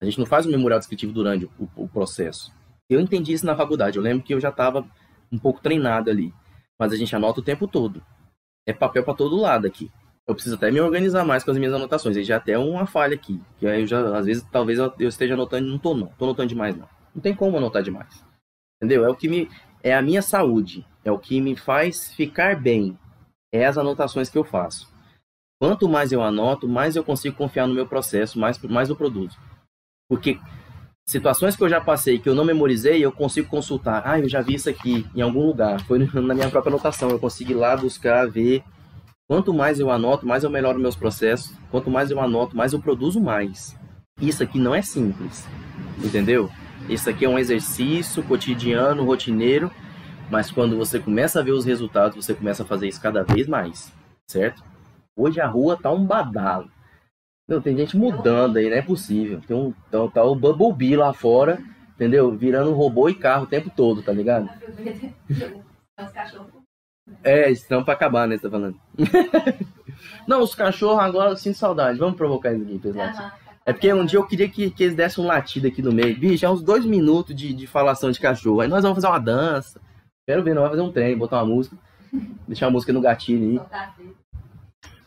A 0.00 0.04
gente 0.04 0.18
não 0.18 0.26
faz 0.26 0.46
o 0.46 0.50
memorial 0.50 0.78
descritivo 0.78 1.12
durante 1.12 1.44
o, 1.44 1.68
o 1.76 1.88
processo. 1.88 2.52
Eu 2.88 3.00
entendi 3.00 3.32
isso 3.32 3.46
na 3.46 3.56
faculdade. 3.56 3.96
Eu 3.96 4.02
lembro 4.02 4.24
que 4.24 4.32
eu 4.32 4.40
já 4.40 4.48
estava 4.48 4.88
um 5.30 5.38
pouco 5.38 5.60
treinado 5.60 6.10
ali. 6.10 6.32
Mas 6.78 6.92
a 6.92 6.96
gente 6.96 7.14
anota 7.14 7.40
o 7.40 7.44
tempo 7.44 7.66
todo. 7.66 8.02
É 8.66 8.72
papel 8.72 9.04
para 9.04 9.14
todo 9.14 9.36
lado 9.36 9.66
aqui. 9.66 9.90
Eu 10.28 10.34
preciso 10.34 10.56
até 10.56 10.70
me 10.70 10.78
organizar 10.78 11.24
mais 11.24 11.42
com 11.42 11.50
as 11.50 11.56
minhas 11.56 11.72
anotações. 11.72 12.16
Aí 12.16 12.22
já 12.22 12.34
é 12.34 12.36
até 12.36 12.58
uma 12.58 12.86
falha 12.86 13.14
aqui. 13.14 13.40
Que 13.58 13.66
aí 13.66 13.80
eu 13.80 13.86
já, 13.86 14.18
às 14.18 14.26
vezes, 14.26 14.46
talvez 14.52 14.78
eu, 14.78 15.08
esteja 15.08 15.32
anotando, 15.32 15.66
não 15.66 15.78
tô 15.78 15.94
não. 15.94 16.08
Tô 16.18 16.26
anotando 16.26 16.50
demais 16.50 16.76
não. 16.76 16.86
Não 17.14 17.22
tem 17.22 17.34
como 17.34 17.56
anotar 17.56 17.82
demais. 17.82 18.22
Entendeu? 18.76 19.06
É 19.06 19.08
o 19.08 19.14
que 19.14 19.26
me 19.26 19.48
é 19.82 19.94
a 19.94 20.02
minha 20.02 20.22
saúde, 20.22 20.84
é 21.04 21.10
o 21.10 21.18
que 21.18 21.40
me 21.40 21.56
faz 21.56 22.12
ficar 22.12 22.60
bem. 22.60 22.98
É 23.52 23.64
as 23.64 23.78
anotações 23.78 24.28
que 24.28 24.36
eu 24.36 24.44
faço. 24.44 24.92
Quanto 25.60 25.88
mais 25.88 26.12
eu 26.12 26.22
anoto, 26.22 26.68
mais 26.68 26.94
eu 26.94 27.02
consigo 27.02 27.36
confiar 27.36 27.66
no 27.66 27.74
meu 27.74 27.86
processo, 27.86 28.38
mais, 28.38 28.58
mais 28.58 28.88
eu 28.88 28.96
produzo. 28.96 29.38
Porque 30.08 30.38
situações 31.08 31.56
que 31.56 31.62
eu 31.62 31.68
já 31.68 31.80
passei, 31.80 32.18
que 32.18 32.28
eu 32.28 32.34
não 32.34 32.44
memorizei, 32.44 33.04
eu 33.04 33.10
consigo 33.10 33.48
consultar. 33.48 34.02
Ah, 34.04 34.20
eu 34.20 34.28
já 34.28 34.40
vi 34.40 34.54
isso 34.54 34.68
aqui 34.68 35.06
em 35.14 35.22
algum 35.22 35.46
lugar. 35.46 35.80
Foi 35.86 35.98
na 36.14 36.34
minha 36.34 36.50
própria 36.50 36.70
anotação. 36.70 37.10
Eu 37.10 37.18
consigo 37.18 37.52
ir 37.52 37.54
lá 37.54 37.76
buscar, 37.76 38.28
ver. 38.28 38.62
Quanto 39.28 39.52
mais 39.52 39.78
eu 39.78 39.90
anoto, 39.90 40.26
mais 40.26 40.42
eu 40.42 40.48
melhoro 40.48 40.80
meus 40.80 40.96
processos. 40.96 41.54
Quanto 41.70 41.90
mais 41.90 42.10
eu 42.10 42.18
anoto, 42.18 42.56
mais 42.56 42.72
eu 42.72 42.80
produzo 42.80 43.20
mais. 43.20 43.78
Isso 44.18 44.42
aqui 44.42 44.58
não 44.58 44.74
é 44.74 44.80
simples. 44.80 45.46
Entendeu? 46.02 46.50
Isso 46.88 47.10
aqui 47.10 47.26
é 47.26 47.28
um 47.28 47.38
exercício 47.38 48.22
cotidiano, 48.22 49.04
rotineiro. 49.04 49.70
Mas 50.30 50.50
quando 50.50 50.78
você 50.78 50.98
começa 50.98 51.40
a 51.40 51.42
ver 51.42 51.50
os 51.50 51.66
resultados, 51.66 52.24
você 52.24 52.34
começa 52.34 52.62
a 52.62 52.66
fazer 52.66 52.88
isso 52.88 53.02
cada 53.02 53.22
vez 53.22 53.46
mais. 53.46 53.92
Certo? 54.26 54.64
Hoje 55.14 55.42
a 55.42 55.46
rua 55.46 55.76
tá 55.76 55.92
um 55.92 56.06
badalo. 56.06 56.70
Não, 57.46 57.60
tem 57.60 57.76
gente 57.76 57.98
mudando 57.98 58.56
aí, 58.56 58.70
não 58.70 58.78
é 58.78 58.82
possível. 58.82 59.42
Tem 59.46 59.54
um, 59.54 59.74
tá, 59.90 60.08
tá 60.08 60.24
o 60.24 60.34
Bumblebee 60.34 60.96
lá 60.96 61.12
fora, 61.12 61.62
entendeu? 61.94 62.34
Virando 62.34 62.72
robô 62.72 63.10
e 63.10 63.14
carro 63.14 63.44
o 63.44 63.48
tempo 63.48 63.70
todo, 63.74 64.02
tá 64.02 64.12
ligado? 64.12 64.48
É, 67.22 67.50
estão 67.50 67.84
pra 67.84 67.94
acabar, 67.94 68.26
né? 68.26 68.36
Você 68.36 68.42
tá 68.42 68.50
falando. 68.50 68.76
não, 70.26 70.42
os 70.42 70.54
cachorros 70.54 71.00
agora 71.00 71.30
eu 71.30 71.36
sinto 71.36 71.58
saudade. 71.58 71.98
Vamos 71.98 72.16
provocar 72.16 72.52
eles 72.52 72.66
aqui, 72.66 72.78
pessoal. 72.78 73.32
É 73.66 73.72
porque 73.72 73.92
um 73.92 74.06
dia 74.06 74.18
eu 74.18 74.26
queria 74.26 74.48
que, 74.48 74.70
que 74.70 74.84
eles 74.84 74.96
dessem 74.96 75.22
um 75.22 75.26
latido 75.26 75.66
aqui 75.66 75.82
no 75.82 75.92
meio. 75.92 76.18
Bicho, 76.18 76.46
é 76.46 76.48
uns 76.48 76.62
dois 76.62 76.86
minutos 76.86 77.34
de, 77.34 77.52
de 77.52 77.66
falação 77.66 78.10
de 78.10 78.18
cachorro. 78.18 78.60
Aí 78.60 78.68
nós 78.68 78.82
vamos 78.82 78.96
fazer 78.96 79.08
uma 79.08 79.18
dança. 79.18 79.80
Quero 80.26 80.42
ver, 80.42 80.54
nós 80.54 80.64
vamos 80.64 80.76
fazer 80.78 80.88
um 80.88 80.92
trem, 80.92 81.18
botar 81.18 81.42
uma 81.42 81.54
música. 81.54 81.76
Deixar 82.46 82.68
a 82.68 82.70
música 82.70 82.92
no 82.92 83.00
gatilho 83.00 83.60
aí. 83.60 84.06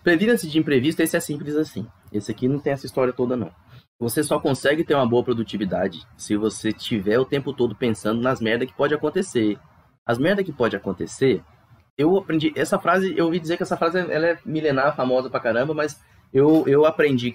Previna-se 0.04 0.48
de 0.48 0.60
imprevisto, 0.60 1.00
esse 1.02 1.18
é 1.18 1.20
simples 1.20 1.56
assim. 1.56 1.88
Esse 2.12 2.32
aqui 2.32 2.48
não 2.48 2.60
tem 2.60 2.74
essa 2.74 2.86
história 2.86 3.14
toda, 3.14 3.36
não. 3.36 3.52
Você 4.00 4.24
só 4.24 4.40
consegue 4.40 4.84
ter 4.84 4.96
uma 4.96 5.08
boa 5.08 5.24
produtividade 5.24 6.06
se 6.18 6.36
você 6.36 6.74
tiver 6.74 7.20
o 7.20 7.26
tempo 7.26 7.54
todo 7.54 7.76
pensando 7.76 8.20
nas 8.20 8.42
merdas 8.42 8.68
que 8.68 8.76
pode 8.76 8.94
acontecer. 8.94 9.60
As 10.06 10.18
merdas 10.18 10.44
que 10.44 10.52
pode 10.52 10.76
acontecer, 10.76 11.44
eu 12.02 12.18
aprendi. 12.18 12.52
Essa 12.56 12.80
frase, 12.80 13.14
eu 13.18 13.26
ouvi 13.26 13.40
dizer 13.40 13.58
que 13.58 13.64
essa 13.64 13.78
frase 13.78 14.00
ela 14.00 14.28
é 14.28 14.40
milenar, 14.46 14.96
famosa 14.96 15.30
pra 15.30 15.40
caramba, 15.40 15.74
mas 15.74 16.00
eu, 16.34 16.68
eu 16.68 16.86
aprendi 16.86 17.34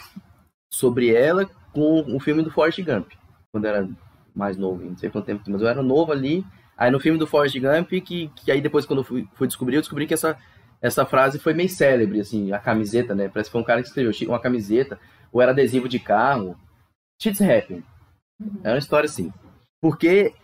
sobre 0.71 1.15
ela 1.15 1.49
com 1.73 2.01
o 2.15 2.21
filme 2.21 2.43
do 2.43 2.51
Forrest 2.51 2.83
Gump, 2.83 3.13
quando 3.53 3.65
eu 3.65 3.75
era 3.75 3.89
mais 4.35 4.57
novo, 4.57 4.85
não 4.85 4.97
sei 4.97 5.11
quanto 5.11 5.27
tempo, 5.27 5.43
mas 5.49 5.63
eu 5.63 5.69
era 5.69 5.83
novo 5.83 6.13
ali. 6.13 6.45
Aí 6.77 6.91
no 6.91 7.01
filme 7.01 7.19
do 7.19 7.27
Forrest 7.27 7.59
Gump, 7.59 7.89
que, 8.03 8.31
que 8.37 8.53
aí 8.53 8.61
depois 8.61 8.85
quando 8.85 9.01
eu 9.01 9.05
fui, 9.05 9.27
fui 9.35 9.47
descobrir, 9.47 9.77
eu 9.77 9.81
descobri 9.81 10.07
que 10.07 10.15
essa 10.15 10.37
essa 10.81 11.07
frase 11.07 11.39
foi 11.39 11.55
meio 11.55 11.69
célebre, 11.69 12.21
assim, 12.21 12.53
a 12.53 12.59
camiseta, 12.59 13.15
né? 13.15 13.29
Parece 13.29 13.49
que 13.49 13.53
foi 13.53 13.61
um 13.61 13.65
cara 13.65 13.83
que 13.83 13.89
escreveu 13.89 14.13
uma 14.29 14.39
camiseta, 14.39 14.99
ou 15.33 15.41
era 15.41 15.53
adesivo 15.53 15.89
de 15.89 15.99
carro. 15.99 16.57
Shit's 17.21 17.41
happen. 17.41 17.83
É 18.63 18.71
uma 18.71 18.79
história 18.79 19.07
assim. 19.07 19.33
Porque 19.81 20.35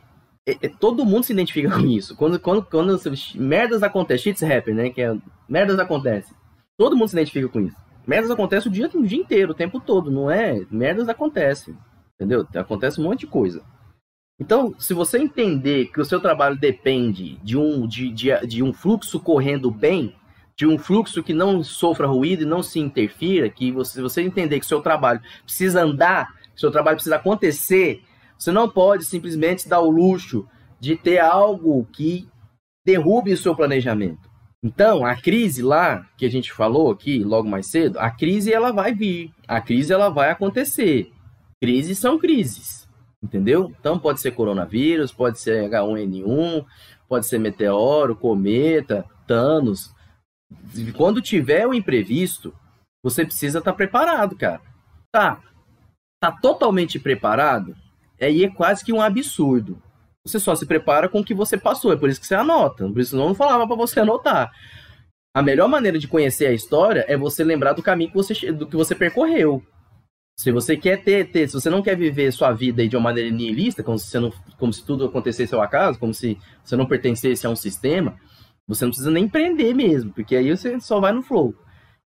é, 0.47 0.67
é, 0.67 0.69
todo 0.69 1.05
mundo 1.05 1.25
se 1.25 1.33
identifica 1.33 1.71
com 1.71 1.87
isso. 1.87 2.17
Quando, 2.17 2.39
quando, 2.39 2.65
quando 2.65 3.01
merdas 3.35 3.83
acontecem, 3.83 4.33
shit's 4.33 4.43
happen, 4.43 4.75
né? 4.75 4.91
Que 4.91 5.03
é 5.03 5.17
merdas 5.49 5.79
acontecem. 5.79 6.37
Todo 6.77 6.97
mundo 6.97 7.09
se 7.09 7.17
identifica 7.17 7.49
com 7.49 7.61
isso. 7.61 7.77
Merdas 8.07 8.31
acontecem 8.31 8.71
o 8.71 8.75
dia, 8.75 8.91
o 8.93 9.07
dia 9.07 9.19
inteiro, 9.19 9.53
o 9.53 9.55
tempo 9.55 9.79
todo, 9.79 10.11
não 10.11 10.31
é? 10.31 10.67
Merdas 10.71 11.09
acontecem. 11.09 11.77
Entendeu? 12.15 12.47
Acontece 12.55 13.01
um 13.01 13.05
monte 13.05 13.21
de 13.21 13.27
coisa. 13.29 13.63
Então, 14.41 14.75
se 14.79 14.93
você 14.93 15.19
entender 15.19 15.87
que 15.87 16.01
o 16.01 16.05
seu 16.05 16.19
trabalho 16.19 16.59
depende 16.59 17.37
de 17.45 17.57
um, 17.57 17.87
de, 17.87 18.11
de, 18.11 18.47
de 18.47 18.63
um 18.63 18.73
fluxo 18.73 19.21
correndo 19.21 19.71
bem, 19.71 20.17
de 20.57 20.67
um 20.67 20.77
fluxo 20.77 21.23
que 21.23 21.33
não 21.33 21.63
sofra 21.63 22.09
ruído 22.09 22.43
e 22.43 22.47
não 22.47 22.63
se 22.63 22.81
interfira, 22.81 23.49
que 23.49 23.71
você, 23.71 24.03
você 24.03 24.23
entender 24.23 24.59
que 24.59 24.65
o 24.65 24.69
seu 24.69 24.81
trabalho 24.81 25.21
precisa 25.45 25.83
andar, 25.83 26.35
seu 26.57 26.71
trabalho 26.71 26.97
precisa 26.97 27.17
acontecer, 27.17 28.03
você 28.43 28.51
não 28.51 28.69
pode 28.69 29.05
simplesmente 29.05 29.69
dar 29.69 29.81
o 29.81 29.91
luxo 29.91 30.49
de 30.81 30.97
ter 30.97 31.21
algo 31.21 31.87
que 31.93 32.29
derrube 32.85 33.33
o 33.33 33.37
seu 33.37 33.55
planejamento. 33.55 34.29
Então, 34.65 35.05
a 35.05 35.15
crise 35.15 35.63
lá 35.63 36.05
que 36.17 36.27
a 36.27 36.31
gente 36.31 36.53
falou 36.53 36.91
aqui 36.91 37.23
logo 37.23 37.49
mais 37.49 37.67
cedo, 37.67 37.99
a 38.01 38.11
crise 38.11 38.53
ela 38.53 38.73
vai 38.73 38.93
vir, 38.93 39.33
a 39.47 39.61
crise 39.61 39.93
ela 39.93 40.09
vai 40.09 40.31
acontecer. 40.31 41.13
Crises 41.61 41.99
são 41.99 42.19
crises, 42.19 42.89
entendeu? 43.23 43.73
Então 43.79 43.97
pode 43.97 44.21
ser 44.21 44.33
coronavírus, 44.33 45.13
pode 45.13 45.39
ser 45.39 45.71
H1N1, 45.71 46.65
pode 47.09 47.27
ser 47.27 47.39
meteoro, 47.39 48.17
cometa, 48.17 49.05
Thanos, 49.25 49.95
quando 50.97 51.23
tiver 51.23 51.65
o 51.67 51.75
imprevisto, 51.75 52.53
você 53.05 53.25
precisa 53.25 53.59
estar 53.59 53.71
tá 53.71 53.77
preparado, 53.77 54.37
cara. 54.37 54.61
Tá. 55.13 55.41
Tá 56.21 56.33
totalmente 56.33 56.99
preparado? 56.99 57.77
Aí 58.23 58.45
é 58.45 58.51
quase 58.51 58.85
que 58.85 58.93
um 58.93 59.01
absurdo. 59.01 59.83
Você 60.25 60.39
só 60.39 60.55
se 60.55 60.65
prepara 60.67 61.09
com 61.09 61.21
o 61.21 61.25
que 61.25 61.35
você 61.35 61.59
passou, 61.59 61.93
é 61.93 61.97
por 61.97 62.09
isso 62.09 62.21
que 62.21 62.27
você 62.27 62.35
anota. 62.35 62.89
Por 62.89 63.01
isso 63.01 63.17
eu 63.17 63.21
não 63.21 63.35
falava 63.35 63.67
para 63.67 63.77
você 63.77 64.01
anotar. 64.01 64.53
A 65.35 65.43
melhor 65.43 65.69
maneira 65.69 65.99
de 65.99 66.07
conhecer 66.07 66.47
a 66.47 66.53
história 66.53 67.05
é 67.09 67.17
você 67.17 67.43
lembrar 67.43 67.73
do 67.73 67.83
caminho 67.83 68.11
que 68.11 68.17
você, 68.17 68.53
do 68.53 68.67
que 68.67 68.77
você 68.77 68.95
percorreu. 68.95 69.63
Se 70.39 70.51
você 70.51 70.77
quer 70.77 71.03
ter, 71.03 71.31
ter, 71.31 71.49
se 71.49 71.55
você 71.55 71.69
não 71.69 71.83
quer 71.83 71.97
viver 71.97 72.33
sua 72.33 72.53
vida 72.53 72.87
de 72.87 72.97
uma 72.97 73.05
maneira 73.05 73.31
nihilista, 73.31 73.83
como 73.83 73.99
se, 73.99 74.19
não, 74.19 74.33
como 74.59 74.73
se 74.73 74.85
tudo 74.85 75.07
acontecesse 75.07 75.55
ao 75.55 75.61
acaso, 75.61 75.99
como 75.99 76.15
se 76.15 76.39
você 76.65 76.77
não 76.77 76.87
pertencesse 76.87 77.47
a 77.47 77.51
um 77.51 77.57
sistema, 77.57 78.17
você 78.67 78.85
não 78.85 78.91
precisa 78.91 79.11
nem 79.11 79.25
empreender 79.25 79.75
mesmo, 79.75 80.13
porque 80.13 80.37
aí 80.37 80.51
você 80.51 80.81
só 80.81 81.01
vai 81.01 81.13
no 81.13 81.23
flow. 81.23 81.55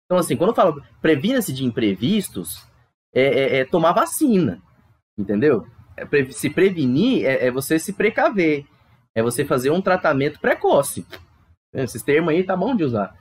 Então, 0.05 0.17
assim, 0.17 0.35
quando 0.35 0.49
eu 0.49 0.55
falo 0.55 0.81
previna-se 1.01 1.53
de 1.53 1.63
imprevistos, 1.63 2.65
é, 3.13 3.23
é, 3.23 3.57
é, 3.59 3.65
tomar 3.65 3.93
vacina, 3.93 4.61
entendeu? 5.17 5.65
É 5.97 6.31
se 6.31 6.49
prevenir 6.49 7.25
é, 7.25 7.47
é, 7.47 7.51
você 7.51 7.77
se 7.77 7.93
precaver, 7.93 8.65
é 9.15 9.21
você 9.21 9.45
fazer 9.45 9.69
um 9.71 9.81
tratamento 9.81 10.39
precoce. 10.39 11.05
Esses 11.73 12.01
termos 12.01 12.33
aí 12.33 12.43
tá 12.43 12.55
bom 12.55 12.75
de 12.75 12.83
usar. 12.83 13.15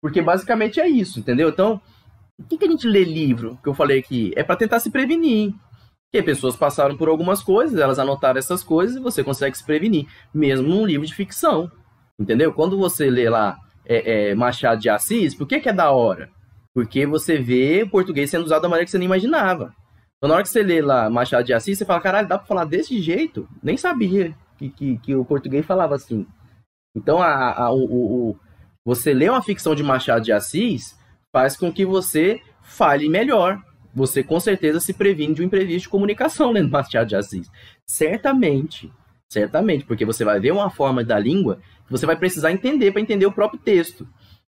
Porque 0.00 0.20
basicamente 0.20 0.80
é 0.80 0.88
isso, 0.88 1.20
entendeu? 1.20 1.48
Então, 1.48 1.80
o 2.38 2.44
que, 2.44 2.58
que 2.58 2.64
a 2.64 2.70
gente 2.70 2.88
lê 2.88 3.04
livro, 3.04 3.58
que 3.62 3.68
eu 3.68 3.74
falei 3.74 4.00
aqui? 4.00 4.32
É 4.34 4.42
para 4.42 4.56
tentar 4.56 4.80
se 4.80 4.90
prevenir. 4.90 5.54
Porque 6.10 6.24
pessoas 6.24 6.56
passaram 6.56 6.96
por 6.96 7.08
algumas 7.08 7.42
coisas, 7.42 7.80
elas 7.80 7.98
anotaram 7.98 8.38
essas 8.38 8.62
coisas 8.62 8.96
e 8.96 9.00
você 9.00 9.24
consegue 9.24 9.56
se 9.56 9.64
prevenir, 9.64 10.06
mesmo 10.34 10.68
num 10.68 10.84
livro 10.84 11.06
de 11.06 11.14
ficção. 11.14 11.70
Entendeu? 12.20 12.52
Quando 12.52 12.76
você 12.76 13.08
lê 13.08 13.30
lá 13.30 13.56
é, 13.86 14.30
é, 14.30 14.34
Machado 14.34 14.80
de 14.80 14.90
Assis, 14.90 15.34
por 15.34 15.46
que, 15.46 15.60
que 15.60 15.68
é 15.68 15.72
da 15.72 15.90
hora? 15.90 16.28
Porque 16.74 17.06
você 17.06 17.38
vê 17.38 17.82
o 17.82 17.90
português 17.90 18.28
sendo 18.30 18.44
usado 18.44 18.62
da 18.62 18.68
maneira 18.68 18.84
que 18.84 18.90
você 18.90 18.98
nem 18.98 19.06
imaginava. 19.06 19.74
Então, 20.22 20.28
na 20.28 20.36
hora 20.36 20.44
que 20.44 20.50
você 20.50 20.62
lê 20.62 20.80
lá 20.80 21.10
Machado 21.10 21.44
de 21.44 21.52
Assis, 21.52 21.76
você 21.76 21.84
fala, 21.84 22.00
caralho, 22.00 22.28
dá 22.28 22.38
pra 22.38 22.46
falar 22.46 22.64
desse 22.64 23.00
jeito? 23.00 23.48
Nem 23.60 23.76
sabia 23.76 24.32
que, 24.56 24.68
que, 24.68 24.98
que 24.98 25.16
o 25.16 25.24
português 25.24 25.66
falava 25.66 25.96
assim. 25.96 26.24
Então, 26.96 27.20
a, 27.20 27.64
a, 27.64 27.72
o, 27.72 28.30
o, 28.30 28.36
você 28.84 29.12
lê 29.12 29.28
uma 29.28 29.42
ficção 29.42 29.74
de 29.74 29.82
Machado 29.82 30.24
de 30.24 30.30
Assis 30.30 30.96
faz 31.32 31.56
com 31.56 31.72
que 31.72 31.84
você 31.84 32.40
fale 32.62 33.08
melhor. 33.08 33.60
Você 33.92 34.22
com 34.22 34.38
certeza 34.38 34.78
se 34.78 34.94
previne 34.94 35.34
de 35.34 35.42
um 35.42 35.46
imprevisto 35.46 35.86
de 35.86 35.88
comunicação 35.88 36.52
lendo 36.52 36.70
Machado 36.70 37.08
de 37.08 37.16
Assis. 37.16 37.50
Certamente, 37.84 38.92
certamente, 39.28 39.84
porque 39.84 40.04
você 40.04 40.24
vai 40.24 40.38
ver 40.38 40.52
uma 40.52 40.70
forma 40.70 41.02
da 41.02 41.18
língua 41.18 41.58
que 41.84 41.90
você 41.90 42.06
vai 42.06 42.14
precisar 42.14 42.52
entender 42.52 42.92
para 42.92 43.00
entender 43.00 43.26
o 43.26 43.32
próprio 43.32 43.58
texto. 43.58 44.06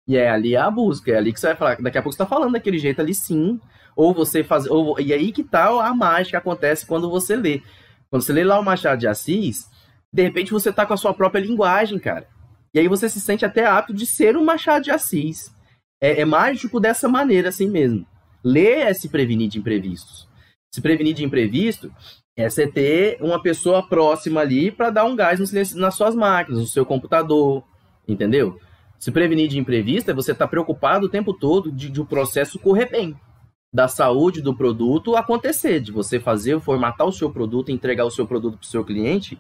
E 0.08 0.18
é 0.18 0.30
ali 0.30 0.56
a 0.56 0.70
busca, 0.70 1.12
é 1.12 1.18
ali 1.18 1.34
que 1.34 1.40
você 1.40 1.48
vai 1.48 1.56
falar. 1.56 1.82
Daqui 1.82 1.98
a 1.98 2.02
pouco 2.04 2.16
você 2.16 2.22
está 2.22 2.28
falando 2.28 2.54
daquele 2.54 2.78
jeito 2.78 3.02
ali, 3.02 3.16
sim. 3.16 3.60
Ou 3.96 4.14
você 4.14 4.44
faz. 4.44 4.66
Ou, 4.68 5.00
e 5.00 5.14
aí 5.14 5.32
que 5.32 5.44
tal 5.44 5.80
tá 5.80 5.88
a 5.88 5.94
mágica 5.94 6.38
acontece 6.38 6.86
quando 6.86 7.10
você 7.10 7.36
lê. 7.36 7.62
Quando 8.10 8.22
você 8.22 8.34
lê 8.34 8.44
lá 8.44 8.60
o 8.60 8.64
Machado 8.64 9.00
de 9.00 9.08
Assis, 9.08 9.68
de 10.12 10.22
repente 10.22 10.52
você 10.52 10.70
está 10.70 10.86
com 10.86 10.94
a 10.94 10.98
sua 10.98 11.14
própria 11.14 11.42
linguagem, 11.42 11.98
cara. 11.98 12.28
E 12.74 12.80
aí 12.80 12.88
você 12.88 13.08
se 13.08 13.22
sente 13.22 13.46
até 13.46 13.66
apto 13.66 13.94
de 13.94 14.06
ser 14.06 14.38
um 14.38 14.44
Machado 14.44 14.84
de 14.84 14.92
Assis. 14.92 15.54
É, 16.02 16.22
é 16.22 16.26
mágico 16.26 16.80
dessa 16.80 17.08
maneira, 17.08 17.50
assim 17.50 17.70
mesmo. 17.70 18.06
Ler 18.44 18.88
é 18.88 18.94
se 18.94 19.10
prevenir 19.10 19.50
de 19.50 19.60
imprevistos. 19.60 20.28
Se 20.72 20.82
prevenir 20.82 21.14
de 21.14 21.24
imprevisto 21.24 21.92
é 22.36 22.50
você 22.50 22.68
ter 22.68 23.18
uma 23.22 23.42
pessoa 23.42 23.88
próxima 23.88 24.42
ali 24.42 24.72
para 24.72 24.90
dar 24.90 25.06
um 25.06 25.16
gás 25.16 25.40
nas 25.76 25.96
suas 25.96 26.16
máquinas, 26.16 26.60
no 26.60 26.68
seu 26.68 26.86
computador, 26.86 27.64
entendeu? 28.08 28.60
Se 28.98 29.12
prevenir 29.12 29.48
de 29.48 29.60
imprevisto 29.60 30.10
é 30.10 30.14
você 30.14 30.32
estar 30.32 30.46
tá 30.46 30.50
preocupado 30.50 31.06
o 31.06 31.10
tempo 31.10 31.34
todo 31.34 31.72
de, 31.72 31.90
de 31.90 32.02
o 32.02 32.06
processo 32.06 32.58
correr 32.58 32.90
bem, 32.90 33.16
da 33.74 33.88
saúde 33.88 34.42
do 34.42 34.56
produto 34.56 35.16
acontecer, 35.16 35.80
de 35.80 35.92
você 35.92 36.20
fazer, 36.20 36.60
formatar 36.60 37.08
o 37.08 37.12
seu 37.12 37.32
produto, 37.32 37.72
entregar 37.72 38.06
o 38.06 38.12
seu 38.12 38.28
produto 38.28 38.58
para 38.58 38.66
o 38.66 38.68
seu 38.68 38.86
cliente 38.86 39.40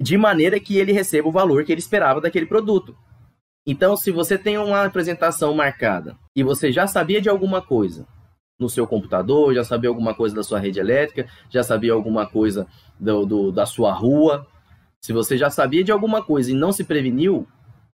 de 0.00 0.16
maneira 0.16 0.58
que 0.60 0.78
ele 0.78 0.92
receba 0.92 1.28
o 1.28 1.32
valor 1.32 1.64
que 1.64 1.72
ele 1.72 1.80
esperava 1.80 2.20
daquele 2.20 2.46
produto. 2.46 2.96
Então, 3.66 3.96
se 3.96 4.10
você 4.10 4.36
tem 4.36 4.58
uma 4.58 4.84
apresentação 4.84 5.54
marcada 5.54 6.16
e 6.34 6.42
você 6.42 6.72
já 6.72 6.86
sabia 6.86 7.20
de 7.20 7.28
alguma 7.28 7.62
coisa 7.62 8.06
no 8.58 8.68
seu 8.68 8.86
computador, 8.86 9.54
já 9.54 9.64
sabia 9.64 9.88
alguma 9.88 10.14
coisa 10.14 10.34
da 10.34 10.42
sua 10.42 10.58
rede 10.58 10.80
elétrica, 10.80 11.28
já 11.50 11.62
sabia 11.62 11.92
alguma 11.92 12.26
coisa 12.26 12.66
do, 12.98 13.24
do, 13.24 13.52
da 13.52 13.66
sua 13.66 13.92
rua, 13.92 14.46
se 15.00 15.12
você 15.12 15.36
já 15.36 15.50
sabia 15.50 15.82
de 15.82 15.90
alguma 15.90 16.22
coisa 16.22 16.52
e 16.52 16.54
não 16.54 16.70
se 16.70 16.84
preveniu, 16.84 17.46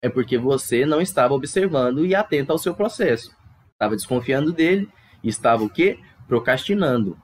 é 0.03 0.09
porque 0.09 0.37
você 0.37 0.85
não 0.85 1.01
estava 1.01 1.35
observando 1.35 2.05
e 2.05 2.17
atento 2.17 2.51
ao 2.51 2.59
seu 2.59 2.75
processo. 2.75 3.31
Estava 3.73 3.95
desconfiando 3.95 4.53
dele 4.53 4.89
estava 5.29 5.65
o 5.65 5.71
quê? 5.71 5.99
Procrastinando. 6.27 7.17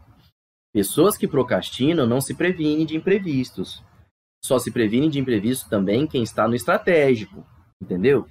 Pessoas 0.72 1.16
que 1.16 1.28
procrastinam 1.28 2.06
não 2.06 2.20
se 2.20 2.34
previnem 2.34 2.86
de 2.86 2.96
imprevistos. 2.96 3.82
Só 4.44 4.58
se 4.58 4.70
previne 4.70 5.08
de 5.08 5.20
imprevisto 5.20 5.68
também 5.68 6.06
quem 6.06 6.22
está 6.22 6.48
no 6.48 6.54
estratégico, 6.54 7.46
entendeu? 7.80 8.26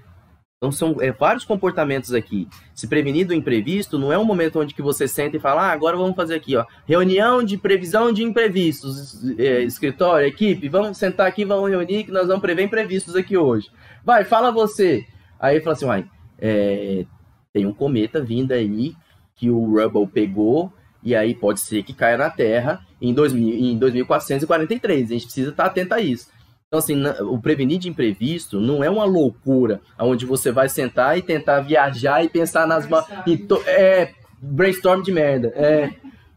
Então 0.58 0.72
são 0.72 0.98
é, 1.00 1.12
vários 1.12 1.44
comportamentos 1.44 2.14
aqui. 2.14 2.48
Se 2.76 2.88
prevenir 2.88 3.26
do 3.26 3.34
imprevisto 3.34 3.98
não 3.98 4.14
é 4.14 4.18
um 4.18 4.24
momento 4.24 4.60
onde 4.60 4.76
que 4.76 4.82
você 4.82 5.08
senta 5.08 5.38
e 5.38 5.40
fala, 5.40 5.64
ah, 5.64 5.72
agora 5.72 5.98
vamos 5.98 6.16
fazer 6.16 6.36
aqui, 6.36 6.56
ó, 6.56 6.64
reunião 6.86 7.44
de 7.44 7.58
previsão 7.58 8.14
de 8.14 8.24
imprevistos, 8.24 9.24
é, 9.40 9.64
escritório, 9.64 10.28
equipe, 10.28 10.70
vamos 10.70 10.98
sentar 10.98 11.26
aqui, 11.26 11.46
vamos 11.46 11.68
reunir 11.68 12.04
que 12.04 12.12
nós 12.12 12.28
vamos 12.28 12.42
prever 12.42 12.64
imprevistos 12.64 13.16
aqui 13.16 13.36
hoje. 13.36 13.72
Vai, 14.04 14.24
fala 14.24 14.52
você. 14.52 15.04
Aí 15.40 15.60
fala 15.62 15.74
assim, 15.74 15.86
uai, 15.86 16.08
é, 16.38 17.06
tem 17.52 17.66
um 17.66 17.74
cometa 17.74 18.22
vindo 18.22 18.52
aí 18.52 18.94
que 19.42 19.50
o 19.50 19.66
Rubble 19.66 20.06
pegou 20.06 20.72
e 21.02 21.16
aí 21.16 21.34
pode 21.34 21.62
ser 21.62 21.82
que 21.82 21.94
caia 21.94 22.16
na 22.16 22.30
Terra 22.30 22.86
em, 23.02 23.12
2000, 23.12 23.72
em 23.72 23.76
2443. 23.76 25.10
A 25.10 25.14
gente 25.14 25.24
precisa 25.24 25.50
estar 25.50 25.66
atento 25.66 25.96
a 25.96 26.00
isso. 26.00 26.30
Então, 26.68 26.78
assim, 26.78 26.96
o 27.22 27.42
prevenir 27.42 27.80
de 27.80 27.90
imprevisto 27.90 28.60
não 28.60 28.84
é 28.84 28.90
uma 28.90 29.04
loucura, 29.04 29.82
onde 29.98 30.28
você 30.28 30.52
vai 30.52 30.70
sentar 30.70 31.18
e 31.18 31.24
tentar 31.24 31.62
viajar 31.62 32.24
e 32.24 32.30
pensar 32.30 32.68
nas... 32.68 32.86
To... 32.86 33.64
É, 33.66 34.14
brainstorm 34.40 35.02
de 35.02 35.12
merda. 35.12 35.52
É, 35.56 35.90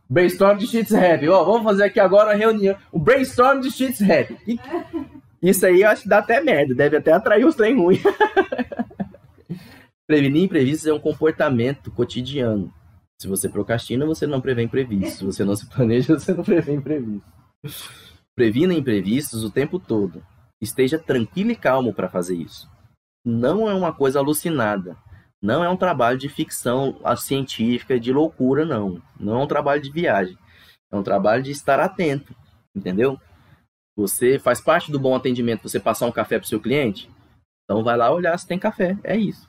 brainstorm 0.09 0.57
de 0.57 0.66
shit's 0.66 0.94
happy. 0.94 1.28
Ó, 1.28 1.44
vamos 1.44 1.62
fazer 1.62 1.84
aqui 1.84 2.00
agora 2.00 2.30
uma 2.30 2.36
reunião. 2.36 2.74
O 2.90 2.98
brainstorm 2.98 3.61
de 3.61 3.70
shit's. 3.70 4.00
E 4.00 4.59
isso 5.50 5.66
aí 5.66 5.82
eu 5.82 5.90
acho 5.90 6.05
que 6.05 6.09
dá 6.09 6.20
até 6.20 6.40
merda, 6.40 6.74
deve 6.74 6.96
até 6.96 7.12
atrair 7.12 7.44
os 7.44 7.55
trem 7.55 7.76
ruins. 7.76 8.02
Prevenir 10.07 10.44
imprevistos 10.44 10.86
é 10.86 10.92
um 10.92 10.98
comportamento 10.98 11.90
cotidiano. 11.90 12.72
Se 13.20 13.28
você 13.28 13.48
procrastina, 13.48 14.04
você 14.04 14.26
não 14.26 14.40
prevê 14.40 14.62
imprevistos. 14.62 15.18
Se 15.18 15.24
você 15.24 15.44
não 15.44 15.56
se 15.56 15.66
planeja, 15.66 16.14
você 16.18 16.34
não 16.34 16.44
prevê 16.44 16.74
imprevistos. 16.74 17.32
Previna 18.34 18.74
imprevistos 18.74 19.44
o 19.44 19.50
tempo 19.50 19.78
todo. 19.78 20.24
Esteja 20.60 20.98
tranquilo 20.98 21.50
e 21.50 21.56
calmo 21.56 21.94
para 21.94 22.08
fazer 22.08 22.36
isso. 22.36 22.68
Não 23.24 23.68
é 23.68 23.74
uma 23.74 23.92
coisa 23.92 24.18
alucinada. 24.18 24.96
Não 25.40 25.62
é 25.62 25.68
um 25.68 25.76
trabalho 25.76 26.18
de 26.18 26.28
ficção 26.28 26.98
científica, 27.16 28.00
de 28.00 28.12
loucura, 28.12 28.64
não. 28.64 29.02
Não 29.18 29.40
é 29.40 29.44
um 29.44 29.46
trabalho 29.46 29.82
de 29.82 29.90
viagem. 29.90 30.38
É 30.90 30.96
um 30.96 31.02
trabalho 31.02 31.42
de 31.42 31.50
estar 31.50 31.80
atento, 31.80 32.34
entendeu? 32.74 33.20
Você 33.96 34.38
faz 34.38 34.60
parte 34.60 34.90
do 34.90 34.98
bom 34.98 35.14
atendimento 35.14 35.68
você 35.68 35.78
passar 35.78 36.06
um 36.06 36.12
café 36.12 36.38
para 36.38 36.46
o 36.46 36.48
seu 36.48 36.60
cliente? 36.60 37.10
Então 37.64 37.84
vai 37.84 37.96
lá 37.96 38.12
olhar 38.12 38.36
se 38.38 38.46
tem 38.46 38.58
café. 38.58 38.96
É 39.04 39.16
isso. 39.16 39.48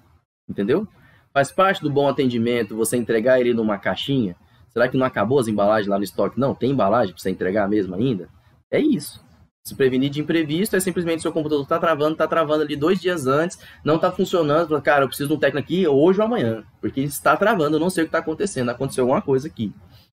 Entendeu? 0.49 0.87
Faz 1.35 1.51
parte 1.51 1.81
do 1.81 1.89
bom 1.89 2.07
atendimento 2.07 2.77
você 2.77 2.95
entregar 2.95 3.41
ele 3.41 3.53
numa 3.53 3.77
caixinha? 3.77 4.37
Será 4.69 4.87
que 4.87 4.95
não 4.95 5.05
acabou 5.05 5.37
as 5.37 5.49
embalagens 5.49 5.89
lá 5.89 5.97
no 5.97 6.03
estoque? 6.05 6.39
Não, 6.39 6.55
tem 6.55 6.71
embalagem 6.71 7.13
para 7.13 7.21
você 7.21 7.29
entregar 7.29 7.67
mesmo 7.67 7.93
ainda? 7.93 8.29
É 8.71 8.79
isso. 8.79 9.21
Se 9.67 9.75
prevenir 9.75 10.09
de 10.09 10.21
imprevisto 10.21 10.77
é 10.77 10.79
simplesmente 10.79 11.21
seu 11.21 11.33
computador 11.33 11.63
está 11.63 11.77
travando, 11.77 12.13
está 12.13 12.25
travando 12.25 12.63
ali 12.63 12.77
dois 12.77 13.01
dias 13.01 13.27
antes, 13.27 13.59
não 13.83 13.97
está 13.97 14.13
funcionando. 14.13 14.81
Cara, 14.81 15.03
eu 15.03 15.09
preciso 15.09 15.27
de 15.27 15.35
um 15.35 15.37
técnico 15.37 15.65
aqui 15.65 15.85
hoje 15.85 16.21
ou 16.21 16.25
amanhã, 16.25 16.63
porque 16.79 17.01
está 17.01 17.35
travando, 17.35 17.75
eu 17.75 17.81
não 17.81 17.89
sei 17.89 18.05
o 18.05 18.07
que 18.07 18.15
está 18.15 18.19
acontecendo, 18.19 18.69
aconteceu 18.69 19.03
alguma 19.03 19.21
coisa 19.21 19.49
aqui. 19.49 19.73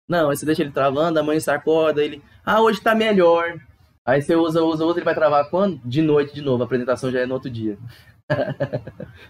Não, 0.07 0.29
aí 0.29 0.37
você 0.37 0.45
deixa 0.45 0.61
ele 0.61 0.71
travando, 0.71 1.19
amanhã 1.19 1.37
você 1.37 1.51
acorda, 1.51 2.01
ele, 2.01 2.23
ah, 2.45 2.61
hoje 2.61 2.77
está 2.77 2.95
melhor. 2.95 3.59
Aí 4.05 4.21
você 4.21 4.37
usa, 4.37 4.63
usa, 4.63 4.85
usa, 4.85 4.99
ele 4.99 5.05
vai 5.05 5.15
travar 5.15 5.49
quando? 5.49 5.81
De 5.83 6.01
noite 6.01 6.33
de 6.33 6.41
novo, 6.41 6.63
a 6.63 6.65
apresentação 6.65 7.11
já 7.11 7.19
é 7.19 7.25
no 7.25 7.33
outro 7.33 7.49
dia. 7.49 7.77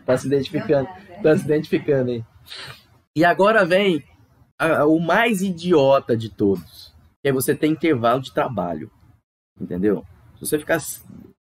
Tá 0.05 0.17
se 0.17 0.27
identificando, 0.27 0.89
tá 1.23 1.37
se 1.37 1.45
identificando 1.45 2.11
aí. 2.11 2.23
E 3.15 3.25
agora 3.25 3.65
vem 3.65 4.03
a, 4.57 4.79
a, 4.79 4.85
o 4.85 4.99
mais 4.99 5.41
idiota 5.41 6.15
de 6.15 6.29
todos, 6.29 6.93
que 7.21 7.29
é 7.29 7.31
você 7.31 7.55
ter 7.55 7.67
intervalo 7.67 8.21
de 8.21 8.33
trabalho, 8.33 8.91
entendeu? 9.59 10.05
Se 10.35 10.45
você 10.45 10.59
ficar 10.59 10.79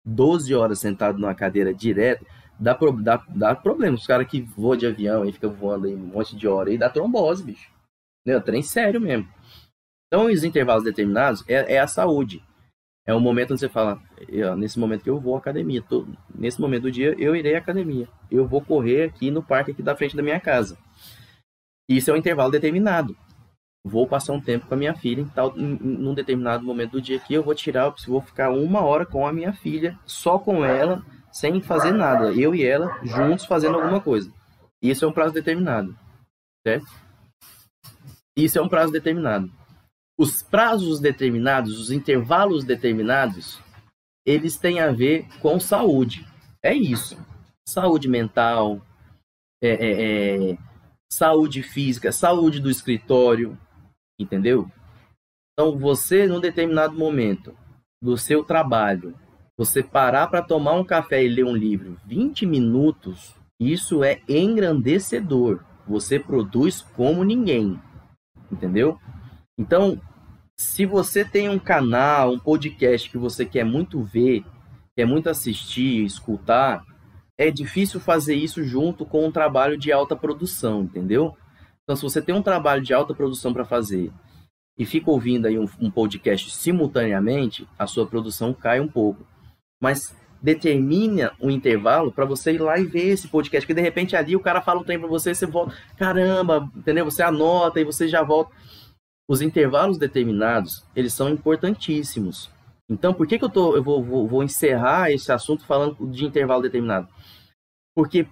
12 0.05 0.53
horas 0.55 0.79
sentado 0.79 1.17
numa 1.17 1.35
cadeira 1.35 1.73
direto, 1.73 2.25
dá, 2.59 2.75
pro, 2.75 2.91
dá, 2.91 3.23
dá 3.29 3.55
problema. 3.55 3.95
Os 3.95 4.05
caras 4.05 4.27
que 4.27 4.41
voam 4.41 4.75
de 4.75 4.87
avião 4.87 5.25
e 5.25 5.31
ficam 5.31 5.51
voando 5.51 5.87
aí 5.87 5.95
um 5.95 6.07
monte 6.07 6.35
de 6.35 6.47
hora 6.47 6.69
aí, 6.69 6.77
dá 6.77 6.89
trombose, 6.89 7.43
bicho. 7.43 7.69
Entendeu? 8.21 8.41
Trem 8.41 8.61
sério 8.61 9.01
mesmo. 9.01 9.27
Então, 10.07 10.25
os 10.25 10.43
intervalos 10.43 10.83
determinados 10.83 11.43
é, 11.47 11.75
é 11.75 11.79
a 11.79 11.87
saúde. 11.87 12.43
É 13.11 13.13
um 13.13 13.19
momento 13.19 13.51
onde 13.51 13.59
você 13.59 13.67
fala, 13.67 14.01
nesse 14.57 14.79
momento 14.79 15.03
que 15.03 15.09
eu 15.09 15.19
vou 15.19 15.35
à 15.35 15.37
academia, 15.37 15.81
tô, 15.81 16.07
nesse 16.33 16.61
momento 16.61 16.83
do 16.83 16.91
dia 16.91 17.13
eu 17.19 17.35
irei 17.35 17.55
à 17.55 17.57
academia. 17.57 18.07
Eu 18.31 18.47
vou 18.47 18.61
correr 18.61 19.03
aqui 19.03 19.29
no 19.29 19.43
parque 19.43 19.71
aqui 19.71 19.83
da 19.83 19.93
frente 19.97 20.15
da 20.15 20.23
minha 20.23 20.39
casa. 20.39 20.77
Isso 21.89 22.09
é 22.09 22.13
um 22.13 22.17
intervalo 22.17 22.49
determinado. 22.49 23.13
Vou 23.83 24.07
passar 24.07 24.31
um 24.31 24.39
tempo 24.39 24.65
com 24.65 24.75
a 24.75 24.77
minha 24.77 24.95
filha 24.95 25.19
em 25.19 25.27
tal, 25.27 25.53
em, 25.57 25.77
num 25.81 26.13
determinado 26.13 26.63
momento 26.63 26.91
do 26.91 27.01
dia 27.01 27.17
aqui, 27.17 27.33
eu 27.33 27.43
vou 27.43 27.53
tirar, 27.53 27.93
vou 28.07 28.21
ficar 28.21 28.49
uma 28.49 28.79
hora 28.79 29.05
com 29.05 29.27
a 29.27 29.33
minha 29.33 29.51
filha, 29.51 29.99
só 30.05 30.39
com 30.39 30.63
ela, 30.63 31.03
sem 31.33 31.59
fazer 31.59 31.91
nada. 31.91 32.31
Eu 32.31 32.55
e 32.55 32.63
ela 32.63 32.97
juntos 33.03 33.43
fazendo 33.43 33.75
alguma 33.75 33.99
coisa. 33.99 34.31
Isso 34.81 35.03
é 35.03 35.07
um 35.09 35.11
prazo 35.11 35.33
determinado, 35.33 35.93
certo? 36.65 36.85
Isso 38.37 38.57
é 38.57 38.61
um 38.61 38.69
prazo 38.69 38.93
determinado 38.93 39.51
os 40.21 40.43
prazos 40.43 40.99
determinados, 40.99 41.79
os 41.79 41.89
intervalos 41.89 42.63
determinados, 42.63 43.59
eles 44.23 44.55
têm 44.55 44.79
a 44.79 44.91
ver 44.91 45.27
com 45.39 45.59
saúde. 45.59 46.27
É 46.63 46.75
isso. 46.75 47.17
Saúde 47.67 48.07
mental, 48.07 48.79
é, 49.63 49.69
é, 49.69 50.51
é, 50.51 50.57
saúde 51.11 51.63
física, 51.63 52.11
saúde 52.11 52.59
do 52.59 52.69
escritório, 52.69 53.57
entendeu? 54.19 54.69
Então, 55.53 55.79
você, 55.79 56.27
num 56.27 56.39
determinado 56.39 56.95
momento 56.95 57.57
do 57.99 58.15
seu 58.15 58.43
trabalho, 58.43 59.15
você 59.57 59.81
parar 59.81 60.27
para 60.27 60.43
tomar 60.43 60.73
um 60.73 60.83
café 60.83 61.23
e 61.23 61.29
ler 61.29 61.45
um 61.45 61.55
livro 61.55 61.97
20 62.05 62.45
minutos, 62.45 63.35
isso 63.59 64.03
é 64.03 64.21
engrandecedor. 64.29 65.63
Você 65.87 66.19
produz 66.19 66.83
como 66.95 67.23
ninguém, 67.23 67.81
entendeu? 68.51 68.99
Então, 69.57 69.99
se 70.61 70.85
você 70.85 71.25
tem 71.25 71.49
um 71.49 71.57
canal, 71.57 72.31
um 72.31 72.39
podcast 72.39 73.09
que 73.09 73.17
você 73.17 73.45
quer 73.45 73.65
muito 73.65 74.03
ver, 74.03 74.45
quer 74.95 75.05
muito 75.05 75.27
assistir, 75.27 76.05
escutar, 76.05 76.83
é 77.35 77.49
difícil 77.49 77.99
fazer 77.99 78.35
isso 78.35 78.63
junto 78.63 79.03
com 79.03 79.25
um 79.25 79.31
trabalho 79.31 79.75
de 79.75 79.91
alta 79.91 80.15
produção, 80.15 80.83
entendeu? 80.83 81.35
Então, 81.83 81.95
se 81.95 82.03
você 82.03 82.21
tem 82.21 82.35
um 82.35 82.43
trabalho 82.43 82.83
de 82.83 82.93
alta 82.93 83.13
produção 83.13 83.51
para 83.51 83.65
fazer 83.65 84.11
e 84.77 84.85
fica 84.85 85.09
ouvindo 85.09 85.47
aí 85.47 85.57
um, 85.57 85.65
um, 85.79 85.89
podcast 85.89 86.51
simultaneamente, 86.51 87.67
a 87.77 87.87
sua 87.87 88.05
produção 88.05 88.53
cai 88.53 88.79
um 88.79 88.87
pouco. 88.87 89.25
Mas 89.81 90.15
determina 90.39 91.33
um 91.41 91.49
intervalo 91.49 92.11
para 92.11 92.25
você 92.25 92.53
ir 92.53 92.61
lá 92.61 92.77
e 92.77 92.85
ver 92.85 93.07
esse 93.07 93.27
podcast, 93.27 93.65
que 93.65 93.73
de 93.73 93.81
repente 93.81 94.15
ali 94.15 94.35
o 94.35 94.39
cara 94.39 94.61
fala 94.61 94.81
um 94.81 94.83
tempo 94.83 95.01
para 95.01 95.09
você, 95.09 95.33
você 95.33 95.47
volta, 95.47 95.75
caramba, 95.97 96.69
entendeu? 96.75 97.05
Você 97.05 97.23
anota 97.23 97.79
e 97.79 97.83
você 97.83 98.07
já 98.07 98.21
volta. 98.21 98.51
Os 99.31 99.41
intervalos 99.41 99.97
determinados, 99.97 100.83
eles 100.93 101.13
são 101.13 101.29
importantíssimos. 101.29 102.49
Então, 102.89 103.13
por 103.13 103.25
que, 103.25 103.39
que 103.39 103.45
eu, 103.45 103.49
tô, 103.49 103.77
eu 103.77 103.81
vou, 103.81 104.03
vou, 104.03 104.27
vou 104.27 104.43
encerrar 104.43 105.09
esse 105.09 105.31
assunto 105.31 105.65
falando 105.65 106.05
de 106.07 106.25
intervalo 106.25 106.61
determinado? 106.61 107.07
Porque 107.95 108.27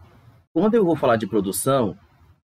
quando 0.54 0.76
eu 0.76 0.84
vou 0.84 0.98
falar 0.98 1.16
de 1.16 1.26
produção, 1.26 1.98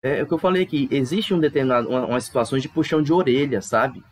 é, 0.04 0.18
é 0.18 0.24
o 0.24 0.26
que 0.26 0.34
eu 0.34 0.40
falei 0.40 0.64
aqui, 0.64 0.88
existe 0.90 1.32
um 1.32 1.40
determinado, 1.40 1.90
uma, 1.90 2.08
umas 2.08 2.24
situações 2.24 2.64
de 2.64 2.70
puxão 2.70 3.04
de 3.04 3.14
orelha, 3.14 3.62
sabe? 3.62 4.04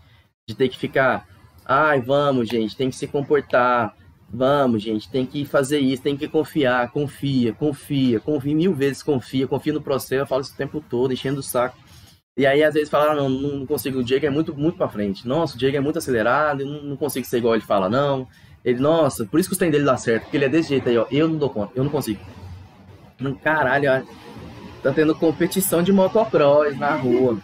De 0.48 0.54
ter 0.54 0.70
que 0.70 0.78
ficar, 0.78 1.28
ai, 1.66 2.00
vamos, 2.00 2.48
gente, 2.48 2.78
tem 2.78 2.92
que 2.92 2.96
se 2.96 3.08
comportar, 3.08 3.96
vamos, 4.30 4.84
gente, 4.84 5.10
tem 5.10 5.26
que 5.26 5.46
fazer 5.46 5.80
isso, 5.80 6.04
tem 6.04 6.16
que 6.16 6.28
confiar, 6.28 6.92
confia, 6.92 7.54
confia, 7.54 8.20
confia, 8.20 8.56
mil 8.56 8.76
vezes 8.76 9.02
confia, 9.02 9.48
confia 9.48 9.74
no 9.74 9.82
processo, 9.82 10.22
eu 10.22 10.28
falo 10.28 10.42
isso 10.42 10.54
o 10.54 10.58
tempo 10.58 10.80
todo, 10.88 11.12
enchendo 11.12 11.40
o 11.40 11.44
saco. 11.44 11.87
E 12.38 12.46
aí, 12.46 12.64
às 12.64 12.76
vezes, 12.76 12.88
falaram, 12.88 13.14
ah, 13.14 13.16
não, 13.16 13.30
não 13.30 13.66
consigo, 13.66 13.98
o 13.98 14.04
Diego 14.04 14.28
é 14.28 14.30
muito, 14.30 14.56
muito 14.56 14.78
pra 14.78 14.88
frente. 14.88 15.28
Nossa, 15.28 15.56
o 15.56 15.58
Diego 15.58 15.76
é 15.76 15.80
muito 15.80 15.98
acelerado, 15.98 16.62
eu 16.62 16.68
não, 16.68 16.96
consigo 16.96 17.26
ser 17.26 17.40
igual 17.40 17.56
ele 17.56 17.64
fala, 17.64 17.90
não. 17.90 18.28
Ele, 18.64 18.80
nossa, 18.80 19.26
por 19.26 19.40
isso 19.40 19.50
que 19.50 19.56
o 19.56 19.58
trem 19.58 19.72
dele 19.72 19.84
dá 19.84 19.98
certo, 19.98 20.24
porque 20.24 20.38
ele 20.38 20.46
é 20.46 20.50
desse 20.50 20.70
jeito 20.70 20.88
aí, 20.88 20.98
ó. 21.00 21.08
Eu 21.10 21.28
não 21.28 21.38
dou 21.38 21.50
conta, 21.50 21.72
eu 21.76 21.84
não 21.84 21.90
consigo. 21.90 22.20
Caralho, 23.44 24.08
tá 24.84 24.92
tendo 24.94 25.16
competição 25.16 25.82
de 25.82 25.92
motocross 25.92 26.78
na 26.78 26.96
rua. 26.96 27.40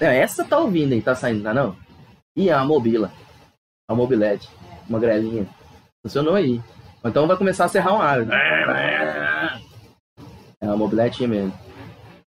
Essa 0.00 0.44
tá 0.44 0.56
ouvindo 0.58 0.92
aí, 0.92 1.02
tá 1.02 1.16
saindo, 1.16 1.42
tá 1.42 1.52
não? 1.52 1.76
E 2.36 2.48
a 2.48 2.64
mobila, 2.64 3.12
a 3.90 3.94
mobilete, 3.94 4.48
uma 4.88 5.00
grelinha. 5.00 5.48
Funcionou 6.06 6.36
aí. 6.36 6.62
Então 7.04 7.26
vai 7.26 7.36
começar 7.36 7.64
a 7.64 7.68
serrar 7.68 7.94
um 7.94 8.00
ar. 8.00 8.20
É 10.60 10.66
uma 10.66 10.76
mobilete 10.76 11.26
mesmo. 11.26 11.52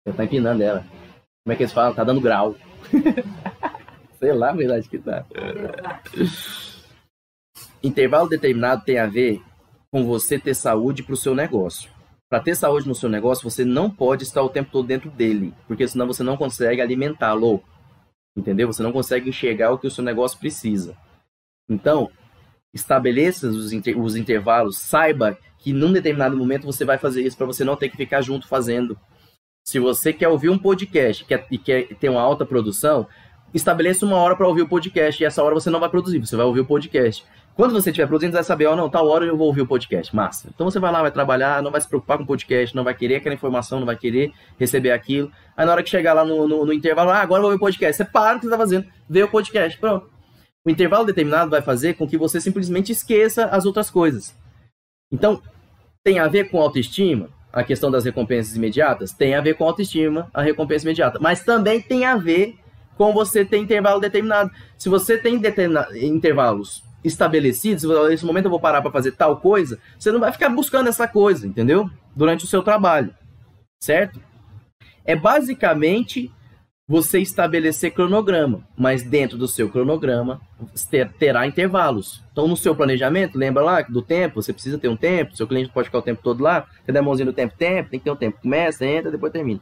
Eu 0.06 0.14
tá 0.14 0.24
empinando 0.24 0.62
ela. 0.62 0.86
Como 1.45 1.53
é 1.53 1.55
que 1.55 1.61
eles 1.61 1.73
falam? 1.73 1.93
Tá 1.93 2.03
dando 2.03 2.19
grau. 2.19 2.55
Sei 4.17 4.33
lá 4.33 4.49
a 4.49 4.55
verdade 4.55 4.89
que 4.89 4.97
tá. 4.97 5.23
Intervalo 7.83 8.27
determinado 8.27 8.83
tem 8.83 8.97
a 8.97 9.05
ver 9.05 9.43
com 9.91 10.03
você 10.03 10.39
ter 10.39 10.55
saúde 10.55 11.03
para 11.03 11.13
o 11.13 11.17
seu 11.17 11.35
negócio. 11.35 11.91
Para 12.27 12.39
ter 12.39 12.55
saúde 12.55 12.87
no 12.87 12.95
seu 12.95 13.07
negócio, 13.07 13.47
você 13.47 13.63
não 13.63 13.91
pode 13.91 14.23
estar 14.23 14.41
o 14.41 14.49
tempo 14.49 14.71
todo 14.71 14.87
dentro 14.87 15.11
dele, 15.11 15.53
porque 15.67 15.87
senão 15.87 16.07
você 16.07 16.23
não 16.23 16.35
consegue 16.35 16.81
alimentá-lo. 16.81 17.61
Entendeu? 18.35 18.65
Você 18.73 18.81
não 18.81 18.91
consegue 18.91 19.29
enxergar 19.29 19.71
o 19.71 19.77
que 19.77 19.85
o 19.85 19.91
seu 19.91 20.03
negócio 20.03 20.39
precisa. 20.39 20.97
Então, 21.69 22.09
estabeleça 22.73 23.47
os, 23.47 23.71
inter 23.71 23.99
os 23.99 24.15
intervalos, 24.15 24.79
saiba 24.79 25.37
que 25.59 25.71
num 25.71 25.93
determinado 25.93 26.35
momento 26.35 26.65
você 26.65 26.83
vai 26.83 26.97
fazer 26.97 27.21
isso 27.21 27.37
para 27.37 27.45
você 27.45 27.63
não 27.63 27.75
ter 27.75 27.89
que 27.89 27.97
ficar 27.97 28.21
junto 28.21 28.47
fazendo. 28.47 28.99
Se 29.68 29.80
você 29.80 30.13
quer 30.13 30.28
ouvir 30.28 30.49
um 30.49 30.59
podcast 30.59 31.26
quer, 31.26 31.47
e 31.49 31.57
quer 31.57 31.88
ter 31.95 32.07
uma 32.07 32.22
alta 32.22 32.45
produção, 32.45 33.07
estabeleça 33.51 34.05
uma 34.05 34.18
hora 34.18 34.36
para 34.36 34.47
ouvir 34.47 34.61
o 34.61 34.68
podcast 34.68 35.22
e 35.22 35.26
essa 35.26 35.41
hora 35.41 35.55
você 35.55 35.72
não 35.72 35.80
vai 35.80 35.89
produzir, 35.89 36.20
você 36.20 36.36
vai 36.36 36.45
ouvir 36.45 36.59
o 36.59 36.66
podcast. 36.66 37.26
Quando 37.55 37.74
você 37.74 37.89
estiver 37.89 38.05
produzindo, 38.05 38.34
você 38.34 38.38
vai 38.38 38.43
saber, 38.43 38.68
ó, 38.68 38.74
oh, 38.74 38.76
não, 38.76 38.89
tal 38.89 39.07
hora 39.07 39.26
eu 39.26 39.36
vou 39.36 39.47
ouvir 39.47 39.61
o 39.61 39.68
podcast, 39.68 40.16
massa. 40.16 40.49
Então 40.53 40.70
você 40.70 40.78
vai 40.78 40.91
lá, 40.91 41.01
vai 41.01 41.09
trabalhar, 41.09 41.63
não 41.63 41.72
vai 41.72 41.82
se 41.82 41.88
preocupar 41.88 42.18
com 42.18 42.24
o 42.24 42.28
podcast, 42.28 42.76
não 42.76 42.84
vai 42.84 42.93
querer 42.93 43.16
aquela 43.16 43.34
informação, 43.34 43.80
não 43.80 43.88
vai 43.88 43.97
querer 43.97 44.32
receber 44.59 44.91
aquilo. 44.91 45.32
Aí 45.57 45.66
na 45.66 45.72
hora 45.72 45.82
que 45.82 45.89
chegar 45.89 46.13
lá 46.13 46.24
no, 46.24 46.47
no, 46.47 46.66
no 46.66 46.74
intervalo, 46.74 47.09
ah, 47.09 47.20
agora 47.20 47.39
eu 47.39 47.43
vou 47.43 47.51
ouvir 47.51 47.57
o 47.57 47.66
podcast, 47.66 47.97
você 47.97 48.05
para 48.05 48.38
o 48.38 48.39
que 48.39 48.45
você 48.45 48.53
está 48.53 48.57
fazendo, 48.57 48.86
vê 49.09 49.24
o 49.24 49.28
podcast, 49.28 49.80
pronto. 49.80 50.11
O 50.63 50.70
intervalo 50.70 51.05
determinado 51.05 51.49
vai 51.49 51.61
fazer 51.61 51.95
com 51.95 52.07
que 52.07 52.18
você 52.18 52.39
simplesmente 52.39 52.91
esqueça 52.91 53.45
as 53.45 53.66
outras 53.66 53.89
coisas. 53.89 54.36
Então, 55.11 55.41
tem 56.03 56.20
a 56.20 56.28
ver 56.28 56.51
com 56.51 56.61
autoestima? 56.61 57.30
A 57.56 57.64
questão 57.64 57.89
das 57.89 58.03
recompensas 58.03 58.53
imediatas 58.58 59.14
tem 59.14 59.34
a 59.34 59.39
ver 59.39 59.56
com 59.56 59.64
autoestima, 59.64 60.30
a 60.34 60.41
recompensa 60.41 60.86
imediata, 60.86 61.20
mas 61.22 61.41
também 61.41 61.82
tem 61.82 62.03
a 62.03 62.18
ver 62.18 62.60
com 62.97 63.14
você 63.14 63.45
ter 63.45 63.58
intervalo 63.58 64.01
determinado. 64.01 64.51
Se 64.78 64.89
você 64.89 65.18
tem 65.18 65.41
intervalos 66.03 66.84
estabelecidos, 67.01 67.86
nesse 68.10 68.26
momento 68.26 68.45
eu 68.45 68.51
vou 68.51 68.60
parar 68.60 68.82
para 68.82 68.91
fazer 68.91 69.14
tal 69.14 69.38
coisa, 69.38 69.80
você 69.97 70.12
não 70.12 70.20
vai 70.20 70.34
ficar 70.34 70.49
buscando 70.49 70.89
essa 70.89 71.08
coisa, 71.08 71.47
entendeu? 71.47 71.89
Durante 72.14 72.43
o 72.43 72.47
seu 72.47 72.62
trabalho, 72.62 73.16
certo? 73.80 74.20
É 75.06 75.16
basicamente 75.16 76.32
você 76.88 77.19
estabelecer 77.19 77.91
cronograma, 77.91 78.63
mas 78.77 79.01
dentro 79.01 79.38
do 79.38 79.47
seu 79.47 79.69
cronograma 79.69 80.39
ter, 80.89 81.11
terá 81.13 81.47
intervalos. 81.47 82.23
Então, 82.31 82.47
no 82.47 82.55
seu 82.55 82.75
planejamento, 82.75 83.38
lembra 83.38 83.63
lá 83.63 83.81
do 83.81 84.03
tempo, 84.03 84.41
você 84.41 84.53
precisa 84.53 84.77
ter 84.77 84.88
um 84.88 84.95
tempo, 84.95 85.36
seu 85.36 85.47
cliente 85.47 85.71
pode 85.71 85.88
ficar 85.88 85.97
o 85.97 86.03
tempo 86.03 86.21
todo 86.21 86.43
lá, 86.43 86.67
você 86.83 86.91
dá 86.91 86.99
a 86.99 87.03
mãozinha 87.03 87.25
no 87.25 87.33
tempo, 87.33 87.55
tempo, 87.57 87.89
tem 87.89 87.99
que 87.99 88.03
ter 88.03 88.11
um 88.11 88.15
tempo, 88.15 88.39
começa, 88.39 88.86
entra, 88.86 89.09
depois 89.09 89.33
termina. 89.33 89.59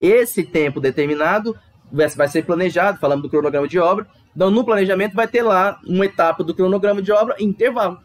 Esse 0.00 0.42
tempo 0.42 0.80
determinado 0.80 1.56
vai 1.92 2.26
ser 2.26 2.44
planejado, 2.44 2.98
falando 2.98 3.22
do 3.22 3.30
cronograma 3.30 3.68
de 3.68 3.78
obra, 3.78 4.06
então 4.34 4.50
no 4.50 4.64
planejamento 4.64 5.14
vai 5.14 5.28
ter 5.28 5.42
lá 5.42 5.80
uma 5.86 6.04
etapa 6.04 6.42
do 6.42 6.54
cronograma 6.54 7.00
de 7.00 7.12
obra 7.12 7.36
intervalo, 7.38 8.00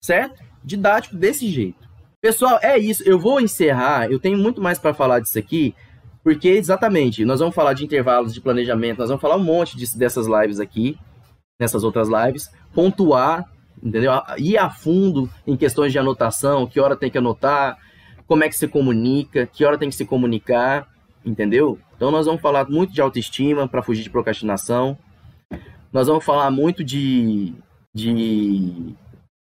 certo? 0.00 0.40
Didático 0.62 1.16
desse 1.16 1.48
jeito. 1.48 1.82
Pessoal, 2.20 2.60
é 2.62 2.78
isso, 2.78 3.02
eu 3.04 3.18
vou 3.18 3.40
encerrar, 3.40 4.08
eu 4.08 4.20
tenho 4.20 4.38
muito 4.38 4.62
mais 4.62 4.78
para 4.78 4.94
falar 4.94 5.18
disso 5.18 5.36
aqui, 5.40 5.74
porque, 6.22 6.48
exatamente, 6.48 7.24
nós 7.24 7.40
vamos 7.40 7.54
falar 7.54 7.72
de 7.72 7.84
intervalos 7.84 8.32
de 8.32 8.40
planejamento, 8.40 8.98
nós 8.98 9.08
vamos 9.08 9.20
falar 9.20 9.36
um 9.36 9.44
monte 9.44 9.76
dessas 9.96 10.26
lives 10.26 10.60
aqui, 10.60 10.96
nessas 11.60 11.82
outras 11.82 12.08
lives, 12.08 12.50
pontuar, 12.72 13.50
entendeu? 13.82 14.12
Ir 14.38 14.56
a 14.56 14.70
fundo 14.70 15.28
em 15.46 15.56
questões 15.56 15.92
de 15.92 15.98
anotação, 15.98 16.66
que 16.66 16.80
hora 16.80 16.96
tem 16.96 17.10
que 17.10 17.18
anotar, 17.18 17.76
como 18.26 18.44
é 18.44 18.48
que 18.48 18.56
se 18.56 18.68
comunica, 18.68 19.46
que 19.46 19.64
hora 19.64 19.76
tem 19.76 19.88
que 19.88 19.96
se 19.96 20.04
comunicar, 20.04 20.88
entendeu? 21.24 21.78
Então 21.96 22.10
nós 22.10 22.26
vamos 22.26 22.40
falar 22.40 22.68
muito 22.68 22.92
de 22.92 23.00
autoestima 23.00 23.66
para 23.68 23.82
fugir 23.82 24.02
de 24.02 24.10
procrastinação. 24.10 24.96
Nós 25.92 26.06
vamos 26.06 26.24
falar 26.24 26.50
muito 26.50 26.82
de, 26.82 27.52
de 27.94 28.94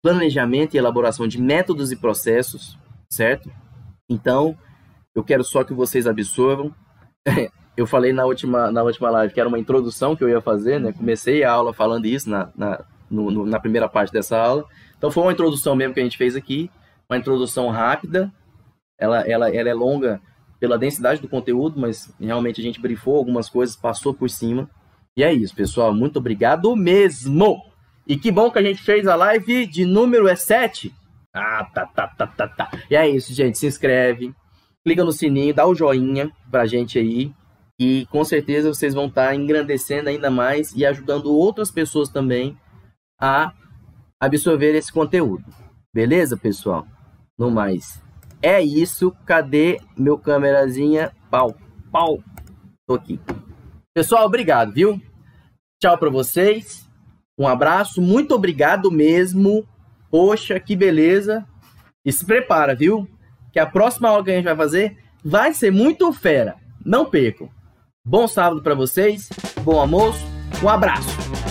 planejamento 0.02 0.74
e 0.74 0.78
elaboração 0.78 1.28
de 1.28 1.40
métodos 1.40 1.92
e 1.92 1.96
processos, 1.96 2.78
certo? 3.10 3.50
Então, 4.10 4.58
eu 5.16 5.24
quero 5.24 5.44
só 5.44 5.64
que 5.64 5.74
vocês 5.74 6.08
absorvam. 6.08 6.74
eu 7.78 7.88
falei 7.88 8.14
na 8.14 8.26
última, 8.26 8.72
na 8.72 8.84
última 8.84 9.10
live 9.10 9.34
que 9.34 9.40
era 9.40 9.50
uma 9.50 9.60
introdução 9.60 10.16
que 10.16 10.24
eu 10.24 10.30
ia 10.30 10.42
fazer, 10.42 10.80
né? 10.80 10.92
Comecei 10.92 11.44
a 11.44 11.52
aula 11.52 11.74
falando 11.74 12.06
isso 12.06 12.30
na, 12.30 12.50
na, 12.56 12.84
no, 13.10 13.32
no, 13.32 13.46
na 13.46 13.60
primeira 13.60 13.88
parte 13.88 14.12
dessa 14.12 14.38
aula. 14.38 14.66
Então 14.98 15.12
foi 15.12 15.24
uma 15.24 15.34
introdução 15.34 15.76
mesmo 15.76 15.94
que 15.94 16.00
a 16.00 16.04
gente 16.04 16.18
fez 16.18 16.36
aqui, 16.36 16.70
uma 17.10 17.18
introdução 17.18 17.70
rápida. 17.70 18.32
Ela, 19.00 19.22
ela, 19.22 19.54
ela 19.54 19.70
é 19.70 19.74
longa 19.74 20.22
pela 20.60 20.78
densidade 20.78 21.22
do 21.22 21.28
conteúdo, 21.28 21.80
mas 21.80 22.14
realmente 22.20 22.62
a 22.62 22.64
gente 22.64 22.80
brifou 22.80 23.18
algumas 23.18 23.50
coisas, 23.50 23.76
passou 23.76 24.14
por 24.14 24.30
cima. 24.30 24.70
E 25.16 25.24
é 25.24 25.32
isso, 25.34 25.54
pessoal. 25.56 25.94
Muito 25.94 26.20
obrigado 26.20 26.76
mesmo! 26.76 27.62
E 28.08 28.18
que 28.18 28.32
bom 28.32 28.52
que 28.52 28.60
a 28.60 28.64
gente 28.64 28.82
fez 28.82 29.08
a 29.08 29.16
live 29.16 29.66
de 29.66 29.86
número 29.86 30.28
é 30.28 30.36
7. 30.36 30.94
Ah, 31.34 31.66
tá, 31.74 31.86
tá, 31.86 32.08
tá, 32.08 32.28
tá, 32.28 32.48
tá. 32.48 32.72
E 32.90 32.96
é 32.96 33.10
isso, 33.10 33.34
gente. 33.34 33.58
Se 33.58 33.66
inscreve, 33.66 34.34
clica 34.84 35.04
no 35.04 35.12
sininho, 35.12 35.54
dá 35.54 35.66
o 35.66 35.76
joinha 35.76 36.32
pra 36.52 36.66
gente 36.66 37.00
aí. 37.00 37.34
E 37.80 38.06
com 38.08 38.24
certeza 38.24 38.74
vocês 38.74 38.94
vão 38.94 39.08
estar 39.08 39.28
tá 39.28 39.36
engrandecendo 39.36 40.10
ainda 40.10 40.30
mais 40.30 40.74
e 40.76 40.86
ajudando 40.86 41.34
outras 41.34 41.72
pessoas 41.72 42.10
também 42.10 42.58
a 43.20 43.54
absorver 44.20 44.76
esse 44.76 44.92
conteúdo. 44.92 45.44
Beleza, 45.94 46.38
pessoal? 46.38 46.88
No 47.38 47.50
mais. 47.50 48.02
É 48.42 48.62
isso. 48.62 49.12
Cadê 49.26 49.80
meu 49.98 50.18
câmerazinha? 50.18 51.12
Pau, 51.30 51.56
pau. 51.92 52.24
Tô 52.88 52.96
aqui. 52.96 53.20
Pessoal, 53.94 54.26
obrigado, 54.26 54.74
viu? 54.74 55.02
Tchau 55.82 55.98
para 55.98 56.10
vocês. 56.10 56.90
Um 57.38 57.48
abraço. 57.48 58.02
Muito 58.02 58.34
obrigado 58.36 58.92
mesmo. 58.92 59.68
Poxa, 60.10 60.60
que 60.60 60.76
beleza. 60.76 61.46
E 62.06 62.12
se 62.12 62.26
prepara, 62.26 62.76
viu? 62.76 63.08
Que 63.54 63.60
a 63.60 63.66
próxima 63.66 64.10
aula 64.10 64.24
que 64.24 64.32
a 64.32 64.36
gente 64.36 64.46
vai 64.46 64.56
fazer 64.56 64.98
vai 65.24 65.54
ser 65.54 65.72
muito 65.72 66.12
fera. 66.12 66.56
Não 66.84 67.06
percam. 67.06 67.48
Bom 68.04 68.28
sábado 68.28 68.62
para 68.62 68.76
vocês, 68.76 69.30
bom 69.62 69.80
almoço, 69.80 70.26
um 70.62 70.68
abraço. 70.68 71.43